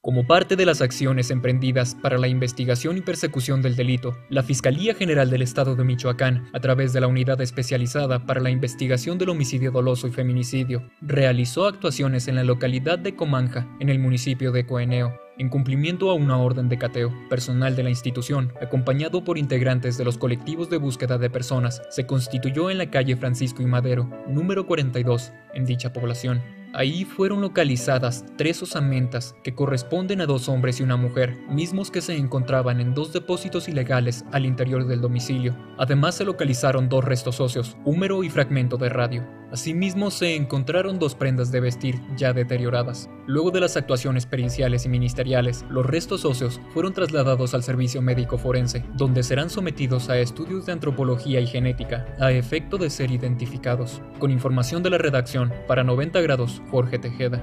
Como 0.00 0.28
parte 0.28 0.54
de 0.54 0.64
las 0.64 0.80
acciones 0.80 1.32
emprendidas 1.32 1.96
para 1.96 2.18
la 2.18 2.28
investigación 2.28 2.96
y 2.96 3.00
persecución 3.00 3.62
del 3.62 3.74
delito, 3.74 4.16
la 4.30 4.44
Fiscalía 4.44 4.94
General 4.94 5.28
del 5.28 5.42
Estado 5.42 5.74
de 5.74 5.82
Michoacán, 5.82 6.48
a 6.52 6.60
través 6.60 6.92
de 6.92 7.00
la 7.00 7.08
Unidad 7.08 7.40
Especializada 7.40 8.24
para 8.24 8.40
la 8.40 8.50
Investigación 8.50 9.18
del 9.18 9.30
Homicidio 9.30 9.72
Doloso 9.72 10.06
y 10.06 10.12
Feminicidio, 10.12 10.88
realizó 11.00 11.66
actuaciones 11.66 12.28
en 12.28 12.36
la 12.36 12.44
localidad 12.44 13.00
de 13.00 13.16
Comanja, 13.16 13.66
en 13.80 13.88
el 13.88 13.98
municipio 13.98 14.52
de 14.52 14.66
Coeneo, 14.66 15.18
en 15.36 15.48
cumplimiento 15.48 16.10
a 16.10 16.14
una 16.14 16.38
orden 16.38 16.68
de 16.68 16.78
cateo, 16.78 17.12
personal 17.28 17.74
de 17.74 17.82
la 17.82 17.90
institución, 17.90 18.52
acompañado 18.62 19.24
por 19.24 19.36
integrantes 19.36 19.98
de 19.98 20.04
los 20.04 20.16
colectivos 20.16 20.70
de 20.70 20.76
búsqueda 20.76 21.18
de 21.18 21.28
personas, 21.28 21.82
se 21.90 22.06
constituyó 22.06 22.70
en 22.70 22.78
la 22.78 22.90
calle 22.90 23.16
Francisco 23.16 23.62
y 23.62 23.66
Madero, 23.66 24.08
número 24.28 24.64
42, 24.64 25.32
en 25.54 25.64
dicha 25.64 25.92
población. 25.92 26.57
Ahí 26.74 27.04
fueron 27.04 27.40
localizadas 27.40 28.24
tres 28.36 28.62
osamentas 28.62 29.34
que 29.42 29.54
corresponden 29.54 30.20
a 30.20 30.26
dos 30.26 30.48
hombres 30.48 30.80
y 30.80 30.82
una 30.82 30.96
mujer, 30.96 31.38
mismos 31.48 31.90
que 31.90 32.02
se 32.02 32.16
encontraban 32.16 32.80
en 32.80 32.94
dos 32.94 33.12
depósitos 33.12 33.68
ilegales 33.68 34.24
al 34.32 34.44
interior 34.44 34.86
del 34.86 35.00
domicilio. 35.00 35.56
Además 35.78 36.16
se 36.16 36.24
localizaron 36.24 36.88
dos 36.88 37.04
restos 37.04 37.40
óseos, 37.40 37.76
húmero 37.84 38.22
y 38.22 38.28
fragmento 38.28 38.76
de 38.76 38.90
radio. 38.90 39.26
Asimismo 39.50 40.10
se 40.10 40.36
encontraron 40.36 40.98
dos 40.98 41.14
prendas 41.14 41.50
de 41.50 41.60
vestir 41.60 41.98
ya 42.16 42.34
deterioradas. 42.34 43.08
Luego 43.26 43.50
de 43.50 43.60
las 43.60 43.78
actuaciones 43.78 44.26
periciales 44.26 44.84
y 44.84 44.90
ministeriales, 44.90 45.64
los 45.70 45.86
restos 45.86 46.26
óseos 46.26 46.60
fueron 46.74 46.92
trasladados 46.92 47.54
al 47.54 47.62
servicio 47.62 48.02
médico 48.02 48.36
forense, 48.36 48.84
donde 48.94 49.22
serán 49.22 49.48
sometidos 49.48 50.10
a 50.10 50.18
estudios 50.18 50.66
de 50.66 50.72
antropología 50.72 51.40
y 51.40 51.46
genética, 51.46 52.14
a 52.20 52.30
efecto 52.30 52.76
de 52.76 52.90
ser 52.90 53.10
identificados. 53.10 54.02
Con 54.18 54.30
información 54.30 54.82
de 54.82 54.90
la 54.90 54.98
redacción, 54.98 55.50
para 55.66 55.82
90 55.82 56.20
grados, 56.20 56.57
Jorge 56.70 56.98
Tejeda. 56.98 57.42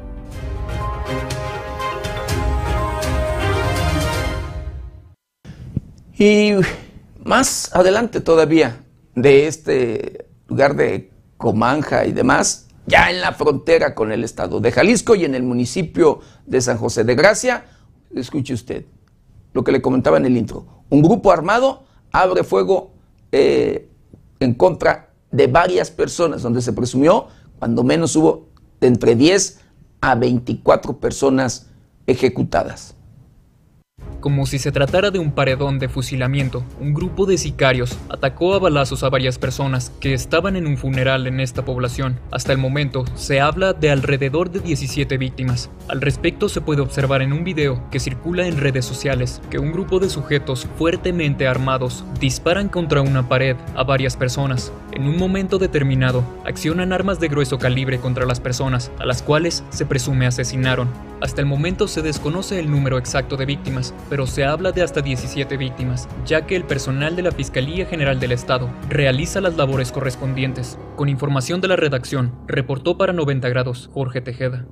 Y 6.17 6.53
más 7.23 7.75
adelante 7.75 8.21
todavía 8.21 8.81
de 9.15 9.47
este 9.47 10.27
lugar 10.47 10.75
de 10.75 11.11
Comanja 11.37 12.05
y 12.05 12.13
demás, 12.13 12.67
ya 12.87 13.09
en 13.09 13.19
la 13.19 13.33
frontera 13.33 13.95
con 13.95 14.11
el 14.11 14.23
estado 14.23 14.59
de 14.59 14.71
Jalisco 14.71 15.15
y 15.15 15.25
en 15.25 15.35
el 15.35 15.43
municipio 15.43 16.21
de 16.45 16.61
San 16.61 16.77
José 16.77 17.03
de 17.03 17.15
Gracia, 17.15 17.65
escuche 18.13 18.53
usted 18.53 18.85
lo 19.53 19.63
que 19.63 19.71
le 19.71 19.81
comentaba 19.81 20.17
en 20.17 20.25
el 20.25 20.37
intro. 20.37 20.65
Un 20.89 21.01
grupo 21.01 21.31
armado 21.31 21.85
abre 22.11 22.43
fuego 22.43 22.93
eh, 23.31 23.89
en 24.39 24.53
contra 24.53 25.09
de 25.31 25.47
varias 25.47 25.91
personas, 25.91 26.41
donde 26.41 26.61
se 26.61 26.73
presumió, 26.73 27.27
cuando 27.59 27.83
menos 27.83 28.15
hubo 28.15 28.49
de 28.85 28.89
entre 28.89 29.15
10 29.15 29.59
a 30.01 30.15
24 30.15 30.99
personas 30.99 31.67
ejecutadas. 32.07 32.94
Como 34.19 34.45
si 34.45 34.59
se 34.59 34.71
tratara 34.71 35.11
de 35.11 35.19
un 35.19 35.31
paredón 35.31 35.79
de 35.79 35.89
fusilamiento, 35.89 36.63
un 36.79 36.93
grupo 36.93 37.25
de 37.25 37.37
sicarios 37.37 37.97
atacó 38.09 38.53
a 38.53 38.59
balazos 38.59 39.03
a 39.03 39.09
varias 39.09 39.37
personas 39.37 39.91
que 39.99 40.13
estaban 40.13 40.55
en 40.55 40.67
un 40.67 40.77
funeral 40.77 41.27
en 41.27 41.39
esta 41.39 41.63
población. 41.63 42.19
Hasta 42.31 42.51
el 42.51 42.57
momento 42.57 43.05
se 43.15 43.39
habla 43.39 43.73
de 43.73 43.91
alrededor 43.91 44.49
de 44.49 44.59
17 44.59 45.17
víctimas. 45.17 45.69
Al 45.87 46.01
respecto 46.01 46.49
se 46.49 46.61
puede 46.61 46.81
observar 46.81 47.21
en 47.21 47.33
un 47.33 47.43
video 47.43 47.81
que 47.91 47.99
circula 47.99 48.47
en 48.47 48.57
redes 48.57 48.85
sociales 48.85 49.41
que 49.49 49.59
un 49.59 49.71
grupo 49.71 49.99
de 49.99 50.09
sujetos 50.09 50.67
fuertemente 50.77 51.47
armados 51.47 52.03
disparan 52.19 52.69
contra 52.69 53.01
una 53.01 53.29
pared 53.29 53.55
a 53.75 53.83
varias 53.83 54.17
personas. 54.17 54.71
En 54.93 55.07
un 55.07 55.17
momento 55.17 55.57
determinado, 55.57 56.23
accionan 56.45 56.93
armas 56.93 57.19
de 57.19 57.27
grueso 57.27 57.59
calibre 57.59 57.99
contra 57.99 58.25
las 58.25 58.39
personas, 58.39 58.91
a 58.99 59.05
las 59.05 59.21
cuales 59.21 59.63
se 59.69 59.85
presume 59.85 60.25
asesinaron. 60.25 60.87
Hasta 61.21 61.41
el 61.41 61.47
momento 61.47 61.87
se 61.87 62.01
desconoce 62.01 62.59
el 62.59 62.69
número 62.69 62.97
exacto 62.97 63.37
de 63.37 63.45
víctimas, 63.45 63.93
pero 64.09 64.27
se 64.27 64.45
habla 64.45 64.71
de 64.71 64.83
hasta 64.83 65.01
17 65.01 65.57
víctimas, 65.57 66.07
ya 66.25 66.45
que 66.45 66.55
el 66.55 66.65
personal 66.65 67.15
de 67.15 67.23
la 67.23 67.31
Fiscalía 67.31 67.85
General 67.85 68.19
del 68.19 68.31
Estado 68.31 68.69
realiza 68.89 69.41
las 69.41 69.55
labores 69.55 69.91
correspondientes. 69.91 70.77
Con 70.95 71.09
información 71.09 71.61
de 71.61 71.67
la 71.67 71.75
redacción, 71.75 72.33
reportó 72.47 72.97
para 72.97 73.13
90 73.13 73.49
grados 73.49 73.89
Jorge 73.93 74.21
Tejeda. 74.21 74.65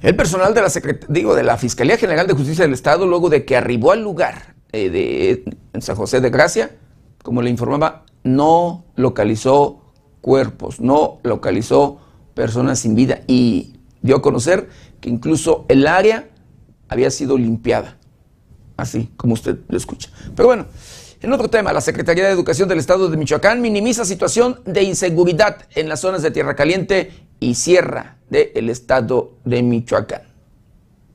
El 0.00 0.14
personal 0.14 0.54
de 0.54 0.62
la, 0.62 0.68
digo, 1.08 1.34
de 1.34 1.42
la 1.42 1.56
Fiscalía 1.56 1.96
General 1.96 2.26
de 2.26 2.34
Justicia 2.34 2.64
del 2.64 2.72
Estado, 2.72 3.06
luego 3.06 3.28
de 3.28 3.44
que 3.44 3.56
arribó 3.56 3.90
al 3.90 4.02
lugar 4.02 4.54
eh, 4.72 4.90
de, 4.90 5.44
en 5.72 5.82
San 5.82 5.96
José 5.96 6.20
de 6.20 6.30
Gracia, 6.30 6.70
como 7.22 7.42
le 7.42 7.50
informaba, 7.50 8.04
no 8.22 8.84
localizó 8.94 9.92
cuerpos, 10.20 10.80
no 10.80 11.18
localizó 11.24 11.98
personas 12.38 12.78
sin 12.78 12.94
vida 12.94 13.22
y 13.26 13.74
dio 14.00 14.14
a 14.14 14.22
conocer 14.22 14.68
que 15.00 15.10
incluso 15.10 15.66
el 15.68 15.88
área 15.88 16.28
había 16.88 17.10
sido 17.10 17.36
limpiada, 17.36 17.98
así 18.76 19.10
como 19.16 19.34
usted 19.34 19.58
lo 19.68 19.76
escucha. 19.76 20.08
Pero 20.36 20.46
bueno, 20.46 20.66
en 21.20 21.32
otro 21.32 21.50
tema, 21.50 21.72
la 21.72 21.80
Secretaría 21.80 22.26
de 22.26 22.30
Educación 22.30 22.68
del 22.68 22.78
Estado 22.78 23.10
de 23.10 23.16
Michoacán 23.16 23.60
minimiza 23.60 24.04
situación 24.04 24.60
de 24.64 24.84
inseguridad 24.84 25.66
en 25.74 25.88
las 25.88 26.00
zonas 26.00 26.22
de 26.22 26.30
Tierra 26.30 26.54
Caliente 26.54 27.10
y 27.40 27.56
Sierra 27.56 28.18
del 28.30 28.70
Estado 28.70 29.32
de 29.44 29.60
Michoacán. 29.64 30.27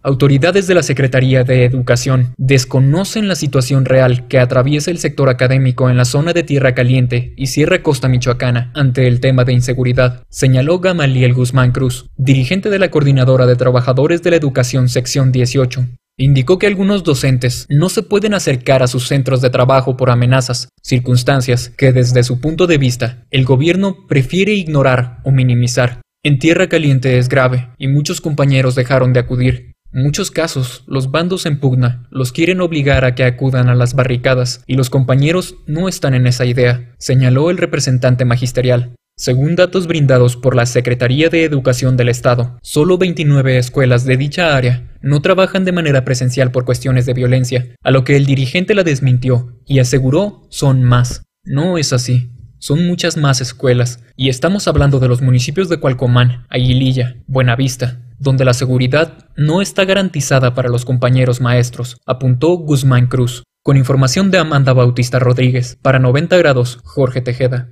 Autoridades 0.06 0.68
de 0.68 0.74
la 0.74 0.84
Secretaría 0.84 1.46
de 1.46 1.64
Educación 1.64 2.34
desconocen 2.38 3.30
la 3.30 3.36
situación 3.36 3.86
real 3.86 4.28
que 4.28 4.38
atraviesa 4.38 4.92
el 4.92 4.98
sector 4.98 5.30
académico 5.30 5.90
en 5.90 5.96
la 5.96 6.04
zona 6.04 6.34
de 6.34 6.44
Tierra 6.44 6.76
Caliente 6.76 7.34
y 7.38 7.48
Sierra 7.48 7.82
Costa 7.82 8.10
Michoacana 8.10 8.70
ante 8.76 9.08
el 9.08 9.22
tema 9.22 9.46
de 9.46 9.54
inseguridad, 9.54 10.24
señaló 10.28 10.80
Gamaliel 10.80 11.34
Guzmán 11.34 11.72
Cruz, 11.72 12.08
dirigente 12.18 12.70
de 12.70 12.80
la 12.80 12.92
Coordinadora 12.92 13.46
de 13.46 13.56
Trabajadores 13.56 14.22
de 14.22 14.32
la 14.32 14.36
Educación 14.36 14.90
Sección 14.90 15.32
18. 15.32 15.86
Indicó 16.18 16.60
que 16.60 16.68
algunos 16.68 17.06
docentes 17.06 17.66
no 17.70 17.88
se 17.88 18.04
pueden 18.04 18.34
acercar 18.34 18.84
a 18.84 18.88
sus 18.88 19.08
centros 19.08 19.40
de 19.40 19.52
trabajo 19.52 19.96
por 19.96 20.10
amenazas, 20.10 20.68
circunstancias 20.82 21.70
que 21.70 21.94
desde 21.94 22.24
su 22.24 22.42
punto 22.42 22.68
de 22.68 22.78
vista 22.78 23.24
el 23.32 23.46
gobierno 23.46 24.06
prefiere 24.10 24.52
ignorar 24.52 25.22
o 25.24 25.32
minimizar. 25.32 26.02
En 26.26 26.40
Tierra 26.40 26.68
Caliente 26.68 27.18
es 27.18 27.30
grave 27.30 27.70
y 27.78 27.88
muchos 27.88 28.20
compañeros 28.20 28.76
dejaron 28.76 29.14
de 29.14 29.22
acudir. 29.22 29.73
Muchos 29.96 30.32
casos, 30.32 30.84
los 30.88 31.12
bandos 31.12 31.46
en 31.46 31.60
pugna 31.60 32.08
los 32.10 32.32
quieren 32.32 32.62
obligar 32.62 33.06
a 33.06 33.14
que 33.14 33.26
acudan 33.26 33.70
a 33.70 33.76
las 33.76 33.94
barricadas 33.94 34.64
y 34.66 34.76
los 34.76 34.90
compañeros 34.90 35.56
no 35.68 35.88
están 35.88 36.16
en 36.16 36.26
esa 36.26 36.46
idea, 36.46 36.96
señaló 36.98 37.52
el 37.52 37.58
representante 37.58 38.26
magisterial. 38.26 38.96
Según 39.16 39.56
datos 39.56 39.86
brindados 39.86 40.36
por 40.36 40.56
la 40.56 40.66
Secretaría 40.66 41.30
de 41.30 41.44
Educación 41.44 41.96
del 41.96 42.10
Estado, 42.10 42.58
solo 42.64 42.98
29 42.98 43.60
escuelas 43.60 44.06
de 44.06 44.18
dicha 44.18 44.56
área 44.58 44.98
no 45.04 45.22
trabajan 45.22 45.64
de 45.64 45.74
manera 45.74 46.04
presencial 46.04 46.50
por 46.50 46.66
cuestiones 46.66 47.06
de 47.06 47.14
violencia, 47.14 47.76
a 47.84 47.92
lo 47.92 48.04
que 48.04 48.16
el 48.16 48.26
dirigente 48.26 48.74
la 48.74 48.84
desmintió 48.84 49.60
y 49.68 49.78
aseguró 49.78 50.48
son 50.50 50.82
más. 50.82 51.22
No 51.46 51.78
es 51.78 51.94
así. 51.94 52.32
Son 52.64 52.88
muchas 52.88 53.18
más 53.18 53.42
escuelas, 53.42 54.00
y 54.16 54.30
estamos 54.30 54.70
hablando 54.70 55.00
de 55.00 55.10
los 55.10 55.22
municipios 55.22 55.68
de 55.68 55.82
Cualcomán, 55.82 56.48
Aguililla, 56.50 57.18
Buenavista, 57.28 58.00
donde 58.20 58.46
la 58.46 58.54
seguridad 58.54 59.28
no 59.36 59.62
está 59.62 59.84
garantizada 59.84 60.54
para 60.54 60.70
los 60.70 60.86
compañeros 60.86 61.42
maestros, 61.42 61.98
apuntó 62.06 62.52
Guzmán 62.56 63.08
Cruz. 63.08 63.44
Con 63.64 63.76
información 63.76 64.32
de 64.32 64.38
Amanda 64.38 64.72
Bautista 64.72 65.20
Rodríguez, 65.20 65.78
para 65.82 66.00
90 66.00 66.38
grados, 66.38 66.80
Jorge 66.86 67.20
Tejeda. 67.20 67.68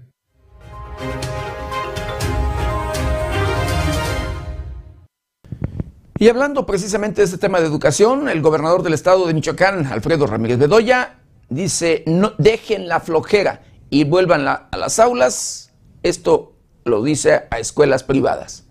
Y 6.20 6.28
hablando 6.28 6.66
precisamente 6.66 7.22
de 7.22 7.26
este 7.28 7.38
tema 7.38 7.62
de 7.62 7.68
educación, 7.68 8.28
el 8.28 8.42
gobernador 8.42 8.84
del 8.84 8.94
estado 8.94 9.26
de 9.26 9.34
Michoacán, 9.34 9.86
Alfredo 9.86 10.28
Ramírez 10.28 10.58
Bedoya, 10.58 11.22
dice, 11.48 12.04
no 12.08 12.34
dejen 12.38 12.90
la 12.90 13.00
flojera 13.00 13.71
y 13.92 14.06
vuelvan 14.06 14.48
a 14.48 14.70
las 14.76 14.98
aulas. 14.98 15.72
Esto 16.02 16.54
lo 16.86 17.04
dice 17.04 17.44
a 17.52 17.60
escuelas 17.60 18.04
privadas. 18.04 18.66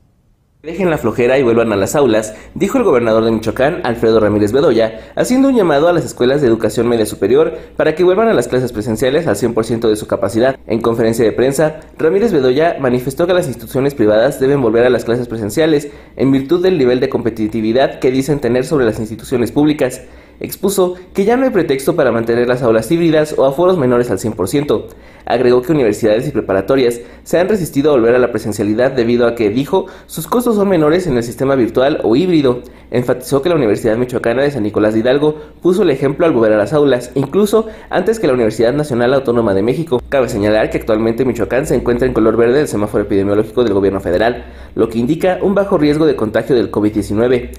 Dejen 0.62 0.90
la 0.90 0.98
flojera 0.98 1.38
y 1.38 1.42
vuelvan 1.42 1.72
a 1.72 1.76
las 1.76 1.94
aulas, 1.94 2.34
dijo 2.54 2.76
el 2.76 2.84
gobernador 2.84 3.24
de 3.24 3.30
Michoacán, 3.30 3.80
Alfredo 3.82 4.20
Ramírez 4.20 4.52
Bedoya, 4.52 5.12
haciendo 5.16 5.48
un 5.48 5.56
llamado 5.56 5.88
a 5.88 5.94
las 5.94 6.04
escuelas 6.04 6.42
de 6.42 6.48
educación 6.48 6.86
media 6.86 7.06
superior 7.06 7.56
para 7.78 7.94
que 7.94 8.04
vuelvan 8.04 8.28
a 8.28 8.34
las 8.34 8.46
clases 8.46 8.70
presenciales 8.70 9.26
al 9.26 9.36
100% 9.36 9.88
de 9.88 9.96
su 9.96 10.06
capacidad. 10.06 10.58
En 10.66 10.82
conferencia 10.82 11.24
de 11.24 11.32
prensa, 11.32 11.80
Ramírez 11.96 12.32
Bedoya 12.32 12.76
manifestó 12.78 13.26
que 13.26 13.32
las 13.32 13.46
instituciones 13.46 13.94
privadas 13.94 14.38
deben 14.38 14.60
volver 14.60 14.84
a 14.84 14.90
las 14.90 15.06
clases 15.06 15.28
presenciales 15.28 15.88
en 16.16 16.30
virtud 16.30 16.62
del 16.62 16.76
nivel 16.76 17.00
de 17.00 17.08
competitividad 17.08 17.98
que 17.98 18.10
dicen 18.10 18.40
tener 18.40 18.66
sobre 18.66 18.84
las 18.84 18.98
instituciones 18.98 19.52
públicas 19.52 20.02
expuso 20.40 20.94
que 21.14 21.24
ya 21.24 21.36
no 21.36 21.44
hay 21.44 21.50
pretexto 21.50 21.94
para 21.94 22.12
mantener 22.12 22.48
las 22.48 22.62
aulas 22.62 22.90
híbridas 22.90 23.34
o 23.38 23.44
aforos 23.44 23.78
menores 23.78 24.10
al 24.10 24.18
100%. 24.18 24.84
Agregó 25.26 25.62
que 25.62 25.72
universidades 25.72 26.26
y 26.26 26.32
preparatorias 26.32 27.00
se 27.22 27.38
han 27.38 27.48
resistido 27.48 27.90
a 27.90 27.94
volver 27.94 28.14
a 28.14 28.18
la 28.18 28.32
presencialidad 28.32 28.90
debido 28.92 29.26
a 29.26 29.34
que, 29.34 29.50
dijo, 29.50 29.86
sus 30.06 30.26
costos 30.26 30.56
son 30.56 30.68
menores 30.68 31.06
en 31.06 31.16
el 31.16 31.22
sistema 31.22 31.54
virtual 31.54 32.00
o 32.02 32.16
híbrido. 32.16 32.62
Enfatizó 32.90 33.40
que 33.40 33.48
la 33.48 33.54
Universidad 33.54 33.96
Michoacana 33.96 34.42
de 34.42 34.50
San 34.50 34.64
Nicolás 34.64 34.94
de 34.94 35.00
Hidalgo 35.00 35.36
puso 35.62 35.82
el 35.82 35.90
ejemplo 35.90 36.26
al 36.26 36.32
volver 36.32 36.54
a 36.54 36.56
las 36.56 36.72
aulas, 36.72 37.12
incluso 37.14 37.66
antes 37.90 38.18
que 38.18 38.26
la 38.26 38.32
Universidad 38.32 38.72
Nacional 38.72 39.14
Autónoma 39.14 39.54
de 39.54 39.62
México. 39.62 40.02
Cabe 40.08 40.28
señalar 40.28 40.70
que 40.70 40.78
actualmente 40.78 41.24
Michoacán 41.24 41.66
se 41.66 41.76
encuentra 41.76 42.08
en 42.08 42.14
color 42.14 42.36
verde 42.36 42.58
del 42.58 42.68
semáforo 42.68 43.04
epidemiológico 43.04 43.62
del 43.62 43.74
gobierno 43.74 44.00
federal, 44.00 44.46
lo 44.74 44.88
que 44.88 44.98
indica 44.98 45.38
un 45.42 45.54
bajo 45.54 45.78
riesgo 45.78 46.06
de 46.06 46.16
contagio 46.16 46.56
del 46.56 46.72
COVID-19. 46.72 47.50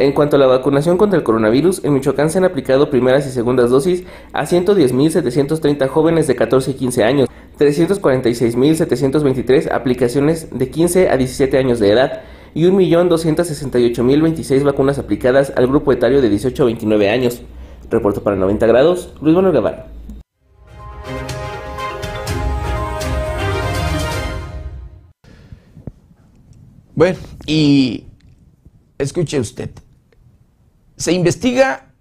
En 0.00 0.12
cuanto 0.12 0.36
a 0.36 0.38
la 0.38 0.46
vacunación 0.46 0.96
contra 0.96 1.18
el 1.18 1.24
coronavirus, 1.24 1.84
en 1.84 1.92
Michoacán 1.92 2.30
se 2.30 2.38
han 2.38 2.46
aplicado 2.46 2.88
primeras 2.88 3.26
y 3.26 3.30
segundas 3.30 3.68
dosis 3.68 4.04
a 4.32 4.46
110.730 4.46 5.88
jóvenes 5.88 6.26
de 6.26 6.36
14 6.36 6.70
y 6.70 6.74
15 6.74 7.04
años, 7.04 7.28
346.723 7.58 9.70
aplicaciones 9.70 10.58
de 10.58 10.70
15 10.70 11.10
a 11.10 11.18
17 11.18 11.58
años 11.58 11.80
de 11.80 11.90
edad 11.90 12.22
y 12.54 12.64
1.268.026 12.64 14.64
vacunas 14.64 14.98
aplicadas 14.98 15.52
al 15.54 15.66
grupo 15.66 15.92
etario 15.92 16.22
de 16.22 16.30
18 16.30 16.62
a 16.62 16.66
29 16.66 17.10
años. 17.10 17.42
Reporto 17.90 18.22
para 18.22 18.36
90 18.36 18.66
grados, 18.68 19.12
Luis 19.20 19.34
Manuel 19.34 19.52
Guevara. 19.52 19.88
Bueno, 26.94 27.18
y 27.46 28.06
escuche 28.98 29.38
usted, 29.38 29.70
se 31.00 31.12
investiga 31.12 31.94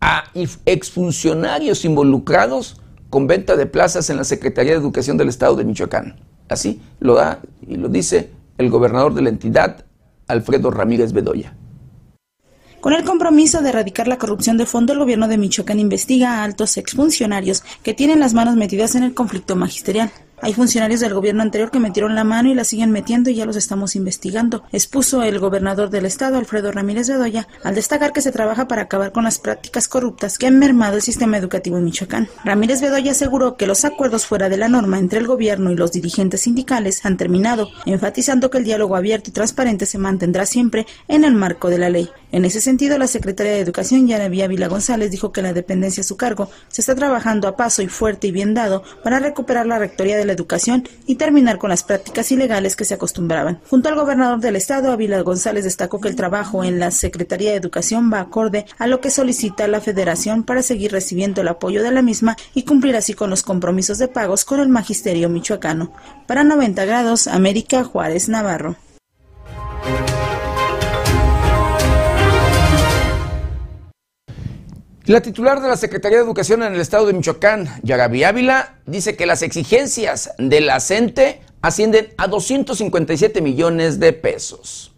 a 0.00 0.24
exfuncionarios 0.64 1.84
involucrados 1.84 2.80
con 3.10 3.26
venta 3.26 3.56
de 3.56 3.66
plazas 3.66 4.10
en 4.10 4.16
la 4.16 4.22
Secretaría 4.22 4.72
de 4.72 4.78
Educación 4.78 5.16
del 5.16 5.28
Estado 5.28 5.56
de 5.56 5.64
Michoacán. 5.64 6.20
Así 6.48 6.80
lo 7.00 7.14
da 7.14 7.40
y 7.66 7.74
lo 7.76 7.88
dice 7.88 8.30
el 8.58 8.70
gobernador 8.70 9.12
de 9.14 9.22
la 9.22 9.28
entidad, 9.28 9.84
Alfredo 10.28 10.70
Ramírez 10.70 11.12
Bedoya. 11.12 11.56
Con 12.80 12.92
el 12.92 13.04
compromiso 13.04 13.60
de 13.60 13.70
erradicar 13.70 14.06
la 14.06 14.18
corrupción 14.18 14.56
de 14.56 14.66
fondo, 14.66 14.92
el 14.92 15.00
gobierno 15.00 15.26
de 15.26 15.38
Michoacán 15.38 15.80
investiga 15.80 16.38
a 16.38 16.44
altos 16.44 16.76
exfuncionarios 16.76 17.64
que 17.82 17.92
tienen 17.92 18.20
las 18.20 18.34
manos 18.34 18.54
metidas 18.54 18.94
en 18.94 19.02
el 19.02 19.14
conflicto 19.14 19.56
magisterial. 19.56 20.12
Hay 20.42 20.54
funcionarios 20.54 20.98
del 20.98 21.14
gobierno 21.14 21.40
anterior 21.40 21.70
que 21.70 21.78
metieron 21.78 22.16
la 22.16 22.24
mano 22.24 22.50
y 22.50 22.54
la 22.54 22.64
siguen 22.64 22.90
metiendo 22.90 23.30
y 23.30 23.36
ya 23.36 23.46
los 23.46 23.54
estamos 23.54 23.94
investigando, 23.94 24.64
expuso 24.72 25.22
el 25.22 25.38
gobernador 25.38 25.88
del 25.88 26.04
estado, 26.04 26.36
Alfredo 26.36 26.72
Ramírez 26.72 27.08
Bedoya, 27.08 27.46
al 27.62 27.76
destacar 27.76 28.12
que 28.12 28.22
se 28.22 28.32
trabaja 28.32 28.66
para 28.66 28.82
acabar 28.82 29.12
con 29.12 29.22
las 29.22 29.38
prácticas 29.38 29.86
corruptas 29.86 30.38
que 30.38 30.48
han 30.48 30.58
mermado 30.58 30.96
el 30.96 31.02
sistema 31.02 31.38
educativo 31.38 31.78
en 31.78 31.84
Michoacán. 31.84 32.28
Ramírez 32.44 32.80
Bedoya 32.80 33.12
aseguró 33.12 33.56
que 33.56 33.68
los 33.68 33.84
acuerdos 33.84 34.26
fuera 34.26 34.48
de 34.48 34.56
la 34.56 34.68
norma 34.68 34.98
entre 34.98 35.20
el 35.20 35.28
gobierno 35.28 35.70
y 35.70 35.76
los 35.76 35.92
dirigentes 35.92 36.40
sindicales 36.40 37.06
han 37.06 37.16
terminado, 37.16 37.68
enfatizando 37.86 38.50
que 38.50 38.58
el 38.58 38.64
diálogo 38.64 38.96
abierto 38.96 39.30
y 39.30 39.32
transparente 39.32 39.86
se 39.86 39.98
mantendrá 39.98 40.44
siempre 40.44 40.88
en 41.06 41.22
el 41.22 41.34
marco 41.34 41.70
de 41.70 41.78
la 41.78 41.88
ley. 41.88 42.10
En 42.32 42.46
ese 42.46 42.62
sentido, 42.62 42.96
la 42.96 43.06
secretaria 43.06 43.52
de 43.52 43.60
Educación, 43.60 44.08
Yanavía 44.08 44.48
Vila 44.48 44.66
González, 44.66 45.10
dijo 45.10 45.32
que 45.32 45.42
la 45.42 45.52
dependencia 45.52 46.00
a 46.00 46.04
su 46.04 46.16
cargo 46.16 46.50
se 46.68 46.80
está 46.80 46.94
trabajando 46.94 47.46
a 47.46 47.56
paso 47.56 47.82
y 47.82 47.88
fuerte 47.88 48.28
y 48.28 48.32
bien 48.32 48.54
dado 48.54 48.82
para 49.04 49.18
recuperar 49.18 49.66
la 49.66 49.78
rectoría 49.78 50.16
de 50.16 50.24
la 50.24 50.32
educación 50.32 50.88
y 51.06 51.16
terminar 51.16 51.58
con 51.58 51.68
las 51.68 51.82
prácticas 51.82 52.32
ilegales 52.32 52.74
que 52.74 52.86
se 52.86 52.94
acostumbraban. 52.94 53.60
Junto 53.68 53.90
al 53.90 53.96
gobernador 53.96 54.40
del 54.40 54.56
estado, 54.56 54.90
Ávila 54.90 55.20
González 55.20 55.64
destacó 55.64 56.00
que 56.00 56.08
el 56.08 56.16
trabajo 56.16 56.64
en 56.64 56.78
la 56.78 56.90
Secretaría 56.90 57.50
de 57.50 57.58
Educación 57.58 58.10
va 58.10 58.20
acorde 58.20 58.64
a 58.78 58.86
lo 58.86 59.02
que 59.02 59.10
solicita 59.10 59.68
la 59.68 59.82
federación 59.82 60.44
para 60.44 60.62
seguir 60.62 60.90
recibiendo 60.90 61.42
el 61.42 61.48
apoyo 61.48 61.82
de 61.82 61.92
la 61.92 62.00
misma 62.00 62.38
y 62.54 62.62
cumplir 62.62 62.96
así 62.96 63.12
con 63.12 63.28
los 63.28 63.42
compromisos 63.42 63.98
de 63.98 64.08
pagos 64.08 64.46
con 64.46 64.60
el 64.60 64.70
magisterio 64.70 65.28
michoacano. 65.28 65.92
Para 66.26 66.44
90 66.44 66.82
grados, 66.86 67.26
América 67.26 67.84
Juárez 67.84 68.30
Navarro. 68.30 68.76
La 75.06 75.20
titular 75.20 75.60
de 75.60 75.66
la 75.66 75.76
Secretaría 75.76 76.18
de 76.18 76.24
Educación 76.24 76.62
en 76.62 76.74
el 76.74 76.80
estado 76.80 77.06
de 77.06 77.12
Michoacán, 77.12 77.66
Yagabi 77.82 78.22
Ávila, 78.22 78.76
dice 78.86 79.16
que 79.16 79.26
las 79.26 79.42
exigencias 79.42 80.32
de 80.38 80.60
la 80.60 80.78
CENTE 80.78 81.40
ascienden 81.60 82.10
a 82.18 82.28
257 82.28 83.40
millones 83.40 83.98
de 83.98 84.12
pesos. 84.12 84.94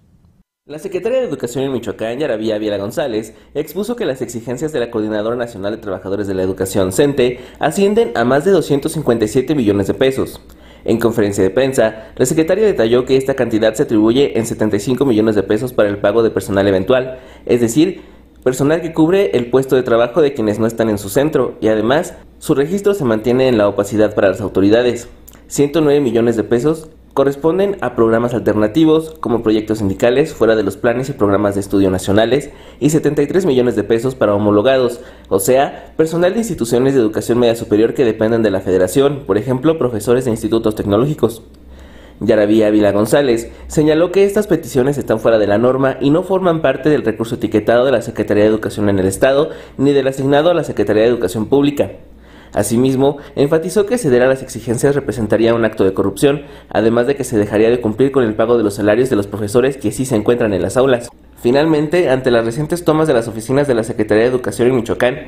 La 0.66 0.78
Secretaría 0.78 1.20
de 1.20 1.26
Educación 1.26 1.64
en 1.64 1.72
Michoacán, 1.72 2.18
Yaraví 2.18 2.52
Ávila 2.52 2.76
González, 2.76 3.32
expuso 3.54 3.96
que 3.96 4.04
las 4.04 4.20
exigencias 4.20 4.74
de 4.74 4.80
la 4.80 4.90
Coordinadora 4.90 5.36
Nacional 5.36 5.72
de 5.72 5.78
Trabajadores 5.80 6.26
de 6.26 6.34
la 6.34 6.42
Educación, 6.42 6.92
CENTE, 6.92 7.40
ascienden 7.58 8.12
a 8.14 8.26
más 8.26 8.44
de 8.44 8.50
257 8.50 9.54
millones 9.54 9.86
de 9.86 9.94
pesos. 9.94 10.38
En 10.84 10.98
conferencia 10.98 11.42
de 11.42 11.48
prensa, 11.48 12.12
la 12.14 12.26
secretaria 12.26 12.66
detalló 12.66 13.06
que 13.06 13.16
esta 13.16 13.32
cantidad 13.32 13.72
se 13.72 13.84
atribuye 13.84 14.38
en 14.38 14.44
75 14.44 15.06
millones 15.06 15.34
de 15.34 15.44
pesos 15.44 15.72
para 15.72 15.88
el 15.88 15.96
pago 15.96 16.22
de 16.22 16.30
personal 16.30 16.68
eventual, 16.68 17.20
es 17.46 17.62
decir, 17.62 18.02
personal 18.44 18.82
que 18.82 18.92
cubre 18.92 19.30
el 19.36 19.50
puesto 19.50 19.74
de 19.74 19.82
trabajo 19.82 20.20
de 20.20 20.34
quienes 20.34 20.58
no 20.58 20.66
están 20.66 20.90
en 20.90 20.98
su 20.98 21.08
centro 21.08 21.54
y 21.60 21.68
además 21.68 22.14
su 22.38 22.54
registro 22.54 22.92
se 22.92 23.04
mantiene 23.04 23.48
en 23.48 23.56
la 23.56 23.66
opacidad 23.66 24.14
para 24.14 24.28
las 24.28 24.42
autoridades. 24.42 25.08
109 25.48 26.00
millones 26.00 26.36
de 26.36 26.44
pesos 26.44 26.90
corresponden 27.14 27.78
a 27.80 27.94
programas 27.94 28.34
alternativos 28.34 29.14
como 29.20 29.42
proyectos 29.42 29.78
sindicales 29.78 30.34
fuera 30.34 30.56
de 30.56 30.62
los 30.62 30.76
planes 30.76 31.08
y 31.08 31.12
programas 31.12 31.54
de 31.54 31.60
estudio 31.60 31.90
nacionales 31.90 32.50
y 32.80 32.90
73 32.90 33.46
millones 33.46 33.76
de 33.76 33.84
pesos 33.84 34.14
para 34.14 34.34
homologados, 34.34 35.00
o 35.28 35.38
sea, 35.38 35.94
personal 35.96 36.34
de 36.34 36.40
instituciones 36.40 36.92
de 36.92 37.00
educación 37.00 37.38
media 37.38 37.56
superior 37.56 37.94
que 37.94 38.04
dependen 38.04 38.42
de 38.42 38.50
la 38.50 38.60
federación, 38.60 39.22
por 39.26 39.38
ejemplo, 39.38 39.78
profesores 39.78 40.24
de 40.26 40.32
institutos 40.32 40.74
tecnológicos. 40.74 41.42
Yaraví 42.20 42.62
Ávila 42.62 42.92
González 42.92 43.50
señaló 43.66 44.12
que 44.12 44.24
estas 44.24 44.46
peticiones 44.46 44.98
están 44.98 45.20
fuera 45.20 45.38
de 45.38 45.46
la 45.46 45.58
norma 45.58 45.96
y 46.00 46.10
no 46.10 46.22
forman 46.22 46.62
parte 46.62 46.88
del 46.88 47.04
recurso 47.04 47.34
etiquetado 47.34 47.84
de 47.84 47.92
la 47.92 48.02
Secretaría 48.02 48.44
de 48.44 48.50
Educación 48.50 48.88
en 48.88 48.98
el 48.98 49.06
Estado 49.06 49.50
ni 49.78 49.92
del 49.92 50.08
asignado 50.08 50.50
a 50.50 50.54
la 50.54 50.64
Secretaría 50.64 51.02
de 51.02 51.08
Educación 51.08 51.46
Pública. 51.46 51.90
Asimismo, 52.52 53.18
enfatizó 53.34 53.84
que 53.84 53.98
ceder 53.98 54.22
a 54.22 54.28
las 54.28 54.40
exigencias 54.40 54.94
representaría 54.94 55.54
un 55.54 55.64
acto 55.64 55.84
de 55.84 55.92
corrupción, 55.92 56.42
además 56.68 57.08
de 57.08 57.16
que 57.16 57.24
se 57.24 57.36
dejaría 57.36 57.68
de 57.68 57.80
cumplir 57.80 58.12
con 58.12 58.22
el 58.22 58.34
pago 58.34 58.56
de 58.56 58.62
los 58.62 58.74
salarios 58.74 59.10
de 59.10 59.16
los 59.16 59.26
profesores 59.26 59.76
que 59.76 59.90
sí 59.90 60.04
se 60.04 60.14
encuentran 60.14 60.54
en 60.54 60.62
las 60.62 60.76
aulas. 60.76 61.10
Finalmente, 61.42 62.08
ante 62.10 62.30
las 62.30 62.44
recientes 62.44 62.84
tomas 62.84 63.08
de 63.08 63.14
las 63.14 63.26
oficinas 63.26 63.66
de 63.66 63.74
la 63.74 63.82
Secretaría 63.82 64.22
de 64.22 64.30
Educación 64.30 64.68
en 64.68 64.76
Michoacán, 64.76 65.18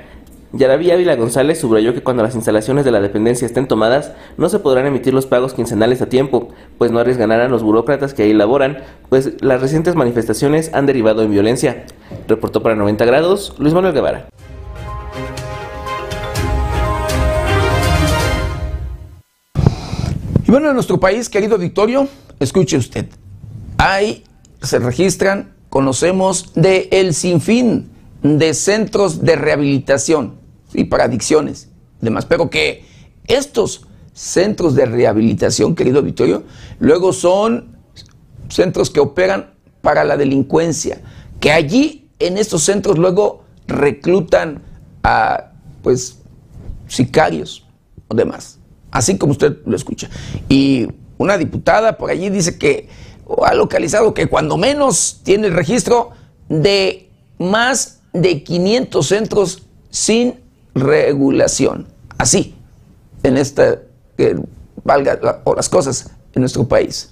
Yaraví 0.53 0.91
Ávila 0.91 1.17
González 1.17 1.59
subrayó 1.59 1.93
que 1.93 2.03
cuando 2.03 2.23
las 2.23 2.35
instalaciones 2.35 2.85
de 2.85 2.93
la 2.93 3.01
dependencia 3.01 3.47
estén 3.47 3.67
tomadas, 3.67 4.13
no 4.37 4.49
se 4.49 4.61
podrán 4.61 4.87
emitir 4.87 5.13
los 5.13 5.27
pagos 5.27 5.55
quincenales 5.55 6.01
a 6.03 6.07
tiempo, 6.07 6.51
pues 6.79 6.93
no 6.93 7.01
arriesgarán 7.01 7.51
los 7.51 7.63
burócratas 7.63 8.15
que 8.15 8.23
ahí 8.23 8.33
laboran, 8.33 8.79
pues 9.09 9.43
las 9.43 9.61
recientes 9.61 9.97
manifestaciones 9.97 10.73
han 10.73 10.87
derivado 10.87 11.23
en 11.23 11.33
violencia. 11.33 11.85
Reportó 12.29 12.63
para 12.63 12.77
90 12.77 13.05
grados 13.05 13.55
Luis 13.59 13.75
Manuel 13.75 13.93
Guevara. 13.93 14.29
Y 20.47 20.51
bueno, 20.51 20.69
en 20.69 20.75
nuestro 20.75 21.01
país, 21.01 21.29
querido 21.29 21.59
Victorio, 21.59 22.07
escuche 22.39 22.77
usted, 22.77 23.07
hay, 23.79 24.23
se 24.63 24.79
registran, 24.79 25.57
conocemos 25.71 26.53
de 26.55 26.89
el 26.93 27.15
sinfín 27.15 27.96
de 28.39 28.55
centros 28.55 29.23
de 29.23 29.37
rehabilitación 29.37 30.35
y 30.73 30.85
para 30.85 31.05
adicciones, 31.05 31.69
demás, 32.01 32.27
pero 32.27 32.51
que 32.51 32.85
estos 33.27 33.87
centros 34.13 34.75
de 34.75 34.87
rehabilitación, 34.87 35.75
querido 35.75 36.03
Victorio, 36.03 36.45
luego 36.79 37.13
son 37.13 37.77
centros 38.49 38.91
que 38.91 39.01
operan 39.01 39.55
para 39.81 40.05
la 40.05 40.17
delincuencia, 40.17 41.01
que 41.41 41.53
allí 41.53 42.11
en 42.19 42.39
estos 42.39 42.63
centros 42.63 42.99
luego 42.99 43.45
reclutan 43.67 44.63
a 45.03 45.53
pues 45.83 46.19
sicarios 46.89 47.67
o 48.09 48.15
demás, 48.15 48.59
así 48.91 49.19
como 49.19 49.33
usted 49.33 49.59
lo 49.67 49.77
escucha. 49.77 50.09
Y 50.49 50.89
una 51.19 51.39
diputada 51.39 51.97
por 51.99 52.11
allí 52.11 52.31
dice 52.31 52.59
que 52.59 52.89
ha 53.45 53.55
localizado 53.55 54.15
que 54.15 54.27
cuando 54.27 54.57
menos 54.57 55.21
tiene 55.23 55.49
el 55.49 55.55
registro 55.55 56.11
de 56.49 57.11
más 57.39 57.96
de 58.23 58.43
500 58.43 59.07
centros 59.07 59.63
sin 59.91 60.41
regulación. 60.75 61.87
Así, 62.19 62.55
en 63.23 63.37
esta, 63.37 63.81
que 64.17 64.37
valga 64.85 65.41
o 65.45 65.55
las 65.55 65.69
cosas 65.69 66.11
en 66.35 66.41
nuestro 66.41 66.67
país. 66.67 67.11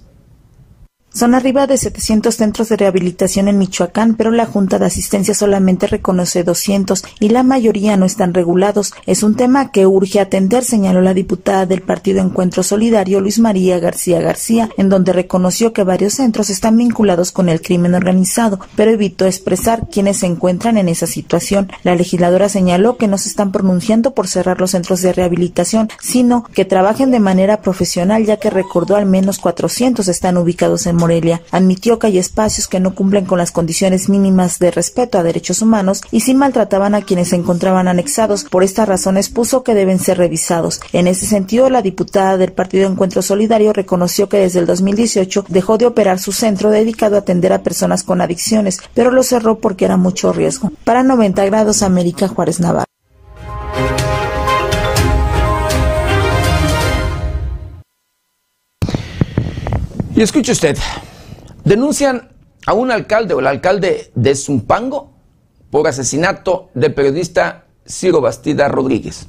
Son 1.15 1.37
arriba 1.37 1.69
de 1.69 1.79
700 1.79 2.35
centros 2.35 2.69
de 2.69 2.77
rehabilitación 2.77 3.47
en 3.47 3.57
Michoacán, 3.57 4.17
pero 4.17 4.33
la 4.33 4.47
Junta 4.47 4.81
de 4.81 4.87
Asistencia 4.87 5.33
solamente 5.33 5.87
reconoce 5.87 6.43
200 6.43 7.05
y 7.21 7.29
la 7.29 7.45
mayoría 7.45 7.97
no 7.97 8.05
están 8.05 8.35
regulados. 8.35 8.93
Es 9.07 9.23
un 9.23 9.37
tema 9.37 9.71
que 9.71 9.87
urge 9.87 10.19
atender, 10.19 10.65
señaló 10.65 11.03
la 11.03 11.15
diputada 11.15 11.67
del 11.67 11.83
Partido 11.83 12.21
Encuentro 12.21 12.65
Solidario, 12.65 13.21
Luis 13.21 13.39
María 13.39 13.79
García 13.79 14.21
García, 14.21 14.71
en 14.77 14.89
donde 14.89 15.13
reconoció 15.13 15.73
que 15.73 15.85
varios 15.85 16.15
centros 16.15 16.51
están 16.51 16.77
vinculados 16.77 17.31
con 17.31 17.49
el 17.49 17.63
crimen 17.63 17.95
organizado, 17.95 18.59
pero 18.75 18.91
evitó 18.91 19.25
expresar 19.27 19.87
quiénes 19.89 20.17
se 20.17 20.27
encuentran 20.27 20.79
en 20.79 20.89
esa 20.89 21.07
situación. 21.07 21.71
La 21.85 21.95
legisladora 21.95 22.49
señaló 22.49 22.97
que 22.97 23.07
no 23.07 23.19
se 23.19 23.29
están 23.29 23.53
pronunciando 23.53 24.15
por 24.15 24.27
cerrar 24.27 24.59
los 24.59 24.73
centros 24.73 25.01
de 25.01 25.13
rehabilitación, 25.13 25.91
sino 26.01 26.43
que 26.43 26.65
trabajen 26.65 27.13
de 27.13 27.21
manera 27.21 27.63
profesional, 27.63 28.27
ya 28.27 28.39
que 28.39 28.51
recordó 28.51 28.97
al 28.97 29.07
menos 29.07 29.39
400 29.39 30.09
están 30.09 30.39
ubicados 30.39 30.89
en 30.89 31.04
Morelia. 31.05 31.43
Admitió 31.51 31.99
que 31.99 32.07
hay 32.07 32.17
espacios 32.17 32.67
que 32.67 32.81
no 32.81 32.95
cumplen 32.95 33.27
con 33.27 33.37
las 33.37 33.53
condiciones 33.53 34.09
mínimas 34.09 34.59
de 34.59 34.71
respeto 34.71 35.19
a 35.19 35.23
derechos 35.23 35.61
humanos 35.61 36.01
y 36.11 36.21
sí 36.21 36.33
maltrataban 36.33 36.95
a 36.95 37.03
quienes 37.03 37.29
se 37.29 37.37
encontraban 37.37 37.89
anexados. 37.89 38.45
Por 38.45 38.65
esta 38.65 38.87
razón 38.87 39.19
expuso 39.19 39.63
que 39.63 39.75
deben 39.75 39.99
ser 39.99 40.17
revisados. 40.17 40.81
En 40.95 41.07
ese 41.07 41.27
sentido, 41.27 41.69
la 41.69 41.83
diputada 41.83 42.39
del 42.39 42.53
Partido 42.53 42.91
Encuentro 42.91 43.21
Solidario 43.21 43.75
reconoció 43.75 44.31
que 44.31 44.39
desde 44.39 44.61
el 44.61 44.67
2018 44.67 45.45
dejó 45.49 45.77
de 45.77 45.85
operar 45.85 46.19
su 46.19 46.33
centro 46.33 46.71
dedicado 46.71 47.17
a 47.17 47.19
atender 47.19 47.53
a 47.53 47.63
personas 47.63 48.03
con 48.03 48.23
adicciones, 48.23 48.81
pero 48.95 49.11
lo 49.11 49.23
cerró 49.23 49.59
porque 49.59 49.85
era 49.85 49.99
mucho 49.99 50.33
riesgo. 50.33 50.73
Para 50.85 51.03
90 51.03 51.45
grados 51.45 51.83
América 51.83 52.29
Juárez 52.29 52.61
Navarro. 52.61 52.87
Y 60.17 60.23
escuche 60.23 60.53
usted, 60.53 60.79
denuncian 61.65 62.29
a 62.67 62.73
un 62.73 62.93
alcalde 62.93 63.35
o 63.35 63.41
el 63.41 63.49
alcalde 63.49 64.13
de 64.15 64.37
Zumpango 64.37 65.13
por 65.71 65.89
asesinato 65.89 66.71
del 66.75 66.95
periodista 66.95 67.65
Ciro 67.85 68.21
Bastida 68.21 68.69
Rodríguez. 68.69 69.27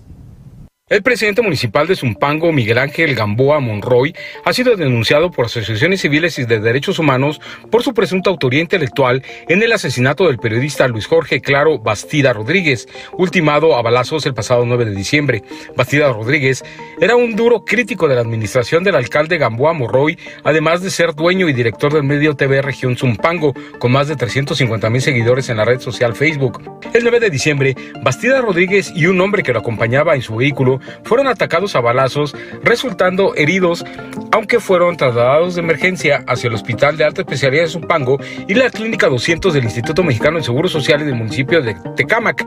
El 0.88 1.02
presidente 1.02 1.42
municipal 1.42 1.88
de 1.88 1.96
Zumpango, 1.96 2.52
Miguel 2.52 2.78
Ángel 2.78 3.16
Gamboa 3.16 3.60
Monroy, 3.60 4.14
ha 4.44 4.54
sido 4.54 4.76
denunciado 4.76 5.32
por 5.32 5.46
asociaciones 5.46 6.02
civiles 6.02 6.38
y 6.38 6.46
de 6.46 6.60
derechos 6.60 7.00
humanos 7.00 7.42
por 7.72 7.82
su 7.82 7.96
presunta 7.96 8.30
autoría 8.30 8.62
intelectual 8.62 9.24
en 9.50 9.64
el 9.64 9.72
asesinato 9.72 10.28
del 10.28 10.38
periodista 10.38 10.88
Luis 10.88 11.08
Jorge 11.08 11.42
Claro 11.42 11.80
Bastida 11.80 12.34
Rodríguez, 12.34 12.88
ultimado 13.14 13.76
a 13.76 13.82
balazos 13.82 14.28
el 14.28 14.36
pasado 14.36 14.64
9 14.64 14.86
de 14.86 14.94
diciembre. 14.94 15.42
Bastida 15.76 16.14
Rodríguez 16.14 16.64
era 17.02 17.16
un 17.16 17.36
duro 17.36 17.66
crítico 17.66 18.08
de 18.08 18.14
la 18.14 18.22
administración 18.22 18.84
del 18.84 18.94
alcalde 18.94 19.40
Gamboa 19.40 19.74
Monroy, 19.74 20.20
además 20.44 20.84
de 20.84 20.92
ser 20.92 21.16
dueño 21.16 21.50
y 21.50 21.54
director 21.54 21.94
del 21.94 22.04
medio 22.04 22.36
TV 22.36 22.62
Región 22.62 22.96
Zumpango, 22.96 23.56
con 23.80 23.92
más 23.92 24.08
de 24.08 24.18
350 24.18 24.92
mil 24.92 25.02
seguidores 25.02 25.50
en 25.50 25.58
la 25.58 25.66
red 25.66 25.80
social 25.80 26.16
Facebook. 26.16 26.62
El 26.94 27.02
9 27.02 27.22
de 27.22 27.32
diciembre, 27.32 27.76
Bastida 28.04 28.40
Rodríguez 28.40 28.94
y 28.96 29.08
un 29.08 29.20
hombre 29.20 29.42
que 29.42 29.52
lo 29.52 29.62
acompañaba 29.62 30.14
en 30.14 30.22
su 30.22 30.36
vehículo 30.36 30.75
fueron 31.04 31.28
atacados 31.28 31.76
a 31.76 31.82
balazos, 31.82 32.36
resultando 32.64 33.36
heridos, 33.36 33.86
aunque 34.32 34.60
fueron 34.60 34.98
trasladados 34.98 35.56
de 35.56 35.62
emergencia 35.62 36.24
hacia 36.28 36.48
el 36.48 36.54
Hospital 36.54 36.98
de 36.98 37.06
Alta 37.06 37.22
Especialidad 37.22 37.64
de 37.64 37.70
Zumpango 37.70 38.18
y 38.48 38.54
la 38.54 38.70
Clínica 38.70 39.08
200 39.08 39.54
del 39.54 39.64
Instituto 39.64 40.04
Mexicano 40.04 40.38
de 40.38 40.44
Seguro 40.44 40.68
Social 40.68 41.02
y 41.02 41.06
del 41.06 41.16
municipio 41.16 41.62
de 41.62 41.76
Tecámac. 41.96 42.46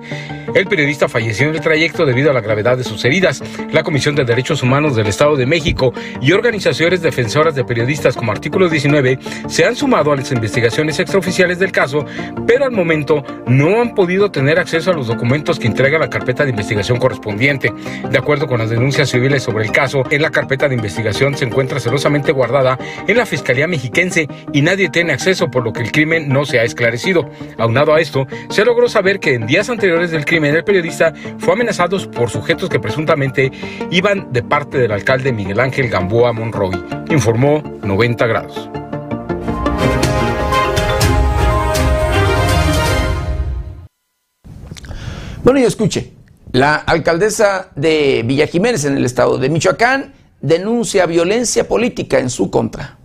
El 0.54 0.66
periodista 0.66 1.08
falleció 1.08 1.48
en 1.48 1.54
el 1.54 1.60
trayecto 1.60 2.04
debido 2.04 2.30
a 2.30 2.34
la 2.34 2.40
gravedad 2.40 2.76
de 2.76 2.84
sus 2.84 3.04
heridas. 3.04 3.42
La 3.72 3.82
Comisión 3.82 4.14
de 4.14 4.24
Derechos 4.24 4.62
Humanos 4.62 4.96
del 4.96 5.06
Estado 5.06 5.36
de 5.36 5.46
México 5.46 5.92
y 6.20 6.32
organizaciones 6.32 7.02
defensoras 7.02 7.54
de 7.54 7.64
periodistas 7.64 8.16
como 8.16 8.32
Artículo 8.32 8.68
19 8.68 9.18
se 9.48 9.64
han 9.64 9.76
sumado 9.76 10.12
a 10.12 10.16
las 10.16 10.32
investigaciones 10.32 10.98
extraoficiales 10.98 11.58
del 11.58 11.72
caso, 11.72 12.04
pero 12.46 12.64
al 12.64 12.72
momento 12.72 13.22
no 13.46 13.80
han 13.80 13.94
podido 13.94 14.30
tener 14.30 14.58
acceso 14.58 14.90
a 14.90 14.94
los 14.94 15.06
documentos 15.06 15.58
que 15.58 15.66
entrega 15.66 15.98
la 15.98 16.08
carpeta 16.08 16.44
de 16.44 16.50
investigación 16.50 16.98
correspondiente. 16.98 17.70
Acuerdo 18.18 18.46
con 18.46 18.58
las 18.58 18.70
denuncias 18.70 19.10
civiles 19.10 19.42
sobre 19.42 19.64
el 19.64 19.72
caso, 19.72 20.02
en 20.10 20.22
la 20.22 20.30
carpeta 20.30 20.68
de 20.68 20.74
investigación 20.74 21.36
se 21.36 21.44
encuentra 21.44 21.80
celosamente 21.80 22.32
guardada 22.32 22.78
en 23.06 23.16
la 23.16 23.26
Fiscalía 23.26 23.66
Mexiquense 23.66 24.28
y 24.52 24.62
nadie 24.62 24.88
tiene 24.88 25.12
acceso 25.12 25.50
por 25.50 25.64
lo 25.64 25.72
que 25.72 25.82
el 25.82 25.92
crimen 25.92 26.28
no 26.28 26.44
se 26.44 26.58
ha 26.58 26.64
esclarecido. 26.64 27.28
Aunado 27.58 27.94
a 27.94 28.00
esto, 28.00 28.26
se 28.50 28.64
logró 28.64 28.88
saber 28.88 29.20
que 29.20 29.34
en 29.34 29.46
días 29.46 29.70
anteriores 29.70 30.10
del 30.10 30.24
crimen 30.24 30.54
el 30.54 30.64
periodista 30.64 31.12
fue 31.38 31.54
amenazado 31.54 31.98
por 32.10 32.30
sujetos 32.30 32.68
que 32.68 32.80
presuntamente 32.80 33.50
iban 33.90 34.32
de 34.32 34.42
parte 34.42 34.78
del 34.78 34.92
alcalde 34.92 35.32
Miguel 35.32 35.60
Ángel 35.60 35.88
Gamboa 35.88 36.32
Monroy, 36.32 36.72
informó 37.10 37.62
90 37.82 38.26
grados. 38.26 38.68
Bueno, 45.42 45.60
y 45.60 45.64
escuche, 45.64 46.12
la 46.52 46.76
alcaldesa 46.76 47.68
de 47.76 48.22
Villa 48.24 48.46
Jiménez 48.46 48.84
en 48.84 48.96
el 48.96 49.04
estado 49.04 49.38
de 49.38 49.50
Michoacán 49.50 50.14
denuncia 50.40 51.06
violencia 51.06 51.66
política 51.66 52.18
en 52.18 52.30
su 52.30 52.50
contra. 52.50 52.96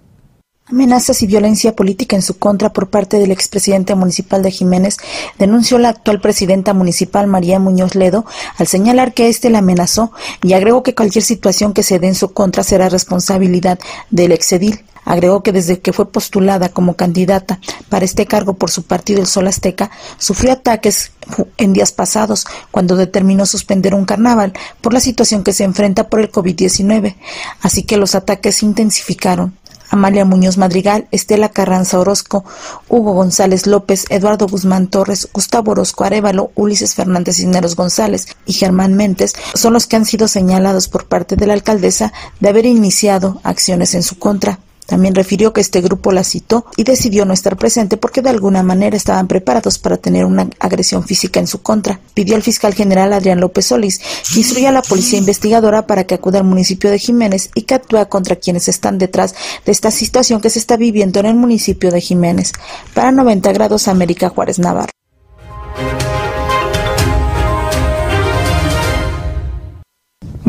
Amenazas 0.66 1.22
y 1.22 1.28
violencia 1.28 1.76
política 1.76 2.16
en 2.16 2.22
su 2.22 2.40
contra 2.40 2.72
por 2.72 2.90
parte 2.90 3.18
del 3.18 3.32
expresidente 3.32 3.96
municipal 3.96 4.42
de 4.42 4.50
Jiménez 4.50 4.98
denunció 5.38 5.78
la 5.78 5.90
actual 5.90 6.22
presidenta 6.22 6.74
municipal 6.74 7.28
María 7.28 7.60
Muñoz 7.60 7.96
Ledo 7.96 8.26
al 8.58 8.68
señalar 8.68 9.14
que 9.14 9.28
éste 9.28 9.50
la 9.50 9.60
amenazó 9.60 10.14
y 10.42 10.54
agregó 10.54 10.82
que 10.82 10.96
cualquier 10.96 11.24
situación 11.24 11.74
que 11.74 11.84
se 11.84 12.00
dé 12.00 12.08
en 12.08 12.16
su 12.16 12.32
contra 12.32 12.64
será 12.64 12.88
responsabilidad 12.88 13.78
del 14.10 14.32
exedil. 14.32 14.86
Agregó 15.06 15.44
que 15.44 15.52
desde 15.52 15.80
que 15.80 15.94
fue 15.94 16.12
postulada 16.12 16.70
como 16.70 16.96
candidata 16.96 17.60
para 17.90 18.06
este 18.06 18.26
cargo 18.26 18.54
por 18.54 18.72
su 18.72 18.84
partido 18.84 19.20
El 19.20 19.28
Sol 19.28 19.48
Azteca, 19.48 19.92
sufrió 20.18 20.54
ataques 20.54 21.12
en 21.58 21.74
días 21.74 21.92
pasados 21.92 22.46
cuando 22.72 22.96
determinó 22.96 23.46
suspender 23.46 23.94
un 23.94 24.06
carnaval 24.06 24.54
por 24.82 24.94
la 24.94 25.00
situación 25.00 25.44
que 25.44 25.54
se 25.54 25.64
enfrenta 25.64 26.10
por 26.10 26.20
el 26.20 26.32
COVID-19. 26.32 27.16
Así 27.62 27.84
que 27.84 27.98
los 27.98 28.16
ataques 28.16 28.56
se 28.58 28.66
intensificaron. 28.66 29.58
Amalia 29.94 30.26
Muñoz 30.26 30.58
Madrigal, 30.58 31.08
Estela 31.12 31.50
Carranza 31.50 32.00
Orozco, 32.00 32.44
Hugo 32.90 33.14
González 33.14 33.68
López, 33.68 34.08
Eduardo 34.10 34.48
Guzmán 34.48 34.88
Torres, 34.88 35.30
Gustavo 35.32 35.74
Orozco 35.74 36.04
Arevalo, 36.04 36.52
Ulises 36.56 36.96
Fernández 36.96 37.36
Cisneros 37.36 37.76
González 37.76 38.28
y 38.48 38.54
Germán 38.54 38.96
Méndez 38.96 39.34
son 39.54 39.74
los 39.74 39.86
que 39.86 39.96
han 39.96 40.06
sido 40.06 40.28
señalados 40.28 40.88
por 40.88 41.06
parte 41.06 41.36
de 41.36 41.46
la 41.46 41.54
alcaldesa 41.54 42.12
de 42.40 42.50
haber 42.50 42.66
iniciado 42.66 43.40
acciones 43.44 43.94
en 43.94 44.02
su 44.02 44.18
contra. 44.18 44.58
También 44.86 45.16
refirió 45.16 45.54
que 45.54 45.62
este 45.62 45.82
grupo 45.82 46.12
la 46.12 46.24
citó 46.24 46.66
y 46.78 46.84
decidió 46.84 47.26
no 47.26 47.34
estar 47.34 47.58
presente 47.58 47.98
porque 47.98 48.22
de 48.22 48.30
alguna 48.30 48.64
manera 48.64 48.98
estaban 48.98 49.28
preparados 49.28 49.80
para 49.80 49.98
tener 49.98 50.26
una 50.26 50.50
agresión 50.60 51.04
física 51.04 51.40
en 51.40 51.48
su 51.48 51.62
contra. 51.62 52.00
Pidió 52.14 52.36
al 52.36 52.44
fiscal 52.44 52.74
general 52.74 53.14
Adrián 53.14 53.40
López 53.40 53.68
Solís 53.68 54.00
que 54.32 54.40
instruya 54.40 54.70
a 54.70 54.74
la 54.74 54.82
policía 54.82 55.20
investigadora 55.20 55.88
para 55.88 56.06
que 56.06 56.16
acuda 56.16 56.40
al 56.40 56.46
municipio 56.46 56.92
de 56.92 57.00
Jiménez 57.00 57.50
y 57.56 57.64
que 57.64 57.76
actúe 57.76 58.08
contra 58.10 58.36
quienes 58.36 58.68
están 58.68 58.98
detrás 58.98 59.36
de 59.66 59.72
esta 59.72 59.92
situación 59.92 60.42
que 60.42 60.50
se 60.50 60.60
está 60.60 60.78
viviendo 60.78 61.20
en 61.20 61.28
el 61.28 61.36
municipio 61.36 61.92
de 61.92 62.02
Jiménez. 62.02 62.52
Para 62.94 63.12
90 63.12 63.52
grados 63.54 63.88
América 63.88 64.30
Juárez 64.30 64.60
Navarro. 64.60 64.94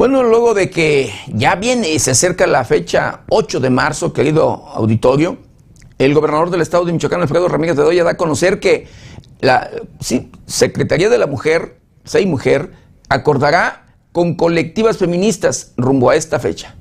Bueno, 0.05 0.23
luego 0.23 0.53
de 0.53 0.69
que 0.69 1.11
ya 1.29 1.55
viene 1.55 1.89
y 1.89 1.99
se 1.99 2.11
acerca 2.11 2.47
la 2.47 2.63
fecha 2.67 3.23
8 3.31 3.59
de 3.59 3.71
marzo, 3.71 4.13
querido 4.13 4.67
auditorio, 4.75 5.39
el 5.97 6.13
gobernador 6.13 6.51
del 6.51 6.61
estado 6.61 6.85
de 6.85 6.93
Michoacán, 6.93 7.23
Alfredo 7.23 7.49
Ramírez 7.49 7.75
de 7.75 7.85
Doya, 7.85 8.05
da 8.05 8.11
a 8.11 8.17
conocer 8.19 8.61
que 8.61 8.87
la 9.41 9.71
Secretaría 10.45 11.09
de 11.09 11.17
la 11.17 11.27
Mujer, 11.27 11.81
SEI 12.05 12.27
Mujer, 12.27 12.73
acordará 13.09 13.97
con 14.13 14.35
colectivas 14.35 14.99
feministas 14.99 15.73
rumbo 15.79 16.11
a 16.11 16.17
esta 16.17 16.39
fecha. 16.39 16.75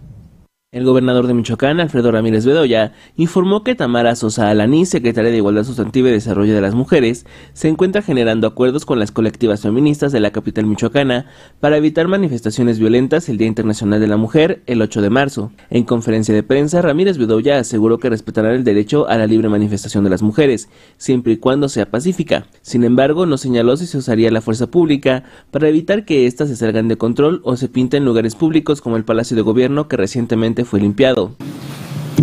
El 0.74 0.86
gobernador 0.86 1.28
de 1.28 1.36
Michoacán, 1.36 1.80
Alfredo 1.80 2.11
Ramírez 2.11 2.47
Bedoya, 2.47 2.93
informó 3.15 3.63
que 3.63 3.76
Tamara 3.76 4.15
Sosa 4.15 4.49
Alaní, 4.49 4.88
secretaria 4.88 5.30
de 5.30 5.38
Igualdad 5.38 5.65
Sustantiva 5.65 6.09
y 6.09 6.13
Desarrollo 6.13 6.55
de 6.55 6.61
las 6.61 6.74
Mujeres, 6.74 7.28
se 7.53 7.67
encuentra 7.67 8.01
generando 8.01 8.47
acuerdos 8.47 8.84
con 8.84 8.97
las 8.97 9.11
colectivas 9.11 9.61
feministas 9.61 10.11
de 10.11 10.19
la 10.19 10.32
capital 10.32 10.65
michoacana 10.65 11.28
para 11.59 11.78
evitar 11.78 12.07
manifestaciones 12.07 12.80
violentas 12.80 13.30
el 13.30 13.38
Día 13.38 13.45
Internacional 13.45 13.99
de 13.99 14.07
la 14.07 14.17
Mujer, 14.17 14.63
el 14.65 14.82
8 14.82 15.03
de 15.03 15.11
marzo. 15.11 15.51
En 15.69 15.84
conferencia 15.84 16.34
de 16.34 16.41
prensa, 16.41 16.82
Ramírez 16.82 17.19
Bedoya 17.19 17.59
aseguró 17.59 17.99
que 17.99 18.09
respetarán 18.09 18.55
el 18.55 18.63
derecho 18.63 19.07
a 19.07 19.19
la 19.19 19.28
libre 19.28 19.49
manifestación 19.49 20.03
de 20.03 20.09
las 20.09 20.24
mujeres, 20.24 20.69
siempre 20.97 21.34
y 21.34 21.38
cuando 21.38 21.69
sea 21.69 21.91
pacífica. 21.91 22.47
Sin 22.63 22.84
embargo, 22.84 23.28
no 23.28 23.38
señaló 23.38 23.78
si 23.78 23.86
se 23.86 23.99
usaría 23.99 24.32
la 24.32 24.41
fuerza 24.41 24.65
pública 24.65 25.24
para 25.51 25.69
evitar 25.69 26.03
que 26.03 26.26
éstas 26.26 26.49
se 26.49 26.55
salgan 26.55 26.88
de 26.88 26.97
control 26.97 27.41
o 27.43 27.57
se 27.57 27.69
pinten 27.69 28.05
lugares 28.05 28.34
públicos 28.34 28.82
como 28.82 28.97
el 28.97 29.05
Palacio 29.05 29.36
de 29.36 29.43
Gobierno 29.43 29.88
que 29.88 29.97
recientemente 29.97 30.62
fue 30.64 30.80
limpiado. 30.80 31.32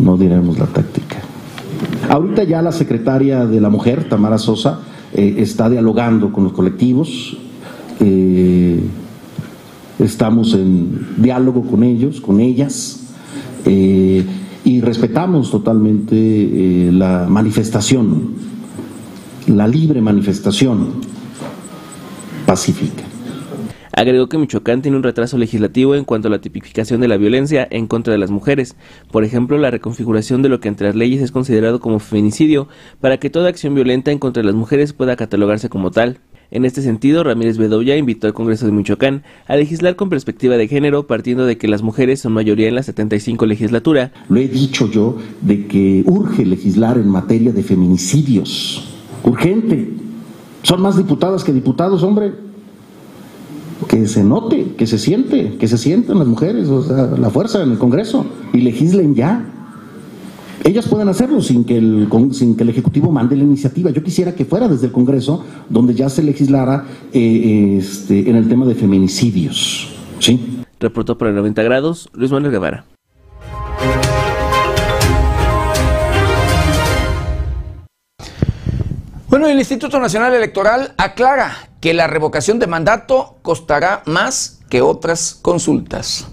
No 0.00 0.16
diremos 0.16 0.58
la 0.58 0.66
táctica. 0.66 1.18
Ahorita 2.08 2.44
ya 2.44 2.62
la 2.62 2.72
secretaria 2.72 3.46
de 3.46 3.60
la 3.60 3.68
mujer, 3.68 4.08
Tamara 4.08 4.38
Sosa, 4.38 4.80
eh, 5.12 5.36
está 5.38 5.68
dialogando 5.68 6.32
con 6.32 6.44
los 6.44 6.52
colectivos. 6.52 7.36
Eh, 8.00 8.80
estamos 9.98 10.54
en 10.54 11.14
diálogo 11.18 11.62
con 11.62 11.82
ellos, 11.82 12.20
con 12.20 12.40
ellas, 12.40 13.00
eh, 13.64 14.24
y 14.64 14.80
respetamos 14.80 15.50
totalmente 15.50 16.90
la 16.92 17.26
manifestación, 17.28 18.34
la 19.46 19.66
libre 19.66 20.00
manifestación 20.00 20.94
pacífica. 22.46 23.09
Agregó 24.00 24.30
que 24.30 24.38
Michoacán 24.38 24.80
tiene 24.80 24.96
un 24.96 25.02
retraso 25.02 25.36
legislativo 25.36 25.94
en 25.94 26.06
cuanto 26.06 26.28
a 26.28 26.30
la 26.30 26.40
tipificación 26.40 27.02
de 27.02 27.08
la 27.08 27.18
violencia 27.18 27.68
en 27.70 27.86
contra 27.86 28.14
de 28.14 28.18
las 28.18 28.30
mujeres, 28.30 28.74
por 29.10 29.24
ejemplo, 29.24 29.58
la 29.58 29.70
reconfiguración 29.70 30.40
de 30.40 30.48
lo 30.48 30.58
que 30.58 30.68
entre 30.68 30.86
las 30.86 30.96
leyes 30.96 31.20
es 31.20 31.30
considerado 31.30 31.80
como 31.80 31.98
feminicidio, 31.98 32.66
para 33.02 33.18
que 33.18 33.28
toda 33.28 33.50
acción 33.50 33.74
violenta 33.74 34.10
en 34.10 34.18
contra 34.18 34.40
de 34.40 34.46
las 34.46 34.54
mujeres 34.54 34.94
pueda 34.94 35.16
catalogarse 35.16 35.68
como 35.68 35.90
tal. 35.90 36.20
En 36.50 36.64
este 36.64 36.80
sentido, 36.80 37.24
Ramírez 37.24 37.58
Bedoya 37.58 37.94
invitó 37.98 38.26
al 38.26 38.32
Congreso 38.32 38.64
de 38.64 38.72
Michoacán 38.72 39.22
a 39.46 39.56
legislar 39.56 39.96
con 39.96 40.08
perspectiva 40.08 40.56
de 40.56 40.66
género, 40.66 41.06
partiendo 41.06 41.44
de 41.44 41.58
que 41.58 41.68
las 41.68 41.82
mujeres 41.82 42.20
son 42.20 42.32
mayoría 42.32 42.68
en 42.68 42.76
la 42.76 42.82
75 42.82 43.44
legislatura. 43.44 44.12
Lo 44.30 44.40
he 44.40 44.48
dicho 44.48 44.90
yo 44.90 45.18
de 45.42 45.66
que 45.66 46.04
urge 46.06 46.46
legislar 46.46 46.96
en 46.96 47.08
materia 47.10 47.52
de 47.52 47.62
feminicidios. 47.62 48.94
Urgente. 49.24 49.90
Son 50.62 50.80
más 50.80 50.96
diputadas 50.96 51.44
que 51.44 51.52
diputados, 51.52 52.02
hombre 52.02 52.49
que 53.88 54.06
se 54.06 54.24
note, 54.24 54.74
que 54.76 54.86
se 54.86 54.98
siente, 54.98 55.56
que 55.58 55.68
se 55.68 55.78
sientan 55.78 56.18
las 56.18 56.28
mujeres, 56.28 56.68
o 56.68 56.82
sea, 56.82 57.06
la 57.18 57.30
fuerza 57.30 57.62
en 57.62 57.72
el 57.72 57.78
Congreso 57.78 58.26
y 58.52 58.58
legislen 58.58 59.14
ya. 59.14 59.46
Ellas 60.64 60.86
pueden 60.88 61.08
hacerlo 61.08 61.40
sin 61.40 61.64
que, 61.64 61.78
el, 61.78 62.08
sin 62.32 62.56
que 62.56 62.64
el 62.64 62.68
Ejecutivo 62.68 63.10
mande 63.10 63.34
la 63.34 63.44
iniciativa. 63.44 63.90
Yo 63.90 64.02
quisiera 64.02 64.34
que 64.34 64.44
fuera 64.44 64.68
desde 64.68 64.86
el 64.86 64.92
Congreso 64.92 65.42
donde 65.68 65.94
ya 65.94 66.08
se 66.10 66.22
legislara 66.22 66.84
eh, 67.12 67.78
este, 67.78 68.28
en 68.28 68.36
el 68.36 68.48
tema 68.48 68.66
de 68.66 68.74
feminicidios. 68.74 69.94
¿Sí? 70.18 70.62
Reportó 70.78 71.16
para 71.16 71.32
90 71.32 71.62
grados 71.62 72.10
Luis 72.12 72.30
Manuel 72.30 72.52
Guevara. 72.52 72.84
Bueno, 79.28 79.46
el 79.46 79.58
Instituto 79.58 79.98
Nacional 79.98 80.34
Electoral 80.34 80.92
aclara 80.98 81.69
que 81.80 81.94
la 81.94 82.06
revocación 82.06 82.58
de 82.58 82.66
mandato 82.66 83.36
costará 83.42 84.02
más 84.06 84.60
que 84.68 84.82
otras 84.82 85.38
consultas. 85.40 86.26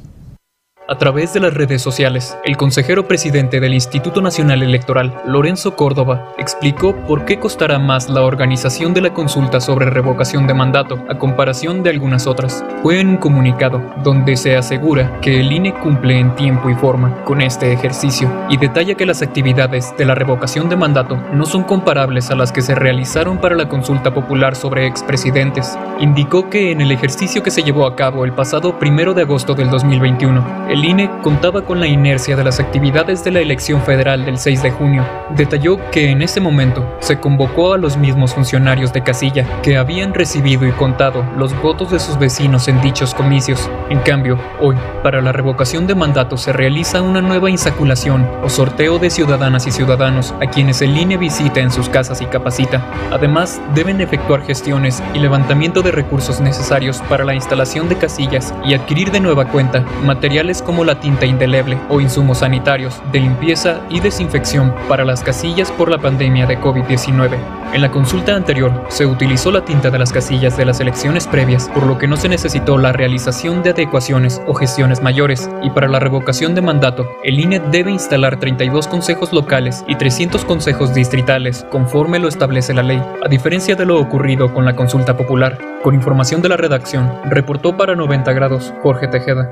A 0.90 0.98
través 0.98 1.34
de 1.34 1.42
las 1.42 1.54
redes 1.54 1.82
sociales, 1.82 2.38
el 2.46 2.56
consejero 2.56 3.10
presidente 3.10 3.60
del 3.60 3.74
Instituto 3.74 4.22
Nacional 4.22 4.64
Electoral, 4.64 5.14
Lorenzo 5.28 5.76
Córdoba, 5.76 6.32
explicó 6.38 6.96
por 6.96 7.26
qué 7.26 7.40
costará 7.40 7.78
más 7.78 8.08
la 8.08 8.22
organización 8.22 8.94
de 8.94 9.02
la 9.02 9.14
consulta 9.14 9.60
sobre 9.60 9.90
revocación 9.90 10.48
de 10.48 10.54
mandato 10.54 11.04
a 11.10 11.18
comparación 11.18 11.84
de 11.84 11.90
algunas 11.90 12.26
otras. 12.26 12.64
Fue 12.84 13.02
en 13.02 13.10
un 13.10 13.18
comunicado 13.18 13.82
donde 14.02 14.38
se 14.38 14.56
asegura 14.56 15.20
que 15.20 15.42
el 15.42 15.52
INE 15.52 15.74
cumple 15.74 16.20
en 16.20 16.34
tiempo 16.36 16.70
y 16.70 16.76
forma 16.76 17.22
con 17.26 17.42
este 17.42 17.74
ejercicio 17.74 18.32
y 18.50 18.56
detalla 18.56 18.96
que 18.96 19.06
las 19.06 19.22
actividades 19.22 19.94
de 19.98 20.06
la 20.06 20.16
revocación 20.16 20.70
de 20.70 20.78
mandato 20.78 21.18
no 21.34 21.46
son 21.46 21.64
comparables 21.64 22.32
a 22.32 22.36
las 22.36 22.54
que 22.54 22.62
se 22.62 22.76
realizaron 22.76 23.40
para 23.40 23.58
la 23.58 23.68
consulta 23.68 24.14
popular 24.14 24.56
sobre 24.56 24.88
expresidentes. 24.88 25.78
Indicó 26.00 26.50
que 26.50 26.72
en 26.72 26.80
el 26.80 26.94
ejercicio 26.94 27.44
que 27.44 27.52
se 27.52 27.64
llevó 27.64 27.86
a 27.88 27.98
cabo 27.98 28.24
el 28.24 28.32
pasado 28.32 28.80
primero 28.80 29.14
de 29.14 29.24
agosto 29.24 29.54
del 29.54 29.70
2021, 29.70 30.68
el 30.77 30.77
INE 30.84 31.10
contaba 31.24 31.64
con 31.64 31.80
la 31.80 31.88
inercia 31.88 32.36
de 32.36 32.44
las 32.44 32.60
actividades 32.60 33.24
de 33.24 33.32
la 33.32 33.40
elección 33.40 33.82
federal 33.82 34.26
del 34.26 34.38
6 34.38 34.64
de 34.64 34.72
junio. 34.72 35.06
Detalló 35.36 35.80
que 35.92 36.12
en 36.12 36.22
ese 36.22 36.40
momento 36.40 36.98
se 37.00 37.20
convocó 37.20 37.74
a 37.74 37.78
los 37.78 37.98
mismos 37.98 38.34
funcionarios 38.34 38.94
de 38.94 39.04
casilla 39.04 39.62
que 39.62 39.78
habían 39.78 40.14
recibido 40.14 40.68
y 40.68 40.72
contado 40.72 41.24
los 41.38 41.60
votos 41.62 41.92
de 41.92 42.00
sus 42.00 42.20
vecinos 42.20 42.68
en 42.68 42.82
dichos 42.82 43.14
comicios. 43.14 43.70
En 43.90 44.00
cambio, 44.00 44.38
hoy, 44.60 44.76
para 45.04 45.22
la 45.22 45.32
revocación 45.32 45.88
de 45.88 45.96
mandato 45.96 46.38
se 46.38 46.54
realiza 46.54 47.02
una 47.02 47.22
nueva 47.22 47.50
insaculación 47.50 48.30
o 48.44 48.50
sorteo 48.50 49.00
de 49.00 49.10
ciudadanas 49.10 49.68
y 49.68 49.72
ciudadanos 49.72 50.34
a 50.42 50.48
quienes 50.48 50.82
el 50.82 50.98
INE 50.98 51.18
visita 51.18 51.60
en 51.60 51.72
sus 51.72 51.90
casas 51.90 52.22
y 52.22 52.26
capacita. 52.26 52.86
Además, 53.12 53.62
deben 53.74 54.02
efectuar 54.02 54.44
gestiones 54.44 55.02
y 55.14 55.20
levantamiento 55.20 55.82
de 55.82 55.92
recursos 55.92 56.42
necesarios 56.42 57.02
para 57.10 57.24
la 57.24 57.34
instalación 57.34 57.90
de 57.90 57.98
casillas 57.98 58.54
y 58.66 58.74
adquirir 58.74 59.12
de 59.12 59.20
nueva 59.20 59.46
cuenta 59.46 59.84
materiales 60.04 60.62
como 60.68 60.84
la 60.84 61.00
tinta 61.00 61.26
indeleble 61.26 61.80
o 61.90 62.02
insumos 62.02 62.40
sanitarios 62.40 63.02
de 63.14 63.22
limpieza 63.22 63.80
y 63.90 64.02
desinfección 64.02 64.76
para 64.90 65.06
las 65.06 65.24
casillas 65.24 65.72
por 65.72 65.90
la 65.90 65.98
pandemia 65.98 66.46
de 66.46 66.60
COVID-19. 66.60 67.38
En 67.74 67.82
la 67.82 67.90
consulta 67.90 68.36
anterior 68.36 68.86
se 68.90 69.06
utilizó 69.06 69.50
la 69.50 69.64
tinta 69.64 69.90
de 69.90 69.98
las 69.98 70.12
casillas 70.12 70.58
de 70.58 70.66
las 70.66 70.82
elecciones 70.82 71.26
previas, 71.26 71.70
por 71.70 71.84
lo 71.84 71.98
que 71.98 72.08
no 72.08 72.18
se 72.18 72.28
necesitó 72.28 72.78
la 72.78 72.92
realización 72.92 73.64
de 73.64 73.70
adecuaciones 73.70 74.42
o 74.46 74.54
gestiones 74.54 75.02
mayores, 75.02 75.50
y 75.64 75.70
para 75.70 75.88
la 75.88 76.00
revocación 76.00 76.54
de 76.54 76.62
mandato, 76.62 77.08
el 77.24 77.40
INE 77.40 77.62
debe 77.72 77.92
instalar 77.92 78.38
32 78.38 78.88
consejos 78.88 79.32
locales 79.32 79.86
y 79.88 79.96
300 79.96 80.44
consejos 80.44 80.94
distritales, 80.94 81.66
conforme 81.70 82.20
lo 82.20 82.28
establece 82.28 82.74
la 82.74 82.84
ley, 82.84 83.02
a 83.24 83.30
diferencia 83.30 83.76
de 83.76 83.86
lo 83.86 84.00
ocurrido 84.00 84.54
con 84.54 84.66
la 84.66 84.76
consulta 84.76 85.16
popular. 85.16 85.58
Con 85.82 85.96
información 85.96 86.42
de 86.42 86.50
la 86.50 86.58
redacción, 86.58 87.10
reportó 87.26 87.78
para 87.78 87.96
90 87.96 88.34
grados 88.34 88.74
Jorge 88.82 89.08
Tejeda. 89.08 89.50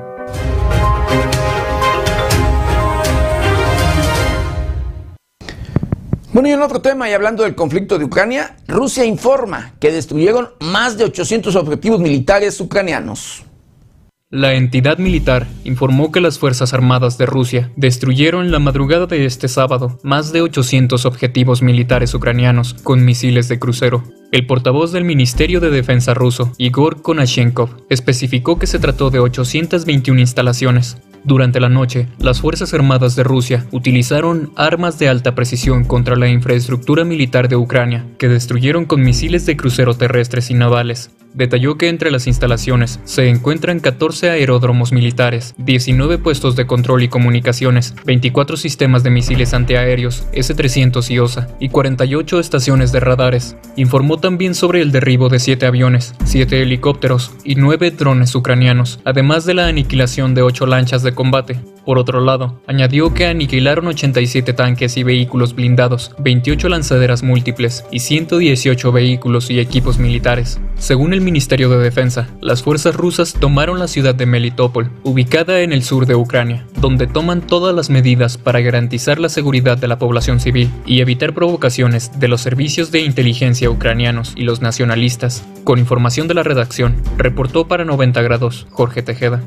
Bueno, 6.36 6.50
y 6.50 6.52
en 6.52 6.60
otro 6.60 6.82
tema, 6.82 7.08
y 7.08 7.14
hablando 7.14 7.44
del 7.44 7.54
conflicto 7.54 7.98
de 7.98 8.04
Ucrania, 8.04 8.56
Rusia 8.68 9.06
informa 9.06 9.72
que 9.80 9.90
destruyeron 9.90 10.50
más 10.60 10.98
de 10.98 11.04
800 11.04 11.56
objetivos 11.56 11.98
militares 11.98 12.60
ucranianos. 12.60 13.46
La 14.28 14.52
entidad 14.52 14.98
militar 14.98 15.46
informó 15.64 16.12
que 16.12 16.20
las 16.20 16.38
Fuerzas 16.38 16.74
Armadas 16.74 17.16
de 17.16 17.24
Rusia 17.24 17.72
destruyeron 17.76 18.50
la 18.50 18.58
madrugada 18.58 19.06
de 19.06 19.24
este 19.24 19.48
sábado 19.48 19.98
más 20.02 20.30
de 20.30 20.42
800 20.42 21.06
objetivos 21.06 21.62
militares 21.62 22.12
ucranianos 22.12 22.74
con 22.74 23.02
misiles 23.02 23.48
de 23.48 23.58
crucero. 23.58 24.04
El 24.32 24.46
portavoz 24.46 24.92
del 24.92 25.04
Ministerio 25.04 25.60
de 25.60 25.70
Defensa 25.70 26.12
ruso, 26.12 26.52
Igor 26.58 27.00
Konashenkov, 27.00 27.70
especificó 27.88 28.58
que 28.58 28.66
se 28.66 28.78
trató 28.78 29.08
de 29.08 29.20
821 29.20 30.20
instalaciones, 30.20 30.98
durante 31.26 31.58
la 31.58 31.68
noche, 31.68 32.06
las 32.20 32.40
Fuerzas 32.40 32.72
Armadas 32.72 33.16
de 33.16 33.24
Rusia 33.24 33.66
utilizaron 33.72 34.52
armas 34.54 34.96
de 35.00 35.08
alta 35.08 35.34
precisión 35.34 35.84
contra 35.84 36.14
la 36.14 36.28
infraestructura 36.28 37.04
militar 37.04 37.48
de 37.48 37.56
Ucrania, 37.56 38.06
que 38.16 38.28
destruyeron 38.28 38.84
con 38.84 39.02
misiles 39.02 39.44
de 39.44 39.56
crucero 39.56 39.94
terrestres 39.94 40.52
y 40.52 40.54
navales. 40.54 41.10
Detalló 41.36 41.76
que 41.76 41.90
entre 41.90 42.10
las 42.10 42.26
instalaciones 42.26 42.98
se 43.04 43.28
encuentran 43.28 43.80
14 43.80 44.30
aeródromos 44.30 44.92
militares, 44.92 45.54
19 45.58 46.16
puestos 46.16 46.56
de 46.56 46.66
control 46.66 47.02
y 47.02 47.08
comunicaciones, 47.08 47.94
24 48.06 48.56
sistemas 48.56 49.02
de 49.02 49.10
misiles 49.10 49.52
antiaéreos 49.52 50.26
S-300 50.32 51.10
y 51.10 51.18
OSA 51.18 51.48
y 51.60 51.68
48 51.68 52.40
estaciones 52.40 52.90
de 52.90 53.00
radares. 53.00 53.54
Informó 53.76 54.18
también 54.18 54.54
sobre 54.54 54.80
el 54.80 54.92
derribo 54.92 55.28
de 55.28 55.38
7 55.38 55.66
aviones, 55.66 56.14
7 56.24 56.62
helicópteros 56.62 57.32
y 57.44 57.56
9 57.56 57.90
drones 57.90 58.34
ucranianos, 58.34 59.00
además 59.04 59.44
de 59.44 59.52
la 59.52 59.66
aniquilación 59.66 60.34
de 60.34 60.40
8 60.40 60.64
lanchas 60.64 61.02
de 61.02 61.14
combate. 61.14 61.60
Por 61.86 62.00
otro 62.00 62.20
lado, 62.20 62.60
añadió 62.66 63.14
que 63.14 63.26
aniquilaron 63.26 63.86
87 63.86 64.52
tanques 64.54 64.96
y 64.96 65.04
vehículos 65.04 65.54
blindados, 65.54 66.16
28 66.18 66.68
lanzaderas 66.68 67.22
múltiples 67.22 67.84
y 67.92 68.00
118 68.00 68.90
vehículos 68.90 69.50
y 69.50 69.60
equipos 69.60 70.00
militares. 70.00 70.60
Según 70.78 71.12
el 71.12 71.20
Ministerio 71.20 71.70
de 71.70 71.78
Defensa, 71.78 72.28
las 72.40 72.64
fuerzas 72.64 72.96
rusas 72.96 73.34
tomaron 73.34 73.78
la 73.78 73.86
ciudad 73.86 74.16
de 74.16 74.26
Melitopol, 74.26 74.90
ubicada 75.04 75.60
en 75.60 75.72
el 75.72 75.84
sur 75.84 76.06
de 76.06 76.16
Ucrania, 76.16 76.66
donde 76.80 77.06
toman 77.06 77.40
todas 77.40 77.72
las 77.72 77.88
medidas 77.88 78.36
para 78.36 78.60
garantizar 78.60 79.20
la 79.20 79.28
seguridad 79.28 79.78
de 79.78 79.86
la 79.86 80.00
población 80.00 80.40
civil 80.40 80.68
y 80.86 81.02
evitar 81.02 81.34
provocaciones 81.34 82.18
de 82.18 82.26
los 82.26 82.40
servicios 82.40 82.90
de 82.90 83.02
inteligencia 83.02 83.70
ucranianos 83.70 84.34
y 84.36 84.42
los 84.42 84.60
nacionalistas. 84.60 85.46
Con 85.62 85.78
información 85.78 86.26
de 86.26 86.34
la 86.34 86.42
redacción, 86.42 86.96
reportó 87.16 87.68
para 87.68 87.84
90 87.84 88.22
grados 88.22 88.66
Jorge 88.72 89.02
Tejeda. 89.02 89.40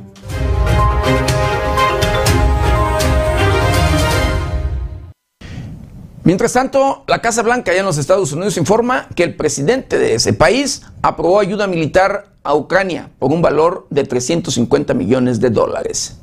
Mientras 6.23 6.53
tanto, 6.53 7.03
la 7.07 7.21
Casa 7.21 7.43
Blanca 7.43 7.71
allá 7.71 7.79
en 7.79 7.85
los 7.85 7.97
Estados 7.97 8.31
Unidos 8.33 8.57
informa 8.57 9.07
que 9.15 9.23
el 9.23 9.35
presidente 9.35 9.97
de 9.97 10.15
ese 10.15 10.33
país 10.33 10.83
aprobó 11.01 11.39
ayuda 11.39 11.65
militar 11.67 12.33
a 12.43 12.55
Ucrania 12.55 13.09
por 13.19 13.31
un 13.31 13.41
valor 13.41 13.87
de 13.89 14.03
350 14.03 14.93
millones 14.93 15.39
de 15.39 15.49
dólares. 15.49 16.19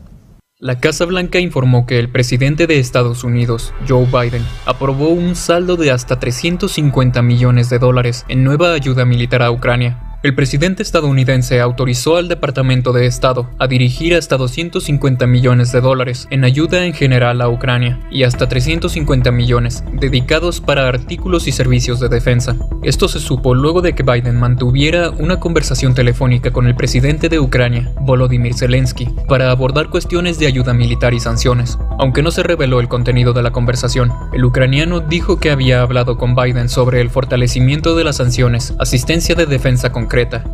La 0.59 0.81
Casa 0.81 1.05
Blanca 1.05 1.39
informó 1.39 1.87
que 1.87 1.99
el 1.99 2.11
presidente 2.11 2.67
de 2.67 2.79
Estados 2.79 3.25
Unidos, 3.25 3.75
Joe 3.87 4.07
Biden, 4.07 4.43
aprobó 4.65 5.09
un 5.09 5.37
saldo 5.37 5.77
de 5.77 5.91
hasta 5.91 6.19
350 6.19 7.21
millones 7.23 7.69
de 7.69 7.79
dólares 7.79 8.25
en 8.29 8.43
nueva 8.43 8.73
ayuda 8.73 9.05
militar 9.05 9.43
a 9.43 9.51
Ucrania, 9.51 10.16
el 10.27 10.35
presidente 10.35 10.83
estadounidense 10.83 11.61
autorizó 11.61 12.17
al 12.17 12.27
Departamento 12.27 12.93
de 12.93 13.07
Estado 13.07 13.49
a 13.61 13.69
dirigir 13.69 14.13
hasta 14.17 14.37
250 14.37 15.25
millones 15.29 15.71
de 15.71 15.81
dólares 15.81 16.27
en 16.33 16.43
ayuda 16.43 16.85
en 16.85 16.95
general 16.95 17.41
a 17.41 17.49
Ucrania 17.49 18.01
y 18.11 18.25
hasta 18.25 18.49
350 18.49 19.31
millones 19.31 19.85
dedicados 19.93 20.61
para 20.61 20.89
artículos 20.89 21.47
y 21.47 21.53
servicios 21.53 22.01
de 22.01 22.09
defensa. 22.09 22.57
Esto 22.83 23.07
se 23.07 23.21
supo 23.21 23.55
luego 23.55 23.83
de 23.83 23.95
que 23.95 24.03
Biden 24.03 24.35
mantuviera 24.35 25.11
una 25.11 25.39
conversación 25.39 25.95
telefónica 25.95 26.51
con 26.51 26.67
el 26.67 26.75
presidente 26.75 27.29
de 27.29 27.39
Ucrania, 27.39 27.93
Volodymyr 28.01 28.55
Zelensky, 28.55 29.07
para 29.29 29.53
abordar 29.53 29.91
cuestiones 29.91 30.41
de 30.41 30.49
ayuda 30.49 30.75
militar 30.75 31.15
y 31.15 31.21
sanciones. 31.21 31.79
Aunque 32.01 32.25
no 32.25 32.33
se 32.33 32.43
reveló 32.43 32.81
el 32.81 32.89
contenido 32.89 33.33
de 33.33 33.45
la 33.45 33.53
conversación, 33.53 34.13
el 34.33 34.45
ucraniano 34.45 34.99
dijo 34.99 35.39
que 35.39 35.53
había 35.53 35.83
hablado 35.83 36.19
con 36.19 36.35
Biden 36.35 36.69
sobre 36.69 37.01
el 37.01 37.11
fortalecimiento 37.11 37.95
de 37.95 38.03
las 38.03 38.17
sanciones, 38.17 38.75
asistencia 38.81 39.37
de 39.37 39.47
defensa 39.47 39.93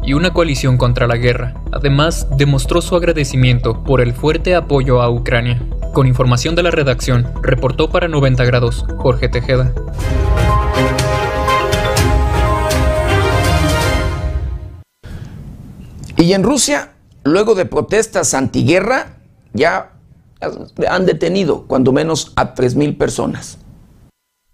y 0.02 0.14
una 0.14 0.32
coalición 0.32 0.76
contra 0.76 1.06
la 1.06 1.16
guerra. 1.16 1.54
Además, 1.70 2.26
demostró 2.36 2.82
su 2.82 2.96
agradecimiento 2.96 3.84
por 3.84 4.00
el 4.00 4.12
fuerte 4.12 4.56
apoyo 4.56 5.00
a 5.00 5.08
Ucrania. 5.08 5.62
Con 5.94 6.08
información 6.08 6.56
de 6.56 6.64
la 6.64 6.72
redacción, 6.72 7.28
reportó 7.42 7.88
para 7.88 8.08
90 8.08 8.44
grados 8.44 8.84
Jorge 8.96 9.28
Tejeda. 9.28 9.72
Y 16.16 16.32
en 16.32 16.42
Rusia, 16.42 16.94
luego 17.22 17.54
de 17.54 17.64
protestas 17.64 18.34
antiguerra, 18.34 19.18
ya 19.52 19.92
han 20.88 21.06
detenido 21.06 21.66
cuando 21.68 21.92
menos 21.92 22.32
a 22.34 22.54
3.000 22.54 22.98
personas. 22.98 23.58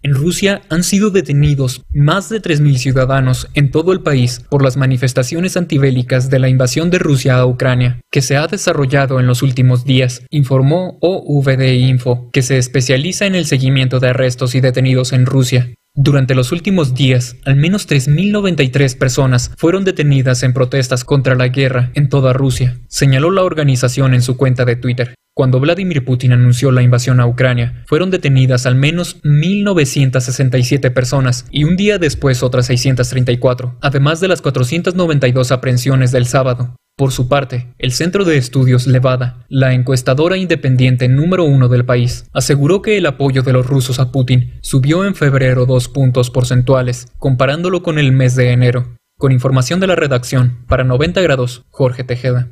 En 0.01 0.13
Rusia 0.13 0.61
han 0.69 0.83
sido 0.83 1.09
detenidos 1.09 1.83
más 1.93 2.29
de 2.29 2.41
3.000 2.41 2.77
ciudadanos 2.77 3.49
en 3.53 3.69
todo 3.69 3.91
el 3.91 3.99
país 3.99 4.39
por 4.49 4.63
las 4.63 4.77
manifestaciones 4.77 5.57
antibélicas 5.57 6.29
de 6.29 6.39
la 6.39 6.47
invasión 6.47 6.89
de 6.89 6.99
Rusia 6.99 7.37
a 7.37 7.45
Ucrania, 7.45 7.99
que 8.09 8.21
se 8.21 8.37
ha 8.37 8.47
desarrollado 8.47 9.19
en 9.19 9.27
los 9.27 9.41
últimos 9.41 9.83
días, 9.83 10.23
informó 10.29 10.97
OVD 11.01 11.73
Info, 11.79 12.29
que 12.31 12.41
se 12.41 12.57
especializa 12.57 13.25
en 13.25 13.35
el 13.35 13.45
seguimiento 13.45 13.99
de 13.99 14.07
arrestos 14.07 14.55
y 14.55 14.61
detenidos 14.61 15.11
en 15.11 15.25
Rusia. 15.25 15.73
Durante 15.95 16.33
los 16.33 16.53
últimos 16.53 16.93
días, 16.93 17.35
al 17.43 17.57
menos 17.57 17.89
3.093 17.89 18.97
personas 18.97 19.51
fueron 19.57 19.83
detenidas 19.83 20.43
en 20.43 20.53
protestas 20.53 21.03
contra 21.03 21.35
la 21.35 21.49
guerra 21.49 21.91
en 21.93 22.07
toda 22.07 22.31
Rusia, 22.31 22.79
señaló 22.87 23.31
la 23.31 23.43
organización 23.43 24.13
en 24.13 24.21
su 24.21 24.37
cuenta 24.37 24.63
de 24.63 24.77
Twitter. 24.77 25.15
Cuando 25.39 25.61
Vladimir 25.61 26.03
Putin 26.03 26.33
anunció 26.33 26.69
la 26.69 26.81
invasión 26.81 27.21
a 27.21 27.25
Ucrania, 27.25 27.81
fueron 27.85 28.11
detenidas 28.11 28.65
al 28.65 28.75
menos 28.75 29.21
1.967 29.23 30.91
personas 30.91 31.45
y 31.49 31.63
un 31.63 31.77
día 31.77 31.97
después 31.97 32.43
otras 32.43 32.65
634, 32.65 33.77
además 33.79 34.19
de 34.19 34.27
las 34.27 34.41
492 34.41 35.53
aprehensiones 35.53 36.11
del 36.11 36.25
sábado. 36.25 36.75
Por 36.97 37.13
su 37.13 37.29
parte, 37.29 37.73
el 37.77 37.93
Centro 37.93 38.25
de 38.25 38.35
Estudios 38.35 38.85
Levada, 38.85 39.45
la 39.47 39.73
encuestadora 39.73 40.35
independiente 40.35 41.07
número 41.07 41.45
uno 41.45 41.69
del 41.69 41.85
país, 41.85 42.25
aseguró 42.33 42.81
que 42.81 42.97
el 42.97 43.05
apoyo 43.05 43.41
de 43.41 43.53
los 43.53 43.65
rusos 43.65 44.01
a 44.01 44.11
Putin 44.11 44.55
subió 44.59 45.05
en 45.05 45.15
febrero 45.15 45.65
dos 45.65 45.87
puntos 45.87 46.31
porcentuales, 46.31 47.13
comparándolo 47.17 47.81
con 47.81 47.97
el 47.97 48.11
mes 48.11 48.35
de 48.35 48.51
enero. 48.51 48.97
Con 49.17 49.31
información 49.31 49.79
de 49.79 49.87
la 49.87 49.95
redacción, 49.95 50.65
para 50.67 50.83
90 50.83 51.21
grados, 51.21 51.63
Jorge 51.69 52.03
Tejeda. 52.03 52.49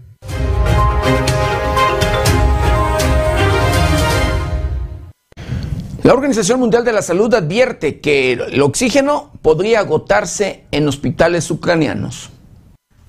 La 6.04 6.14
Organización 6.14 6.60
Mundial 6.60 6.86
de 6.86 6.93
la 6.93 7.02
Salud 7.02 7.34
advierte 7.34 8.00
que 8.00 8.34
el 8.34 8.62
oxígeno 8.62 9.32
podría 9.41 9.80
agotarse 9.80 10.64
en 10.72 10.88
hospitales 10.88 11.50
ucranianos. 11.50 12.30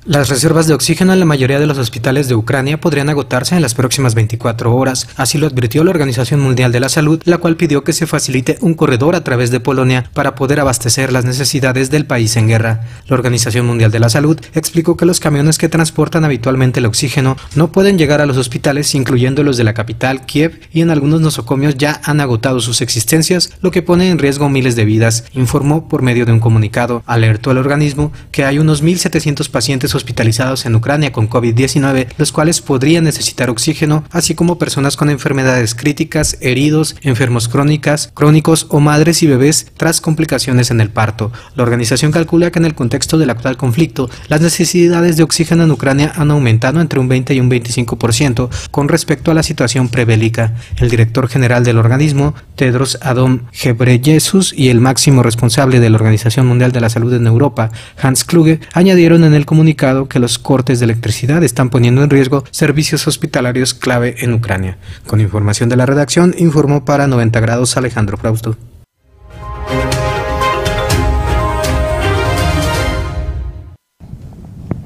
Las 0.04 0.28
reservas 0.30 0.66
de 0.66 0.74
oxígeno 0.74 1.12
en 1.12 1.18
la 1.18 1.26
mayoría 1.26 1.58
de 1.58 1.66
los 1.66 1.76
hospitales 1.76 2.28
de 2.28 2.36
Ucrania 2.36 2.80
podrían 2.80 3.10
agotarse 3.10 3.56
en 3.56 3.60
las 3.60 3.74
próximas 3.74 4.14
24 4.14 4.74
horas, 4.74 5.08
así 5.16 5.38
lo 5.38 5.46
advirtió 5.48 5.82
la 5.82 5.90
Organización 5.90 6.40
Mundial 6.40 6.70
de 6.70 6.80
la 6.80 6.88
Salud, 6.88 7.20
la 7.24 7.38
cual 7.38 7.56
pidió 7.56 7.82
que 7.82 7.92
se 7.92 8.06
facilite 8.06 8.58
un 8.60 8.74
corredor 8.74 9.16
a 9.16 9.24
través 9.24 9.50
de 9.50 9.60
Polonia 9.60 10.08
para 10.14 10.36
poder 10.36 10.60
abastecer 10.60 11.12
las 11.12 11.24
necesidades 11.24 11.90
del 11.90 12.06
país 12.06 12.36
en 12.36 12.46
guerra. 12.46 12.86
La 13.08 13.16
Organización 13.16 13.66
Mundial 13.66 13.90
de 13.90 13.98
la 13.98 14.08
Salud 14.08 14.40
explicó 14.54 14.96
que 14.96 15.04
los 15.04 15.20
camiones 15.20 15.58
que 15.58 15.68
transportan 15.68 16.24
habitualmente 16.24 16.78
el 16.78 16.86
oxígeno 16.86 17.36
no 17.56 17.72
pueden 17.72 17.98
llegar 17.98 18.20
a 18.20 18.26
los 18.26 18.38
hospitales, 18.38 18.94
incluyendo 18.94 19.42
los 19.42 19.56
de 19.56 19.64
la 19.64 19.74
capital, 19.74 20.24
Kiev, 20.24 20.60
y 20.72 20.80
en 20.80 20.90
algunos 20.90 21.20
nosocomios 21.20 21.76
ya 21.76 22.00
han 22.04 22.20
agotado 22.20 22.60
sus 22.60 22.80
existencias, 22.80 23.50
lo 23.60 23.72
que 23.72 23.82
pone 23.82 24.08
en 24.08 24.18
riesgo 24.18 24.48
miles 24.48 24.76
de 24.76 24.84
vidas, 24.84 25.24
informó 25.34 25.88
por 25.88 26.02
medio 26.02 26.24
de 26.24 26.32
un 26.32 26.40
comunicado. 26.40 27.02
Alertó 27.04 27.50
al 27.50 27.58
organismo 27.58 28.12
que 28.30 28.44
hay 28.44 28.58
unos 28.60 28.82
1.700 28.82 29.50
pacientes 29.50 29.87
hospitalizados 29.94 30.66
en 30.66 30.74
Ucrania 30.74 31.12
con 31.12 31.28
COVID-19, 31.28 32.08
los 32.16 32.32
cuales 32.32 32.60
podrían 32.60 33.04
necesitar 33.04 33.50
oxígeno, 33.50 34.04
así 34.10 34.34
como 34.34 34.58
personas 34.58 34.96
con 34.96 35.10
enfermedades 35.10 35.74
críticas, 35.74 36.36
heridos, 36.40 36.96
enfermos 37.02 37.48
crónicas, 37.48 38.10
crónicos 38.14 38.66
o 38.70 38.80
madres 38.80 39.22
y 39.22 39.26
bebés 39.26 39.66
tras 39.76 40.00
complicaciones 40.00 40.70
en 40.70 40.80
el 40.80 40.90
parto. 40.90 41.32
La 41.54 41.62
organización 41.62 42.12
calcula 42.12 42.50
que 42.50 42.58
en 42.58 42.64
el 42.64 42.74
contexto 42.74 43.18
del 43.18 43.30
actual 43.30 43.56
conflicto, 43.56 44.10
las 44.28 44.40
necesidades 44.40 45.16
de 45.16 45.22
oxígeno 45.22 45.64
en 45.64 45.70
Ucrania 45.70 46.12
han 46.16 46.30
aumentado 46.30 46.80
entre 46.80 47.00
un 47.00 47.08
20 47.08 47.34
y 47.34 47.40
un 47.40 47.50
25% 47.50 48.48
con 48.70 48.88
respecto 48.88 49.30
a 49.30 49.34
la 49.34 49.42
situación 49.42 49.88
prebélica. 49.88 50.54
El 50.76 50.90
director 50.90 51.28
general 51.28 51.64
del 51.64 51.78
organismo, 51.78 52.34
Tedros 52.56 52.98
Adom 53.02 53.40
Ghebreyesus, 53.62 54.52
y 54.56 54.68
el 54.68 54.80
máximo 54.80 55.22
responsable 55.22 55.80
de 55.80 55.90
la 55.90 55.96
Organización 55.96 56.46
Mundial 56.46 56.72
de 56.72 56.80
la 56.80 56.90
Salud 56.90 57.12
en 57.14 57.26
Europa, 57.26 57.70
Hans 58.00 58.24
Kluge, 58.24 58.60
añadieron 58.72 59.24
en 59.24 59.34
el 59.34 59.46
comunicado 59.46 59.77
que 59.78 60.18
los 60.18 60.38
cortes 60.38 60.80
de 60.80 60.84
electricidad 60.84 61.42
están 61.42 61.70
poniendo 61.70 62.02
en 62.02 62.10
riesgo 62.10 62.44
servicios 62.50 63.06
hospitalarios 63.06 63.74
clave 63.74 64.16
en 64.18 64.34
Ucrania. 64.34 64.76
Con 65.06 65.20
información 65.20 65.68
de 65.68 65.76
la 65.76 65.86
redacción, 65.86 66.34
informó 66.36 66.84
para 66.84 67.06
90 67.06 67.40
grados 67.40 67.76
Alejandro 67.76 68.18
Frausto. 68.18 68.56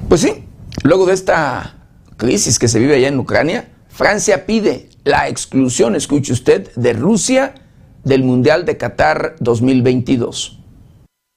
Pues 0.07 0.21
sí, 0.21 0.45
luego 0.83 1.07
de 1.07 1.13
esta 1.13 1.75
crisis 2.17 2.59
que 2.59 2.67
se 2.67 2.77
vive 2.77 2.95
allá 2.95 3.07
en 3.07 3.17
Ucrania, 3.17 3.69
Francia 3.89 4.45
pide 4.45 4.89
la 5.03 5.27
exclusión, 5.27 5.95
escuche 5.95 6.33
usted, 6.33 6.71
de 6.75 6.93
Rusia 6.93 7.55
del 8.03 8.23
Mundial 8.23 8.65
de 8.65 8.77
Qatar 8.77 9.35
2022. 9.39 10.62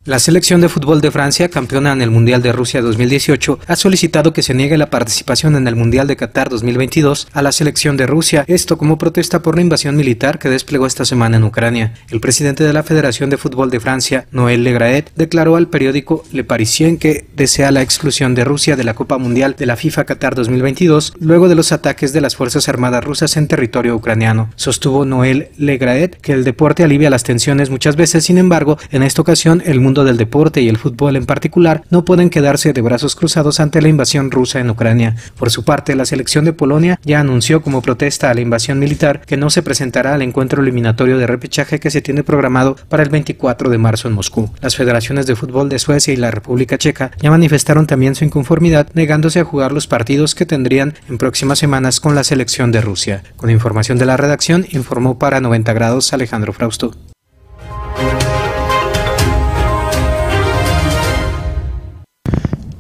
La 0.07 0.21
selección 0.21 0.61
de 0.61 0.69
fútbol 0.69 1.01
de 1.01 1.11
Francia, 1.11 1.49
campeona 1.49 1.93
en 1.93 2.01
el 2.01 2.13
Mundial 2.13 2.41
de 2.41 2.53
Rusia 2.53 2.81
2018, 2.81 3.59
ha 3.67 3.75
solicitado 3.75 4.33
que 4.33 4.45
se 4.45 4.55
niegue 4.55 4.79
la 4.79 4.89
participación 4.89 5.57
en 5.57 5.67
el 5.67 5.75
Mundial 5.75 6.07
de 6.07 6.15
Qatar 6.15 6.49
2022 6.49 7.27
a 7.33 7.43
la 7.43 7.51
selección 7.51 7.97
de 7.97 8.07
Rusia, 8.07 8.45
esto 8.47 8.79
como 8.79 8.99
protesta 8.99 9.43
por 9.43 9.57
la 9.57 9.63
invasión 9.63 9.97
militar 9.97 10.39
que 10.39 10.49
desplegó 10.49 10.87
esta 10.87 11.05
semana 11.05 11.39
en 11.39 11.43
Ucrania. 11.43 11.93
El 12.09 12.21
presidente 12.21 12.63
de 12.63 12.73
la 12.73 12.85
Federación 12.85 13.31
de 13.31 13.37
Fútbol 13.37 13.69
de 13.69 13.81
Francia, 13.81 14.29
Noël 14.31 14.63
Legraet, 14.63 15.11
declaró 15.17 15.57
al 15.57 15.67
periódico 15.67 16.23
Le 16.31 16.45
Parisien 16.45 16.99
que 16.99 17.27
desea 17.35 17.73
la 17.73 17.83
exclusión 17.83 18.37
de 18.37 18.45
Rusia 18.45 18.77
de 18.77 18.85
la 18.85 18.95
Copa 18.95 19.19
Mundial 19.19 19.57
de 19.59 19.67
la 19.67 19.75
FIFA 19.75 20.05
Qatar 20.05 20.37
2022 20.37 21.15
luego 21.19 21.49
de 21.49 21.57
los 21.57 21.73
ataques 21.73 22.13
de 22.13 22.21
las 22.21 22.37
Fuerzas 22.37 22.69
Armadas 22.69 23.03
rusas 23.03 23.37
en 23.37 23.49
territorio 23.49 23.97
ucraniano. 23.97 24.51
Sostuvo 24.55 25.05
Noël 25.05 25.49
Legraet 25.59 26.21
que 26.21 26.33
el 26.33 26.45
deporte 26.45 26.85
alivia 26.85 27.11
las 27.11 27.25
tensiones 27.25 27.71
muchas 27.71 27.97
veces, 27.97 28.23
sin 28.23 28.39
embargo, 28.39 28.79
en 28.93 29.03
esta 29.03 29.21
ocasión 29.21 29.65
el 29.67 29.81
mundo 29.81 29.96
del 30.05 30.17
deporte 30.17 30.61
y 30.61 30.69
el 30.69 30.79
fútbol 30.79 31.17
en 31.17 31.27
particular 31.27 31.83
no 31.91 32.05
pueden 32.05 32.31
quedarse 32.31 32.73
de 32.73 32.81
brazos 32.81 33.17
cruzados 33.17 33.61
ante 33.61 33.83
la 33.83 33.89
invasión 33.89 34.31
rusa 34.31 34.61
en 34.61 34.71
Ucrania. 34.71 35.17
Por 35.39 35.51
su 35.51 35.65
parte, 35.65 35.95
la 35.95 36.05
selección 36.05 36.45
de 36.45 36.53
Polonia 36.53 36.99
ya 37.05 37.21
anunció 37.21 37.63
como 37.63 37.83
protesta 37.83 38.31
a 38.31 38.35
la 38.35 38.41
invasión 38.41 38.79
militar 38.79 39.21
que 39.27 39.37
no 39.37 39.51
se 39.51 39.63
presentará 39.63 40.15
al 40.15 40.23
encuentro 40.23 40.63
eliminatorio 40.63 41.19
de 41.19 41.27
repechaje 41.27 41.81
que 41.81 41.91
se 41.91 42.03
tiene 42.03 42.25
programado 42.25 42.77
para 42.89 43.03
el 43.03 43.11
24 43.11 43.71
de 43.71 43.79
marzo 43.79 44.09
en 44.09 44.15
Moscú. 44.15 44.51
Las 44.61 44.77
federaciones 44.77 45.27
de 45.27 45.37
fútbol 45.37 45.69
de 45.69 45.79
Suecia 45.79 46.13
y 46.13 46.17
la 46.17 46.31
República 46.31 46.79
Checa 46.79 47.11
ya 47.21 47.31
manifestaron 47.31 47.87
también 47.87 48.15
su 48.15 48.25
inconformidad 48.25 48.89
negándose 48.95 49.41
a 49.41 49.45
jugar 49.45 49.73
los 49.73 49.87
partidos 49.87 50.35
que 50.35 50.47
tendrían 50.47 50.95
en 51.09 51.19
próximas 51.19 51.59
semanas 51.59 52.01
con 52.01 52.15
la 52.15 52.25
selección 52.25 52.73
de 52.73 52.81
Rusia. 52.81 53.23
Con 53.37 53.51
información 53.51 53.99
de 53.99 54.07
la 54.07 54.17
redacción, 54.17 54.67
informó 54.71 55.19
para 55.19 55.41
90 55.41 55.73
grados 55.73 56.13
Alejandro 56.13 56.53
Frausto. 56.53 56.95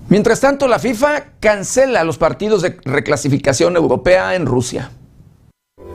Mientras 0.08 0.40
tanto, 0.40 0.68
la 0.68 0.78
FIFA 0.78 1.24
cancela 1.40 2.04
los 2.04 2.16
partidos 2.16 2.62
de 2.62 2.76
reclasificación 2.84 3.76
europea 3.76 4.36
en 4.36 4.46
Rusia. 4.46 4.92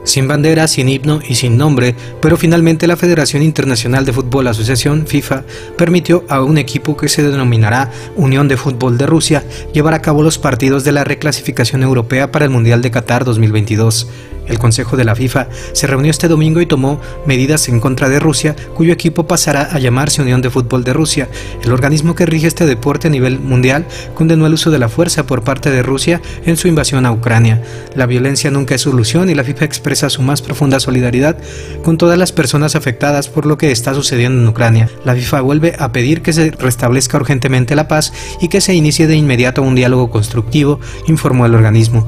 Sin 0.04 0.28
bandera, 0.28 0.66
sin 0.68 0.88
himno 0.88 1.20
y 1.26 1.36
sin 1.36 1.56
nombre, 1.56 1.94
pero 2.20 2.36
finalmente 2.36 2.86
la 2.88 2.96
Federación 2.96 3.42
Internacional 3.42 4.04
de 4.04 4.12
Fútbol 4.12 4.48
Asociación 4.48 5.06
FIFA 5.06 5.44
permitió 5.78 6.24
a 6.28 6.42
un 6.42 6.58
equipo 6.58 6.96
que 6.96 7.08
se 7.08 7.22
denominará 7.22 7.90
Unión 8.16 8.48
de 8.48 8.56
Fútbol 8.56 8.98
de 8.98 9.06
Rusia 9.06 9.44
llevar 9.72 9.94
a 9.94 10.02
cabo 10.02 10.22
los 10.22 10.38
partidos 10.38 10.84
de 10.84 10.92
la 10.92 11.04
reclasificación 11.04 11.82
europea 11.82 12.32
para 12.32 12.44
el 12.44 12.50
Mundial 12.50 12.82
de 12.82 12.90
Qatar 12.90 13.24
2022. 13.24 14.08
El 14.46 14.58
Consejo 14.58 14.96
de 14.96 15.04
la 15.04 15.14
FIFA 15.14 15.48
se 15.72 15.86
reunió 15.86 16.10
este 16.10 16.28
domingo 16.28 16.60
y 16.60 16.66
tomó 16.66 17.00
medidas 17.26 17.68
en 17.68 17.80
contra 17.80 18.08
de 18.08 18.20
Rusia, 18.20 18.54
cuyo 18.74 18.92
equipo 18.92 19.26
pasará 19.26 19.62
a 19.72 19.78
llamarse 19.78 20.22
Unión 20.22 20.42
de 20.42 20.50
Fútbol 20.50 20.84
de 20.84 20.92
Rusia. 20.92 21.28
El 21.64 21.72
organismo 21.72 22.14
que 22.14 22.26
rige 22.26 22.46
este 22.46 22.66
deporte 22.66 23.08
a 23.08 23.10
nivel 23.10 23.40
mundial 23.40 23.86
condenó 24.14 24.46
el 24.46 24.54
uso 24.54 24.70
de 24.70 24.78
la 24.78 24.88
fuerza 24.88 25.26
por 25.26 25.42
parte 25.42 25.70
de 25.70 25.82
Rusia 25.82 26.20
en 26.44 26.56
su 26.56 26.68
invasión 26.68 27.06
a 27.06 27.12
Ucrania. 27.12 27.62
La 27.94 28.06
violencia 28.06 28.50
nunca 28.50 28.74
es 28.74 28.82
solución 28.82 29.30
y 29.30 29.34
la 29.34 29.44
FIFA 29.44 29.64
expresa 29.64 30.10
su 30.10 30.22
más 30.22 30.42
profunda 30.42 30.80
solidaridad 30.80 31.38
con 31.82 31.96
todas 31.96 32.18
las 32.18 32.32
personas 32.32 32.76
afectadas 32.76 33.28
por 33.28 33.46
lo 33.46 33.56
que 33.56 33.70
está 33.70 33.94
sucediendo 33.94 34.42
en 34.42 34.48
Ucrania. 34.48 34.90
La 35.04 35.14
FIFA 35.14 35.40
vuelve 35.40 35.76
a 35.78 35.92
pedir 35.92 36.22
que 36.22 36.32
se 36.32 36.50
restablezca 36.50 37.16
urgentemente 37.16 37.74
la 37.74 37.88
paz 37.88 38.12
y 38.40 38.48
que 38.48 38.60
se 38.60 38.74
inicie 38.74 39.06
de 39.06 39.16
inmediato 39.16 39.62
un 39.62 39.74
diálogo 39.74 40.10
constructivo, 40.10 40.80
informó 41.06 41.46
el 41.46 41.54
organismo. 41.54 42.06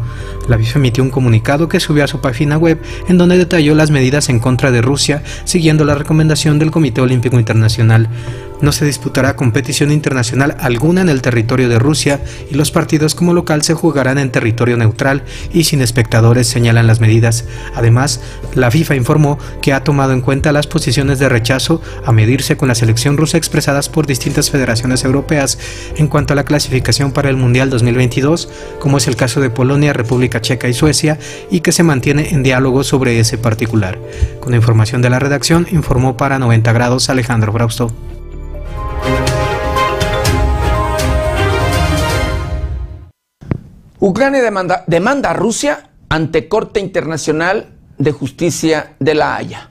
La 0.49 0.59
FIFA 0.59 0.79
emitió 0.79 1.03
un 1.03 1.11
comunicado 1.11 1.69
que 1.69 1.81
subió 1.81 2.05
a 2.05 2.07
su 2.07 2.21
página 2.21 2.34
web 2.59 2.81
en 3.09 3.19
donde 3.19 3.39
detalló 3.39 3.75
las 3.75 3.91
medidas 3.91 4.29
en 4.29 4.41
contra 4.41 4.71
de 4.71 4.83
Rusia 4.83 5.23
siguiendo 5.45 5.85
la 5.85 5.95
recomendación 5.95 6.59
del 6.59 6.71
Comité 6.71 7.01
Olímpico 7.01 7.39
Internacional. 7.39 8.09
No 8.61 8.73
se 8.73 8.85
disputará 8.85 9.37
competición 9.37 9.91
internacional 9.91 10.57
alguna 10.61 11.03
en 11.03 11.09
el 11.09 11.23
territorio 11.23 11.69
de 11.69 11.79
Rusia 11.79 12.21
y 12.51 12.55
los 12.55 12.71
partidos 12.71 13.15
como 13.15 13.35
local 13.35 13.63
se 13.63 13.75
jugarán 13.75 14.19
en 14.19 14.31
territorio 14.31 14.77
neutral 14.77 15.23
y 15.53 15.65
sin 15.65 15.83
espectadores, 15.83 16.47
señalan 16.47 16.87
las 16.87 17.01
medidas. 17.01 17.45
Además, 17.75 18.21
la 18.55 18.71
FIFA 18.71 18.95
informó 18.95 19.39
que 19.61 19.73
ha 19.73 19.85
tomado 19.85 20.13
en 20.13 20.21
cuenta 20.21 20.53
las 20.53 20.67
posiciones 20.67 21.19
de 21.19 21.29
rechazo 21.29 21.83
a 22.05 22.13
medirse 22.13 22.57
con 22.57 22.69
la 22.69 22.75
selección 22.75 23.17
rusa 23.17 23.39
expresadas 23.39 23.89
por 23.89 24.07
distintas 24.07 24.51
federaciones 24.51 25.05
europeas 25.05 25.59
en 25.97 26.09
cuanto 26.09 26.33
a 26.33 26.37
la 26.37 26.45
clasificación 26.45 27.13
para 27.13 27.31
el 27.31 27.37
Mundial 27.37 27.71
2022, 27.71 28.49
como 28.79 28.99
es 28.99 29.09
el 29.09 29.17
caso 29.17 29.41
de 29.41 29.51
Polonia, 29.51 29.93
República 29.93 30.41
Checa 30.41 30.69
y 30.69 30.75
Suecia, 30.75 31.19
y 31.51 31.61
que 31.61 31.73
se 31.73 31.83
mantiene 31.83 32.31
en 32.31 32.43
diálogo 32.43 32.85
sobre 32.85 33.19
ese 33.19 33.39
particular. 33.39 33.99
Con 34.41 34.55
información 34.55 35.03
de 35.03 35.11
la 35.11 35.19
redacción, 35.19 35.67
informó 35.71 36.17
para 36.17 36.39
90 36.39 36.73
grados 36.73 37.09
Alejandro 37.09 37.53
Brausto. 37.53 37.93
Ucrania 44.07 44.43
demanda, 44.43 45.31
a 45.31 45.33
Rusia 45.33 45.89
ante 46.11 46.47
Corte 46.47 46.79
Internacional 46.79 47.69
de 47.97 48.13
Justicia 48.13 48.97
de 49.01 49.15
La 49.15 49.35
Haya. 49.35 49.71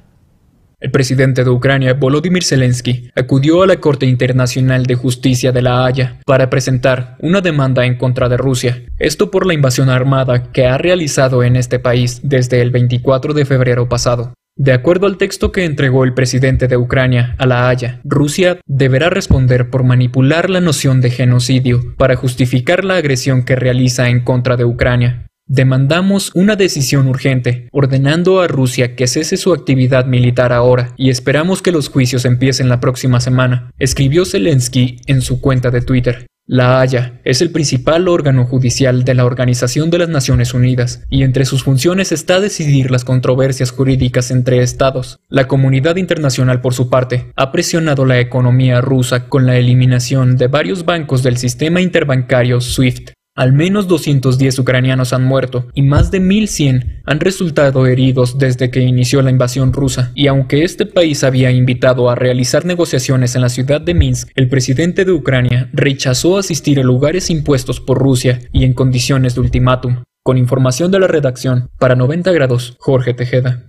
El 0.80 0.90
presidente 0.90 1.44
de 1.44 1.52
Ucrania, 1.52 1.94
Volodymyr 1.94 2.44
Zelensky, 2.44 3.12
acudió 3.16 3.62
a 3.62 3.68
la 3.68 3.80
Corte 3.80 4.08
Internacional 4.08 4.88
de 4.88 4.96
Justicia 4.96 5.52
de 5.52 5.62
La 5.62 5.86
Haya 5.86 6.20
para 6.26 6.50
presentar 6.50 7.16
una 7.20 7.42
demanda 7.42 7.86
en 7.86 7.96
contra 7.96 8.28
de 8.28 8.38
Rusia, 8.38 8.82
esto 8.98 9.30
por 9.30 9.46
la 9.46 9.54
invasión 9.54 9.92
armada 9.92 10.52
que 10.52 10.66
ha 10.66 10.80
realizado 10.80 11.44
en 11.44 11.56
este 11.56 11.78
país 11.78 12.22
desde 12.24 12.60
el 12.62 12.72
24 12.72 13.36
de 13.36 13.46
febrero 13.46 13.88
pasado. 13.88 14.34
De 14.56 14.72
acuerdo 14.72 15.08
al 15.08 15.18
texto 15.18 15.52
que 15.52 15.66
entregó 15.66 16.04
el 16.04 16.14
presidente 16.14 16.68
de 16.68 16.78
Ucrania 16.78 17.36
a 17.40 17.48
La 17.48 17.70
Haya, 17.70 18.02
Rusia 18.04 18.60
deberá 18.68 19.10
responder 19.10 19.72
por 19.72 19.84
manipular 19.84 20.50
la 20.50 20.62
noción 20.62 21.02
de 21.02 21.10
genocidio 21.10 21.96
para 21.98 22.16
justificar 22.16 22.86
la 22.86 22.98
agresión 22.98 23.46
que 23.46 23.56
realiza 23.56 24.10
en 24.10 24.24
contra 24.24 24.56
de 24.56 24.66
Ucrania. 24.66 25.26
Demandamos 25.48 26.32
una 26.36 26.56
decisión 26.56 27.08
urgente, 27.08 27.68
ordenando 27.72 28.42
a 28.42 28.48
Rusia 28.48 28.96
que 28.96 29.08
cese 29.08 29.38
su 29.38 29.54
actividad 29.54 30.06
militar 30.06 30.54
ahora 30.54 30.94
y 30.98 31.10
esperamos 31.10 31.62
que 31.62 31.72
los 31.72 31.90
juicios 31.90 32.24
empiecen 32.24 32.70
la 32.70 32.80
próxima 32.80 33.20
semana, 33.20 33.72
escribió 33.80 34.24
Zelensky 34.24 35.02
en 35.08 35.22
su 35.22 35.42
cuenta 35.42 35.72
de 35.72 35.82
Twitter. 35.82 36.28
La 36.46 36.82
Haya 36.82 37.22
es 37.24 37.42
el 37.42 37.52
principal 37.52 38.10
órgano 38.10 38.46
judicial 38.46 39.06
de 39.06 39.14
la 39.14 39.24
Organización 39.24 39.90
de 39.90 40.00
las 40.00 40.10
Naciones 40.10 40.54
Unidas 40.54 41.06
y 41.10 41.24
entre 41.24 41.46
sus 41.46 41.64
funciones 41.64 42.12
está 42.12 42.42
decidir 42.42 42.92
las 42.92 43.06
controversias 43.06 43.72
jurídicas 43.72 44.30
entre 44.30 44.62
estados. 44.62 45.22
La 45.30 45.48
comunidad 45.48 45.96
internacional, 45.96 46.60
por 46.60 46.74
su 46.74 46.90
parte, 46.90 47.32
ha 47.38 47.54
presionado 47.54 48.06
la 48.06 48.20
economía 48.20 48.82
rusa 48.82 49.30
con 49.30 49.46
la 49.46 49.56
eliminación 49.56 50.36
de 50.36 50.48
varios 50.48 50.84
bancos 50.84 51.24
del 51.24 51.38
sistema 51.38 51.80
interbancario 51.80 52.60
SWIFT 52.60 53.12
al 53.36 53.52
menos 53.52 53.88
210 53.88 54.60
ucranianos 54.60 55.12
han 55.12 55.24
muerto 55.24 55.66
y 55.74 55.82
más 55.82 56.12
de 56.12 56.22
1.100 56.22 57.02
han 57.04 57.20
resultado 57.20 57.88
heridos 57.88 58.38
desde 58.38 58.70
que 58.70 58.82
inició 58.82 59.22
la 59.24 59.32
invasión 59.32 59.74
rusa. 59.74 60.12
Y 60.14 60.28
aunque 60.28 60.64
este 60.64 60.86
país 60.86 61.24
había 61.24 61.50
invitado 61.50 62.10
a 62.10 62.16
realizar 62.16 62.66
negociaciones 62.66 63.36
en 63.36 63.42
la 63.42 63.50
ciudad 63.50 63.82
de 63.82 63.96
Minsk, 63.96 64.30
el 64.36 64.50
presidente 64.50 65.04
de 65.04 65.12
Ucrania 65.14 65.70
rechazó 65.74 66.38
asistir 66.38 66.80
a 66.80 66.84
lugares 66.84 67.30
impuestos 67.32 67.80
por 67.80 67.98
Rusia 67.98 68.40
y 68.52 68.66
en 68.66 68.74
condiciones 68.74 69.34
de 69.36 69.42
ultimátum. 69.42 70.04
Con 70.24 70.38
información 70.38 70.92
de 70.92 71.00
la 71.00 71.08
redacción, 71.08 71.70
para 71.80 71.96
90 71.96 72.32
grados, 72.32 72.78
Jorge 72.80 73.14
Tejeda. 73.14 73.66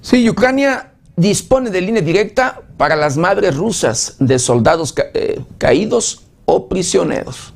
Sí, 0.00 0.28
Ucrania 0.28 0.91
dispone 1.22 1.70
de 1.70 1.80
línea 1.80 2.02
directa 2.02 2.62
para 2.76 2.96
las 2.96 3.16
madres 3.16 3.56
rusas 3.56 4.16
de 4.18 4.38
soldados 4.38 4.94
eh, 5.14 5.40
caídos 5.58 6.24
o 6.44 6.68
prisioneros. 6.68 7.54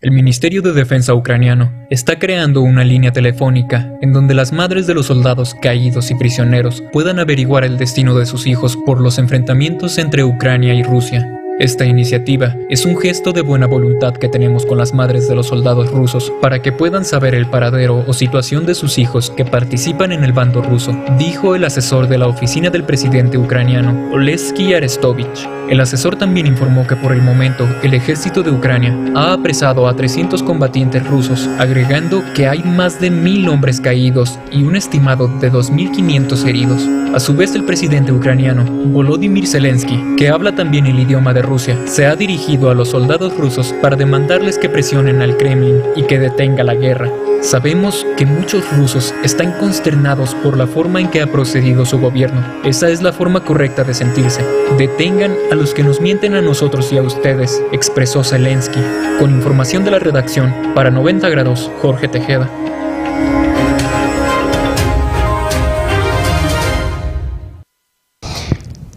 El 0.00 0.10
Ministerio 0.10 0.60
de 0.60 0.72
Defensa 0.72 1.14
ucraniano 1.14 1.72
está 1.88 2.18
creando 2.18 2.60
una 2.60 2.84
línea 2.84 3.12
telefónica 3.12 3.96
en 4.02 4.12
donde 4.12 4.34
las 4.34 4.52
madres 4.52 4.86
de 4.86 4.92
los 4.92 5.06
soldados 5.06 5.54
caídos 5.62 6.10
y 6.10 6.14
prisioneros 6.14 6.82
puedan 6.92 7.18
averiguar 7.18 7.64
el 7.64 7.78
destino 7.78 8.14
de 8.14 8.26
sus 8.26 8.46
hijos 8.46 8.76
por 8.84 9.00
los 9.00 9.18
enfrentamientos 9.18 9.96
entre 9.96 10.24
Ucrania 10.24 10.74
y 10.74 10.82
Rusia. 10.82 11.43
Esta 11.60 11.84
iniciativa 11.84 12.56
es 12.68 12.84
un 12.84 12.98
gesto 12.98 13.30
de 13.30 13.40
buena 13.40 13.68
voluntad 13.68 14.14
que 14.14 14.28
tenemos 14.28 14.66
con 14.66 14.76
las 14.76 14.92
madres 14.92 15.28
de 15.28 15.36
los 15.36 15.46
soldados 15.46 15.88
rusos 15.92 16.32
para 16.40 16.60
que 16.60 16.72
puedan 16.72 17.04
saber 17.04 17.32
el 17.32 17.46
paradero 17.46 18.02
o 18.08 18.12
situación 18.12 18.66
de 18.66 18.74
sus 18.74 18.98
hijos 18.98 19.30
que 19.30 19.44
participan 19.44 20.10
en 20.10 20.24
el 20.24 20.32
bando 20.32 20.62
ruso, 20.62 20.98
dijo 21.16 21.54
el 21.54 21.62
asesor 21.62 22.08
de 22.08 22.18
la 22.18 22.26
oficina 22.26 22.70
del 22.70 22.82
presidente 22.82 23.38
ucraniano, 23.38 24.12
Oleski 24.12 24.74
Arestovich. 24.74 25.48
El 25.70 25.80
asesor 25.80 26.16
también 26.16 26.46
informó 26.46 26.86
que 26.88 26.96
por 26.96 27.12
el 27.12 27.22
momento 27.22 27.66
el 27.82 27.94
ejército 27.94 28.42
de 28.42 28.50
Ucrania 28.50 28.94
ha 29.14 29.32
apresado 29.32 29.88
a 29.88 29.94
300 29.94 30.42
combatientes 30.42 31.06
rusos, 31.06 31.48
agregando 31.58 32.22
que 32.34 32.48
hay 32.48 32.62
más 32.64 33.00
de 33.00 33.10
mil 33.10 33.48
hombres 33.48 33.80
caídos 33.80 34.38
y 34.50 34.64
un 34.64 34.76
estimado 34.76 35.28
de 35.40 35.50
2.500 35.50 36.46
heridos. 36.46 36.86
A 37.14 37.20
su 37.20 37.34
vez, 37.34 37.54
el 37.54 37.64
presidente 37.64 38.12
ucraniano, 38.12 38.64
Volodymyr 38.64 39.46
Zelensky, 39.46 40.16
que 40.18 40.28
habla 40.28 40.54
también 40.54 40.86
el 40.86 40.98
idioma 40.98 41.32
de 41.32 41.42
Rusia, 41.44 41.78
se 41.86 42.06
ha 42.06 42.16
dirigido 42.16 42.70
a 42.70 42.74
los 42.74 42.88
soldados 42.88 43.36
rusos 43.36 43.72
para 43.80 43.96
demandarles 43.96 44.58
que 44.58 44.68
presionen 44.68 45.22
al 45.22 45.36
Kremlin 45.36 45.80
y 45.96 46.02
que 46.02 46.18
detenga 46.18 46.64
la 46.64 46.74
guerra. 46.74 47.10
Sabemos 47.40 48.06
que 48.16 48.24
muchos 48.24 48.64
rusos 48.76 49.14
están 49.22 49.52
consternados 49.58 50.34
por 50.36 50.56
la 50.56 50.66
forma 50.66 51.00
en 51.00 51.10
que 51.10 51.20
ha 51.20 51.26
procedido 51.26 51.84
su 51.84 51.98
gobierno. 51.98 52.42
Esa 52.64 52.88
es 52.88 53.02
la 53.02 53.12
forma 53.12 53.44
correcta 53.44 53.84
de 53.84 53.92
sentirse. 53.92 54.42
Detengan 54.78 55.36
a 55.52 55.54
los 55.54 55.74
que 55.74 55.82
nos 55.82 56.00
mienten 56.00 56.34
a 56.34 56.40
nosotros 56.40 56.90
y 56.92 56.96
a 56.96 57.02
ustedes, 57.02 57.62
expresó 57.70 58.24
Zelensky. 58.24 58.80
Con 59.18 59.30
información 59.30 59.84
de 59.84 59.90
la 59.90 59.98
redacción, 59.98 60.54
para 60.74 60.90
90 60.90 61.28
grados, 61.28 61.70
Jorge 61.82 62.08
Tejeda. 62.08 62.48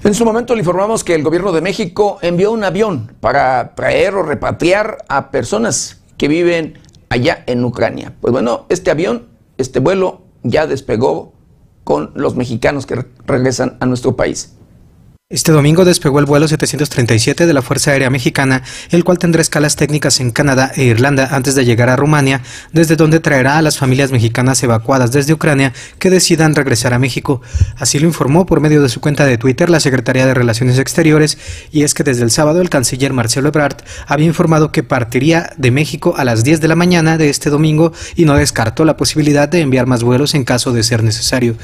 En 0.07 0.13
su 0.13 0.23
momento 0.23 0.55
le 0.55 0.61
informamos 0.61 1.03
que 1.03 1.15
el 1.15 1.21
gobierno 1.21 1.51
de 1.51 1.59
México 1.59 2.17
envió 2.21 2.53
un 2.53 2.63
avión 2.63 3.11
para 3.19 3.75
traer 3.75 4.15
o 4.15 4.23
repatriar 4.23 4.99
a 5.09 5.31
personas 5.31 6.01
que 6.17 6.29
viven 6.29 6.79
allá 7.09 7.43
en 7.45 7.65
Ucrania. 7.65 8.13
Pues 8.21 8.31
bueno, 8.31 8.67
este 8.69 8.89
avión, 8.89 9.27
este 9.57 9.81
vuelo 9.81 10.21
ya 10.43 10.65
despegó 10.65 11.33
con 11.83 12.11
los 12.15 12.37
mexicanos 12.37 12.85
que 12.85 13.05
regresan 13.25 13.75
a 13.81 13.85
nuestro 13.85 14.15
país. 14.15 14.55
Este 15.29 15.51
domingo 15.51 15.83
despegó 15.83 16.19
el 16.19 16.25
vuelo 16.25 16.47
737 16.47 17.47
de 17.47 17.53
la 17.53 17.61
Fuerza 17.61 17.91
Aérea 17.91 18.09
Mexicana, 18.09 18.63
el 18.91 19.03
cual 19.03 19.19
tendrá 19.19 19.41
escalas 19.41 19.75
técnicas 19.75 20.21
en 20.21 20.31
Canadá 20.31 20.71
e 20.73 20.85
Irlanda 20.85 21.27
antes 21.31 21.53
de 21.53 21.65
llegar 21.65 21.89
a 21.89 21.97
Rumania, 21.97 22.43
desde 22.71 22.95
donde 22.95 23.19
traerá 23.19 23.57
a 23.57 23.61
las 23.61 23.77
familias 23.77 24.13
mexicanas 24.13 24.63
evacuadas 24.63 25.11
desde 25.11 25.33
Ucrania 25.33 25.73
que 25.99 26.09
decidan 26.09 26.55
regresar 26.55 26.93
a 26.93 26.99
México. 26.99 27.41
Así 27.75 27.99
lo 27.99 28.07
informó 28.07 28.45
por 28.45 28.61
medio 28.61 28.81
de 28.81 28.87
su 28.87 29.01
cuenta 29.01 29.25
de 29.25 29.37
Twitter 29.37 29.69
la 29.69 29.81
Secretaría 29.81 30.25
de 30.25 30.33
Relaciones 30.33 30.79
Exteriores, 30.79 31.37
y 31.73 31.83
es 31.83 31.93
que 31.93 32.05
desde 32.05 32.23
el 32.23 32.31
sábado 32.31 32.61
el 32.61 32.69
canciller 32.69 33.11
Marcelo 33.11 33.49
Ebrard 33.49 33.83
había 34.07 34.27
informado 34.27 34.71
que 34.71 34.83
partiría 34.83 35.51
de 35.57 35.71
México 35.71 36.15
a 36.15 36.23
las 36.23 36.45
10 36.45 36.61
de 36.61 36.69
la 36.69 36.77
mañana 36.77 37.17
de 37.17 37.29
este 37.29 37.49
domingo 37.49 37.91
y 38.15 38.23
no 38.23 38.35
descartó 38.35 38.85
la 38.85 38.95
posibilidad 38.95 39.49
de 39.49 39.59
enviar 39.59 39.87
más 39.87 40.03
vuelos 40.03 40.35
en 40.35 40.45
caso 40.45 40.71
de 40.71 40.83
ser 40.83 41.03
necesario. 41.03 41.57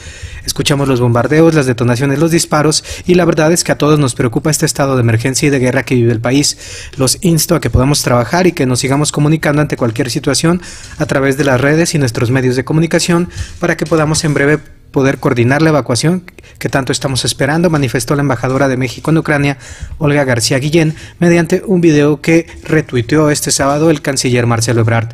Escuchamos 0.45 0.90
los 0.90 0.99
bombardeos, 0.99 1.53
las 1.53 1.65
detonaciones, 1.65 2.19
los 2.19 2.31
disparos 2.31 2.84
y 3.06 3.15
la 3.15 3.23
verdad 3.23 3.53
que 3.62 3.74
a 3.74 3.78
todos 3.78 4.00
nos 4.00 4.16
preocupa 4.16 4.50
este 4.50 4.66
estado 4.66 4.96
de 4.96 5.02
emergencia 5.02 5.48
y 5.48 5.50
de 5.50 5.60
guerra 5.60 5.84
que 5.84 5.96
vive 5.96 6.14
el 6.14 6.22
país. 6.22 6.58
Los 6.96 7.18
insto 7.22 7.56
a 7.56 7.60
que 7.62 7.70
podamos 7.70 8.02
trabajar 8.02 8.48
y 8.48 8.54
que 8.54 8.66
nos 8.66 8.80
sigamos 8.80 9.12
comunicando 9.12 9.62
ante 9.62 9.76
cualquier 9.76 10.10
situación 10.10 10.62
a 10.98 11.06
través 11.06 11.36
de 11.38 11.44
las 11.44 11.60
redes 11.60 11.94
y 11.94 12.00
nuestros 12.00 12.32
medios 12.32 12.56
de 12.56 12.64
comunicación 12.64 13.30
para 13.60 13.76
que 13.76 13.86
podamos 13.86 14.24
en 14.24 14.34
breve 14.34 14.60
poder 14.94 15.18
coordinar 15.18 15.61
la 15.61 15.70
evacuación 15.70 16.24
que 16.60 16.70
tanto 16.70 16.94
estamos 16.94 17.26
esperando, 17.26 17.70
manifestó 17.70 18.15
la 18.15 18.22
embajadora 18.22 18.70
de 18.70 18.78
México 18.78 19.11
en 19.11 19.18
Ucrania, 19.18 19.57
Olga 19.98 20.24
García 20.24 20.60
Guillén, 20.60 20.95
mediante 21.20 21.64
un 21.65 21.82
video 21.82 22.22
que 22.22 22.48
retuiteó 22.64 23.30
este 23.30 23.52
sábado 23.52 23.90
el 23.90 24.02
canciller 24.02 24.45
Marcelo 24.45 24.82
Ebrard. 24.82 25.10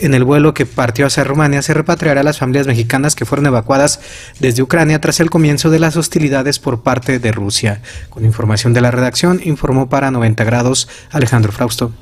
En 0.00 0.14
el 0.14 0.24
vuelo 0.24 0.54
que 0.54 0.66
partió 0.66 1.06
hacia 1.06 1.22
Rumania 1.22 1.62
se 1.62 1.74
repatriará 1.74 2.22
a 2.22 2.24
las 2.24 2.38
familias 2.38 2.66
mexicanas 2.66 3.14
que 3.14 3.26
fueron 3.26 3.46
evacuadas 3.46 4.00
desde 4.40 4.62
Ucrania 4.62 5.00
tras 5.00 5.20
el 5.20 5.30
comienzo 5.30 5.70
de 5.70 5.80
las 5.80 5.96
hostilidades 5.96 6.58
por 6.58 6.82
parte 6.82 7.18
de 7.18 7.30
Rusia. 7.30 7.82
Con 8.08 8.24
información 8.24 8.72
de 8.72 8.80
la 8.80 8.90
redacción, 8.90 9.40
informó 9.44 9.88
para 9.88 10.10
90 10.10 10.42
grados 10.44 10.88
Alejandro 11.10 11.52
Frausto. 11.52 11.92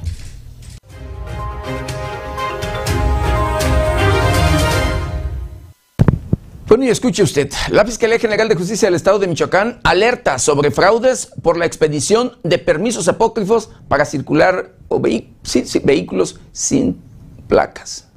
Bueno, 6.69 6.85
y 6.85 6.91
escuche 6.91 7.23
usted, 7.23 7.51
la 7.71 7.87
Fiscalía 7.87 8.19
General 8.19 8.47
de 8.47 8.55
Justicia 8.55 8.89
del 8.89 8.95
Estado 8.95 9.19
de 9.19 9.27
Michoacán 9.27 9.81
alerta 9.85 10.39
sobre 10.39 10.71
fraudes 10.71 11.33
por 11.43 11.57
la 11.57 11.65
expedición 11.65 12.33
de 12.43 12.59
permisos 12.59 13.09
apócrifos 13.09 13.71
para 13.89 14.05
circular 14.05 14.75
o 14.89 15.01
vehículos 15.01 16.39
sin 16.53 17.01
placas. 17.49 18.11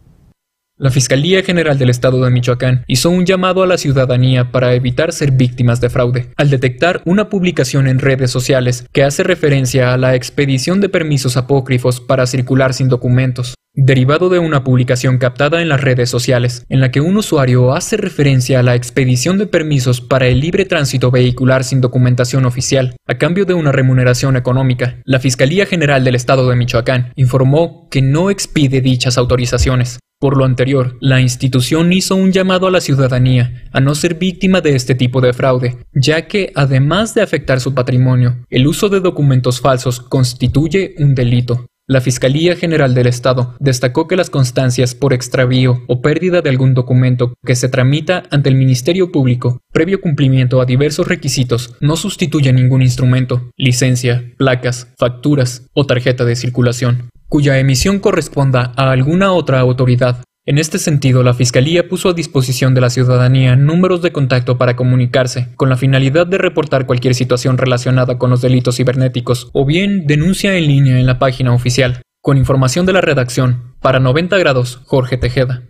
La 0.76 0.90
Fiscalía 0.90 1.44
General 1.44 1.78
del 1.78 1.91
Estado 1.91 2.22
de 2.26 2.30
Michoacán 2.30 2.84
hizo 2.88 3.10
un 3.10 3.26
llamado 3.26 3.64
a 3.64 3.68
la 3.68 3.78
ciudadanía 3.78 4.52
para 4.52 4.73
evitar 4.73 5.14
ser 5.14 5.32
víctimas 5.32 5.80
de 5.80 5.90
fraude, 5.90 6.34
al 6.36 6.49
detectar 6.49 7.02
una 7.06 7.30
publicación 7.30 7.88
en 7.88 7.99
redes 7.99 8.32
sociales 8.32 8.86
que 8.91 9.06
hace 9.06 9.23
referencia 9.23 9.94
a 9.94 9.98
la 9.98 10.15
expedición 10.15 10.82
de 10.82 10.90
permisos 10.90 11.38
apócrifos 11.38 12.02
para 12.02 12.26
circular 12.26 12.73
sin 12.73 12.90
documentos, 12.90 13.53
derivado 13.73 14.30
de 14.30 14.39
una 14.39 14.64
publicación 14.64 15.18
captada 15.18 15.61
en 15.61 15.69
las 15.69 15.81
redes 15.81 16.10
sociales, 16.10 16.65
en 16.69 16.81
la 16.81 16.91
que 16.91 17.02
un 17.02 17.15
usuario 17.15 17.73
hace 17.73 17.98
referencia 17.98 18.60
a 18.60 18.64
la 18.64 18.76
expedición 18.76 19.38
de 19.38 19.48
permisos 19.48 20.02
para 20.02 20.27
el 20.27 20.39
libre 20.39 20.65
tránsito 20.65 21.11
vehicular 21.11 21.64
sin 21.64 21.80
documentación 21.80 22.45
oficial, 22.45 22.95
a 23.07 23.18
cambio 23.18 23.45
de 23.45 23.53
una 23.53 23.72
remuneración 23.72 24.35
económica. 24.35 24.99
La 25.06 25.19
Fiscalía 25.19 25.65
General 25.65 26.03
del 26.03 26.15
Estado 26.15 26.49
de 26.49 26.56
Michoacán 26.56 27.14
informó 27.15 27.88
que 27.89 28.02
no 28.02 28.30
expide 28.30 28.81
dichas 28.81 29.18
autorizaciones. 29.18 29.99
Por 30.19 30.38
lo 30.38 30.45
anterior, 30.45 30.98
la 30.99 31.19
institución 31.19 31.91
hizo 31.93 32.15
un 32.15 32.31
llamado 32.31 32.68
a 32.68 32.72
la 32.72 32.80
ciudadanía 32.80 33.64
a 33.72 33.80
no 33.80 33.95
ser 33.95 34.15
víctima 34.15 34.61
de 34.61 34.76
este 34.76 34.93
tipo 34.93 35.19
de 35.19 35.34
fraude, 35.34 35.77
ya 35.93 36.27
que, 36.27 36.52
además 36.53 37.15
de 37.15 37.23
afectar 37.23 37.60
su 37.60 37.73
patrimonio, 37.73 38.45
el 38.52 38.68
uso 38.68 38.88
de 38.89 38.99
documentos 38.99 39.61
falsos 39.61 39.99
constituye 39.99 40.93
un 40.99 41.15
delito. 41.15 41.65
La 41.91 41.99
Fiscalía 41.99 42.55
General 42.55 42.93
del 42.93 43.07
Estado 43.07 43.53
destacó 43.59 44.07
que 44.07 44.15
las 44.15 44.30
constancias 44.30 44.95
por 44.95 45.11
extravío 45.11 45.84
o 45.89 46.01
pérdida 46.01 46.41
de 46.41 46.49
algún 46.49 46.73
documento 46.73 47.34
que 47.45 47.53
se 47.53 47.68
tramita 47.68 48.23
ante 48.31 48.47
el 48.47 48.55
Ministerio 48.55 49.11
Público, 49.11 49.59
previo 49.73 49.99
cumplimiento 49.99 50.61
a 50.61 50.65
diversos 50.65 51.05
requisitos, 51.05 51.76
no 51.81 51.97
sustituye 51.97 52.53
ningún 52.53 52.81
instrumento, 52.81 53.51
licencia, 53.57 54.23
placas, 54.38 54.88
facturas 54.97 55.68
o 55.73 55.85
tarjeta 55.85 56.23
de 56.23 56.38
circulación 56.38 57.09
cuya 57.31 57.57
emisión 57.59 57.99
corresponda 57.99 58.73
a 58.76 58.91
alguna 58.91 59.31
otra 59.31 59.61
autoridad. 59.61 60.22
En 60.43 60.57
este 60.57 60.80
sentido, 60.80 61.22
la 61.22 61.35
Fiscalía 61.35 61.88
puso 61.88 62.09
a 62.09 62.13
disposición 62.13 62.73
de 62.73 62.81
la 62.81 62.89
ciudadanía 62.89 63.55
números 63.55 64.01
de 64.01 64.11
contacto 64.11 64.57
para 64.57 64.76
comunicarse, 64.76 65.53
con 65.55 65.69
la 65.69 65.77
finalidad 65.77 66.26
de 66.26 66.39
reportar 66.39 66.88
cualquier 66.88 67.13
situación 67.13 67.59
relacionada 67.59 68.18
con 68.18 68.31
los 68.31 68.41
delitos 68.41 68.77
cibernéticos, 68.77 69.51
o 69.53 69.68
bien 69.68 70.07
denuncia 70.07 70.55
en 70.55 70.65
línea 70.65 70.97
en 70.97 71.05
la 71.05 71.19
página 71.19 71.53
oficial. 71.53 72.01
Con 72.23 72.39
información 72.39 72.88
de 72.88 72.93
la 72.93 73.01
redacción, 73.01 73.76
para 73.81 73.99
90 73.99 74.35
grados, 74.39 74.81
Jorge 74.85 75.15
Tejeda. 75.18 75.61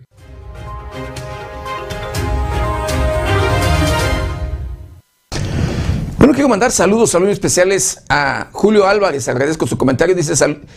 Bueno, 6.16 6.32
quiero 6.32 6.48
mandar 6.48 6.70
saludos, 6.70 7.10
saludos 7.10 7.34
especiales 7.34 8.04
a 8.08 8.48
Julio 8.52 8.88
Álvarez. 8.88 9.28
Agradezco 9.28 9.66
su 9.66 9.76
comentario. 9.76 10.14
Dice, 10.14 10.32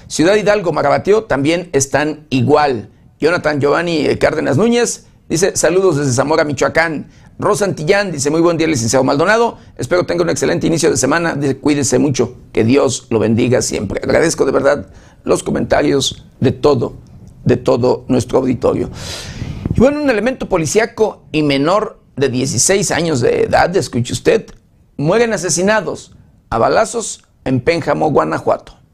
Ciudad 0.07 0.35
Hidalgo, 0.35 0.73
Marabateo 0.73 1.23
también 1.23 1.69
están 1.71 2.27
igual. 2.29 2.89
Jonathan 3.19 3.59
Giovanni 3.59 4.07
Cárdenas 4.17 4.57
Núñez 4.57 5.05
dice, 5.29 5.55
saludos 5.55 5.97
desde 5.97 6.13
Zamora, 6.13 6.43
Michoacán. 6.43 7.07
Rosa 7.37 7.65
Antillán 7.65 8.11
dice, 8.11 8.29
muy 8.29 8.41
buen 8.41 8.57
día, 8.57 8.67
licenciado 8.67 9.03
Maldonado. 9.03 9.57
Espero 9.77 10.05
tenga 10.05 10.23
un 10.23 10.29
excelente 10.29 10.67
inicio 10.67 10.89
de 10.89 10.97
semana. 10.97 11.37
cuídese 11.59 11.99
mucho. 11.99 12.35
Que 12.51 12.63
Dios 12.63 13.07
lo 13.09 13.19
bendiga 13.19 13.61
siempre. 13.61 13.99
Agradezco 14.03 14.45
de 14.45 14.51
verdad 14.51 14.87
los 15.23 15.43
comentarios 15.43 16.25
de 16.39 16.51
todo, 16.51 16.95
de 17.43 17.57
todo 17.57 18.05
nuestro 18.07 18.39
auditorio. 18.39 18.89
Y 19.75 19.79
bueno, 19.79 20.01
un 20.01 20.09
elemento 20.09 20.47
policíaco 20.47 21.25
y 21.31 21.43
menor 21.43 21.99
de 22.15 22.29
16 22.29 22.91
años 22.91 23.19
de 23.19 23.43
edad, 23.43 23.75
escuche 23.75 24.13
usted, 24.13 24.45
mueren 24.95 25.33
asesinados 25.33 26.15
a 26.49 26.57
balazos 26.57 27.25
en 27.43 27.59
Pénjamo, 27.59 28.09
Guanajuato. 28.11 28.84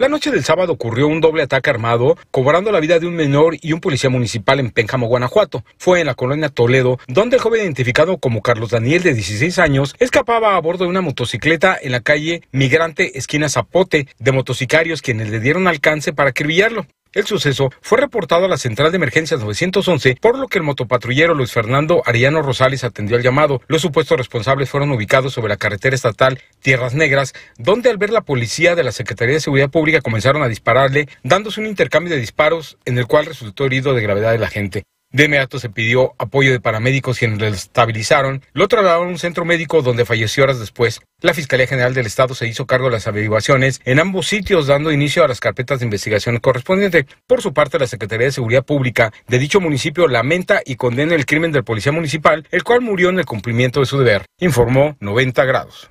La 0.00 0.08
noche 0.08 0.30
del 0.30 0.44
sábado 0.44 0.72
ocurrió 0.72 1.08
un 1.08 1.20
doble 1.20 1.42
ataque 1.42 1.68
armado, 1.68 2.16
cobrando 2.30 2.72
la 2.72 2.80
vida 2.80 2.98
de 2.98 3.06
un 3.06 3.14
menor 3.14 3.58
y 3.60 3.74
un 3.74 3.82
policía 3.82 4.08
municipal 4.08 4.58
en 4.58 4.70
Pénjamo, 4.70 5.08
Guanajuato. 5.08 5.62
Fue 5.76 6.00
en 6.00 6.06
la 6.06 6.14
colonia 6.14 6.48
Toledo, 6.48 6.98
donde 7.06 7.36
el 7.36 7.42
joven 7.42 7.64
identificado 7.64 8.16
como 8.16 8.40
Carlos 8.40 8.70
Daniel, 8.70 9.02
de 9.02 9.12
16 9.12 9.58
años, 9.58 9.94
escapaba 9.98 10.56
a 10.56 10.60
bordo 10.62 10.84
de 10.84 10.90
una 10.90 11.02
motocicleta 11.02 11.76
en 11.78 11.92
la 11.92 12.00
calle 12.00 12.40
Migrante, 12.50 13.18
esquina 13.18 13.50
Zapote, 13.50 14.08
de 14.18 14.32
motocicarios 14.32 15.02
quienes 15.02 15.28
le 15.28 15.38
dieron 15.38 15.68
alcance 15.68 16.14
para 16.14 16.30
acribillarlo. 16.30 16.86
El 17.12 17.26
suceso 17.26 17.72
fue 17.80 17.98
reportado 17.98 18.44
a 18.44 18.48
la 18.48 18.56
central 18.56 18.92
de 18.92 18.96
emergencias 18.96 19.40
911, 19.40 20.16
por 20.20 20.38
lo 20.38 20.46
que 20.46 20.58
el 20.58 20.64
motopatrullero 20.64 21.34
Luis 21.34 21.50
Fernando 21.50 22.04
Ariano 22.06 22.40
Rosales 22.40 22.84
atendió 22.84 23.16
al 23.16 23.24
llamado. 23.24 23.60
Los 23.66 23.82
supuestos 23.82 24.16
responsables 24.16 24.70
fueron 24.70 24.92
ubicados 24.92 25.32
sobre 25.32 25.48
la 25.48 25.56
carretera 25.56 25.96
estatal 25.96 26.40
Tierras 26.60 26.94
Negras, 26.94 27.32
donde 27.58 27.90
al 27.90 27.98
ver 27.98 28.10
la 28.10 28.20
policía 28.20 28.76
de 28.76 28.84
la 28.84 28.92
Secretaría 28.92 29.34
de 29.34 29.40
Seguridad 29.40 29.70
Pública 29.70 30.02
comenzaron 30.02 30.44
a 30.44 30.48
dispararle, 30.48 31.08
dándose 31.24 31.60
un 31.60 31.66
intercambio 31.66 32.14
de 32.14 32.20
disparos 32.20 32.78
en 32.84 32.96
el 32.96 33.08
cual 33.08 33.26
resultó 33.26 33.64
herido 33.64 33.92
de 33.92 34.02
gravedad 34.02 34.32
el 34.32 34.44
agente. 34.44 34.84
De 35.12 35.24
inmediato 35.24 35.58
se 35.58 35.70
pidió 35.70 36.14
apoyo 36.18 36.52
de 36.52 36.60
paramédicos 36.60 37.18
quienes 37.18 37.40
le 37.40 37.48
estabilizaron, 37.48 38.44
lo 38.52 38.68
trasladaron 38.68 39.08
a 39.08 39.10
un 39.10 39.18
centro 39.18 39.44
médico 39.44 39.82
donde 39.82 40.04
falleció 40.04 40.44
horas 40.44 40.60
después. 40.60 41.00
La 41.20 41.34
Fiscalía 41.34 41.66
General 41.66 41.92
del 41.92 42.06
Estado 42.06 42.32
se 42.36 42.46
hizo 42.46 42.64
cargo 42.64 42.86
de 42.86 42.92
las 42.92 43.08
averiguaciones 43.08 43.80
en 43.84 43.98
ambos 43.98 44.28
sitios, 44.28 44.68
dando 44.68 44.92
inicio 44.92 45.24
a 45.24 45.28
las 45.28 45.40
carpetas 45.40 45.80
de 45.80 45.86
investigación 45.86 46.38
correspondientes. 46.38 47.06
Por 47.26 47.42
su 47.42 47.52
parte, 47.52 47.80
la 47.80 47.88
Secretaría 47.88 48.26
de 48.26 48.32
Seguridad 48.32 48.64
Pública 48.64 49.12
de 49.26 49.40
dicho 49.40 49.60
municipio 49.60 50.06
lamenta 50.06 50.62
y 50.64 50.76
condena 50.76 51.16
el 51.16 51.26
crimen 51.26 51.50
del 51.50 51.64
policía 51.64 51.90
municipal, 51.90 52.46
el 52.52 52.62
cual 52.62 52.80
murió 52.80 53.08
en 53.08 53.18
el 53.18 53.26
cumplimiento 53.26 53.80
de 53.80 53.86
su 53.86 53.98
deber, 53.98 54.26
informó 54.38 54.96
90 55.00 55.44
grados. 55.44 55.90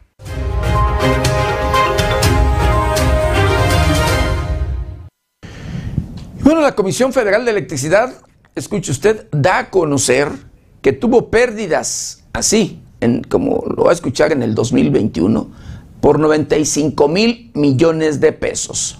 Bueno, 6.39 6.61
la 6.61 6.73
Comisión 6.73 7.11
Federal 7.11 7.43
de 7.43 7.51
Electricidad, 7.51 8.13
escuche 8.55 8.91
usted, 8.91 9.27
da 9.31 9.59
a 9.59 9.69
conocer 9.69 10.29
que 10.81 10.93
tuvo 10.93 11.29
pérdidas 11.29 12.23
así, 12.33 12.81
en, 13.01 13.23
como 13.23 13.63
lo 13.75 13.85
va 13.85 13.91
a 13.91 13.93
escuchar 13.93 14.31
en 14.31 14.43
el 14.43 14.55
2021, 14.55 15.49
por 16.01 16.19
95 16.19 17.07
mil 17.07 17.51
millones 17.53 18.19
de 18.19 18.31
pesos. 18.31 18.99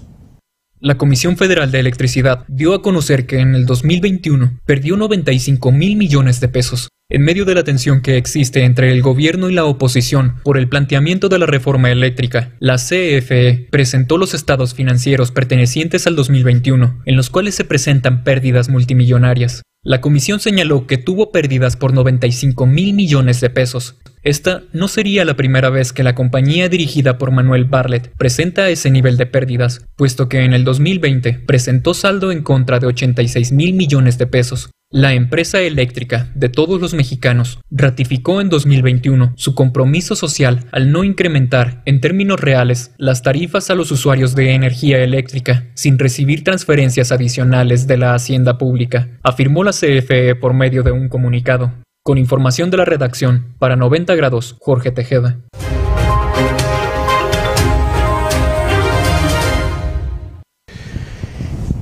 La 0.82 0.98
Comisión 0.98 1.36
Federal 1.36 1.72
de 1.72 1.82
Electricidad 1.82 2.46
dio 2.48 2.74
a 2.74 2.82
conocer 2.82 3.26
que 3.26 3.40
en 3.40 3.54
el 3.54 3.66
2021 3.66 4.60
perdió 4.66 4.96
95 4.96 5.74
mil 5.74 5.98
millones 5.98 6.40
de 6.40 6.48
pesos, 6.48 6.88
en 7.10 7.22
medio 7.22 7.44
de 7.44 7.54
la 7.54 7.66
tensión 7.66 8.02
que 8.02 8.16
existe 8.16 8.64
entre 8.64 8.94
el 8.94 9.02
gobierno 9.02 9.50
y 9.50 9.54
la 9.54 9.66
oposición 9.66 10.36
por 10.42 10.58
el 10.58 10.70
planteamiento 10.70 11.28
de 11.28 11.38
la 11.38 11.48
reforma 11.48 11.92
eléctrica. 11.92 12.54
La 12.60 12.78
CFE 12.78 13.68
presentó 13.70 14.18
los 14.18 14.34
estados 14.34 14.74
financieros 14.74 15.32
pertenecientes 15.32 16.08
al 16.08 16.16
2021, 16.16 17.02
en 17.04 17.16
los 17.18 17.30
cuales 17.30 17.56
se 17.56 17.66
presentan 17.66 18.24
pérdidas 18.24 18.70
multimillonarias. 18.70 19.64
La 19.84 20.00
comisión 20.00 20.40
señaló 20.40 20.88
que 20.88 20.98
tuvo 20.98 21.34
pérdidas 21.34 21.76
por 21.76 21.94
95 21.94 22.66
mil 22.66 22.94
millones 22.94 23.42
de 23.42 23.50
pesos. 23.50 23.98
Esta 24.24 24.64
no 24.74 24.88
sería 24.88 25.24
la 25.24 25.36
primera 25.36 25.70
vez 25.70 25.94
que 25.94 26.04
la 26.04 26.16
compañía 26.16 26.68
dirigida 26.68 27.18
por 27.18 27.32
Manuel 27.32 27.66
Bartlett 27.66 28.12
presenta 28.18 28.70
ese 28.70 28.92
nivel 28.92 29.16
de 29.16 29.26
pérdidas, 29.26 29.86
puesto 29.96 30.28
que 30.28 30.44
en 30.44 30.54
el 30.54 30.66
2020 30.66 31.44
presentó 31.46 31.94
saldo 31.94 32.32
en 32.32 32.44
contra 32.44 32.80
de 32.80 32.88
86 32.88 33.54
mil 33.54 33.74
millones 33.74 34.18
de 34.18 34.28
pesos. 34.28 34.72
La 34.92 35.14
empresa 35.14 35.62
eléctrica 35.62 36.32
de 36.34 36.50
todos 36.50 36.82
los 36.82 36.96
mexicanos 36.96 37.60
ratificó 37.70 38.42
en 38.42 38.50
2021 38.50 39.34
su 39.36 39.54
compromiso 39.54 40.16
social 40.16 40.66
al 40.72 40.92
no 40.92 41.04
incrementar, 41.04 41.84
en 41.86 42.02
términos 42.02 42.42
reales, 42.42 42.92
las 42.98 43.22
tarifas 43.22 43.70
a 43.70 43.76
los 43.76 43.92
usuarios 43.92 44.34
de 44.34 44.54
energía 44.54 44.98
eléctrica 45.04 45.68
sin 45.76 46.00
recibir 46.00 46.44
transferencias 46.44 47.12
adicionales 47.12 47.86
de 47.86 47.98
la 47.98 48.16
hacienda 48.16 48.58
pública, 48.58 49.10
afirmó 49.22 49.64
la 49.64 49.74
CFE 49.74 50.36
por 50.36 50.56
medio 50.56 50.82
de 50.82 50.92
un 50.92 51.08
comunicado. 51.08 51.72
Con 52.10 52.18
información 52.18 52.72
de 52.72 52.78
la 52.78 52.86
redacción, 52.86 53.54
para 53.60 53.76
90 53.76 54.16
grados, 54.16 54.56
Jorge 54.62 54.90
Tejeda. 54.90 55.38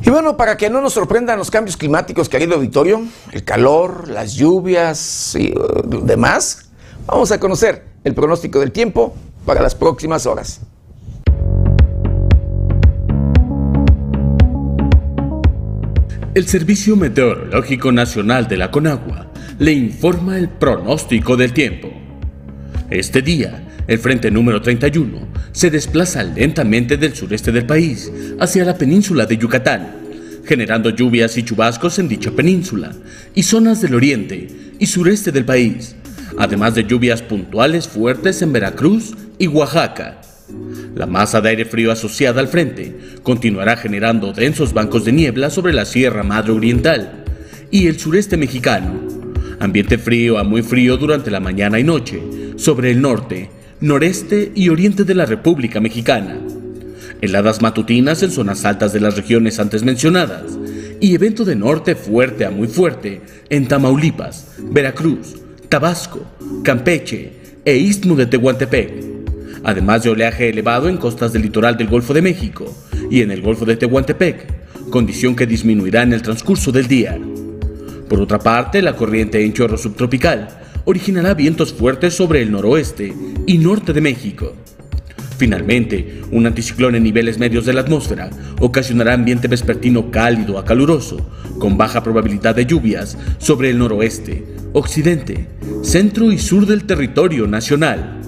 Y 0.06 0.10
bueno, 0.10 0.36
para 0.36 0.58
que 0.58 0.70
no 0.70 0.82
nos 0.82 0.92
sorprendan 0.92 1.40
los 1.40 1.50
cambios 1.50 1.78
climáticos, 1.78 2.28
querido 2.28 2.56
auditorio, 2.56 3.08
el 3.32 3.46
calor, 3.46 4.10
las 4.10 4.34
lluvias 4.34 5.34
y 5.40 5.54
uh, 5.58 6.04
demás, 6.04 6.72
vamos 7.06 7.32
a 7.32 7.40
conocer 7.40 7.86
el 8.04 8.14
pronóstico 8.14 8.60
del 8.60 8.74
tiempo 8.74 9.16
para 9.46 9.62
las 9.62 9.76
próximas 9.76 10.26
horas. 10.26 10.60
El 16.34 16.46
Servicio 16.48 16.98
Meteorológico 16.98 17.94
Nacional 17.94 18.50
de 18.50 18.58
la 18.58 18.70
Conagua 18.72 19.28
le 19.60 19.72
informa 19.72 20.38
el 20.38 20.50
pronóstico 20.50 21.36
del 21.36 21.52
tiempo. 21.52 21.92
Este 22.92 23.24
día, 23.24 23.64
el 23.88 23.98
frente 23.98 24.30
número 24.30 24.62
31 24.62 25.28
se 25.52 25.72
desplaza 25.72 26.24
lentamente 26.24 26.98
del 26.98 27.16
sureste 27.16 27.52
del 27.52 27.66
país 27.66 28.12
hacia 28.40 28.66
la 28.66 28.78
península 28.78 29.26
de 29.26 29.38
Yucatán, 29.38 29.96
generando 30.46 30.92
lluvias 30.92 31.38
y 31.38 31.44
chubascos 31.44 31.98
en 31.98 32.08
dicha 32.08 32.32
península 32.32 32.92
y 33.34 33.44
zonas 33.44 33.82
del 33.82 33.96
oriente 33.96 34.48
y 34.78 34.86
sureste 34.86 35.32
del 35.32 35.46
país, 35.46 35.96
además 36.38 36.76
de 36.76 36.86
lluvias 36.86 37.24
puntuales 37.24 37.88
fuertes 37.88 38.44
en 38.44 38.54
Veracruz 38.54 39.16
y 39.40 39.48
Oaxaca. 39.48 40.22
La 40.96 41.08
masa 41.08 41.42
de 41.42 41.50
aire 41.50 41.66
frío 41.66 41.92
asociada 41.92 42.42
al 42.42 42.48
frente 42.48 42.96
continuará 43.24 43.76
generando 43.76 44.34
densos 44.34 44.74
bancos 44.74 45.04
de 45.04 45.14
niebla 45.14 45.50
sobre 45.50 45.74
la 45.74 45.86
Sierra 45.86 46.24
Madre 46.24 46.52
Oriental 46.52 47.24
y 47.72 47.88
el 47.88 48.00
sureste 48.00 48.38
mexicano. 48.38 49.17
Ambiente 49.60 49.98
frío 49.98 50.38
a 50.38 50.44
muy 50.44 50.62
frío 50.62 50.98
durante 50.98 51.32
la 51.32 51.40
mañana 51.40 51.80
y 51.80 51.84
noche 51.84 52.22
sobre 52.58 52.92
el 52.92 53.02
norte, 53.02 53.50
noreste 53.82 54.52
y 54.54 54.70
oriente 54.70 55.04
de 55.04 55.16
la 55.16 55.26
República 55.26 55.80
Mexicana. 55.80 56.38
Heladas 57.22 57.62
matutinas 57.62 58.22
en 58.22 58.30
zonas 58.30 58.66
altas 58.66 58.94
de 58.94 59.00
las 59.00 59.16
regiones 59.16 59.60
antes 59.60 59.84
mencionadas 59.84 60.44
y 61.00 61.16
evento 61.16 61.44
de 61.44 61.56
norte 61.56 61.96
fuerte 61.96 62.46
a 62.46 62.52
muy 62.52 62.68
fuerte 62.68 63.22
en 63.50 63.68
Tamaulipas, 63.68 64.48
Veracruz, 64.60 65.36
Tabasco, 65.70 66.22
Campeche 66.64 67.32
e 67.66 67.78
Istmo 67.78 68.16
de 68.16 68.28
Tehuantepec, 68.28 68.94
además 69.64 70.04
de 70.04 70.12
oleaje 70.12 70.50
elevado 70.50 70.88
en 70.88 70.98
costas 70.98 71.34
del 71.34 71.42
litoral 71.42 71.78
del 71.78 71.88
Golfo 71.88 72.14
de 72.14 72.22
México 72.22 72.76
y 73.10 73.22
en 73.22 73.32
el 73.32 73.42
Golfo 73.42 73.66
de 73.66 73.76
Tehuantepec, 73.76 74.90
condición 74.92 75.36
que 75.36 75.48
disminuirá 75.48 76.04
en 76.04 76.14
el 76.14 76.22
transcurso 76.22 76.72
del 76.72 76.88
día. 76.88 77.18
Por 78.10 78.22
otra 78.22 78.40
parte, 78.40 78.82
la 78.82 78.96
corriente 78.96 79.44
en 79.44 79.54
chorro 79.54 79.78
subtropical 79.78 80.48
originará 80.86 81.34
vientos 81.34 81.74
fuertes 81.74 82.14
sobre 82.14 82.42
el 82.42 82.52
noroeste 82.52 83.14
y 83.46 83.58
norte 83.58 83.92
de 83.92 84.02
México. 84.02 84.54
Finalmente, 85.38 86.22
un 86.32 86.48
anticiclón 86.48 86.96
en 86.96 87.04
niveles 87.04 87.38
medios 87.38 87.66
de 87.66 87.74
la 87.74 87.82
atmósfera 87.82 88.30
ocasionará 88.60 89.14
ambiente 89.14 89.48
vespertino 89.48 90.10
cálido 90.10 90.58
a 90.58 90.66
caluroso, 90.66 91.30
con 91.60 91.78
baja 91.78 92.02
probabilidad 92.02 92.56
de 92.56 92.66
lluvias 92.66 93.18
sobre 93.38 93.70
el 93.70 93.78
noroeste, 93.78 94.46
occidente, 94.74 95.48
centro 95.84 96.32
y 96.32 96.40
sur 96.40 96.66
del 96.66 96.86
territorio 96.86 97.46
nacional. 97.46 98.22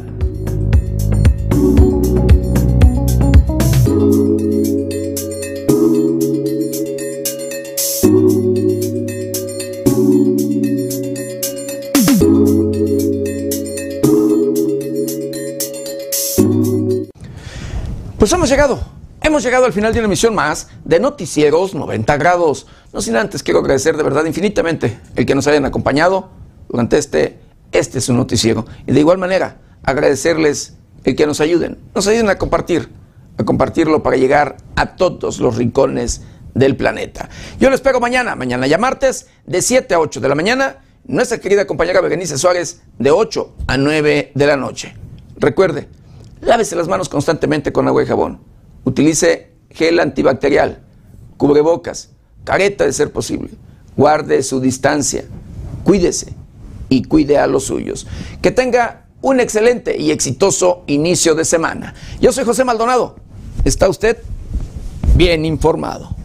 Pues 18.29 18.37
hemos 18.37 18.49
llegado, 18.51 18.79
hemos 19.23 19.41
llegado 19.41 19.65
al 19.65 19.73
final 19.73 19.91
de 19.91 19.97
una 20.01 20.05
emisión 20.05 20.35
más 20.35 20.67
de 20.85 20.99
Noticieros 20.99 21.73
90 21.73 22.15
grados. 22.17 22.67
No 22.93 23.01
sin 23.01 23.15
antes 23.15 23.41
quiero 23.41 23.59
agradecer 23.59 23.97
de 23.97 24.03
verdad 24.03 24.23
infinitamente 24.25 24.99
el 25.15 25.25
que 25.25 25.33
nos 25.33 25.47
hayan 25.47 25.65
acompañado 25.65 26.29
durante 26.69 26.99
este, 26.99 27.39
este 27.71 27.99
su 28.01 28.13
noticiero. 28.13 28.67
Y 28.85 28.91
de 28.91 28.99
igual 28.99 29.17
manera, 29.17 29.57
agradecerles 29.81 30.75
el 31.05 31.15
que 31.15 31.25
nos 31.25 31.41
ayuden, 31.41 31.79
nos 31.95 32.05
ayuden 32.05 32.29
a 32.29 32.37
compartir, 32.37 32.89
a 33.39 33.45
compartirlo 33.45 34.03
para 34.03 34.15
llegar 34.15 34.57
a 34.75 34.95
todos 34.95 35.39
los 35.39 35.55
rincones 35.55 36.21
del 36.53 36.75
planeta. 36.77 37.29
Yo 37.59 37.71
les 37.71 37.79
espero 37.79 37.99
mañana, 37.99 38.35
mañana 38.35 38.67
ya 38.67 38.77
martes, 38.77 39.25
de 39.47 39.63
7 39.63 39.95
a 39.95 39.99
8 39.99 40.19
de 40.19 40.29
la 40.29 40.35
mañana, 40.35 40.83
nuestra 41.03 41.39
querida 41.39 41.65
compañera 41.65 41.99
Berenice 41.99 42.37
Suárez, 42.37 42.83
de 42.99 43.09
8 43.09 43.55
a 43.65 43.77
9 43.77 44.33
de 44.35 44.45
la 44.45 44.55
noche. 44.55 44.93
Recuerde, 45.35 45.87
Lávese 46.41 46.75
las 46.75 46.87
manos 46.87 47.09
constantemente 47.09 47.71
con 47.71 47.87
agua 47.87 48.03
y 48.03 48.05
jabón. 48.05 48.39
Utilice 48.83 49.51
gel 49.71 49.99
antibacterial, 49.99 50.79
cubrebocas, 51.37 52.09
careta 52.43 52.85
de 52.85 52.93
ser 52.93 53.11
posible. 53.11 53.51
Guarde 53.95 54.41
su 54.43 54.59
distancia. 54.59 55.25
Cuídese 55.83 56.33
y 56.87 57.03
cuide 57.03 57.37
a 57.37 57.47
los 57.47 57.65
suyos. 57.65 58.07
Que 58.41 58.51
tenga 58.51 59.05
un 59.21 59.39
excelente 59.39 59.97
y 59.97 60.11
exitoso 60.11 60.83
inicio 60.87 61.35
de 61.35 61.45
semana. 61.45 61.93
Yo 62.21 62.31
soy 62.31 62.45
José 62.45 62.63
Maldonado. 62.63 63.17
¿Está 63.65 63.89
usted 63.89 64.17
bien 65.15 65.45
informado? 65.45 66.15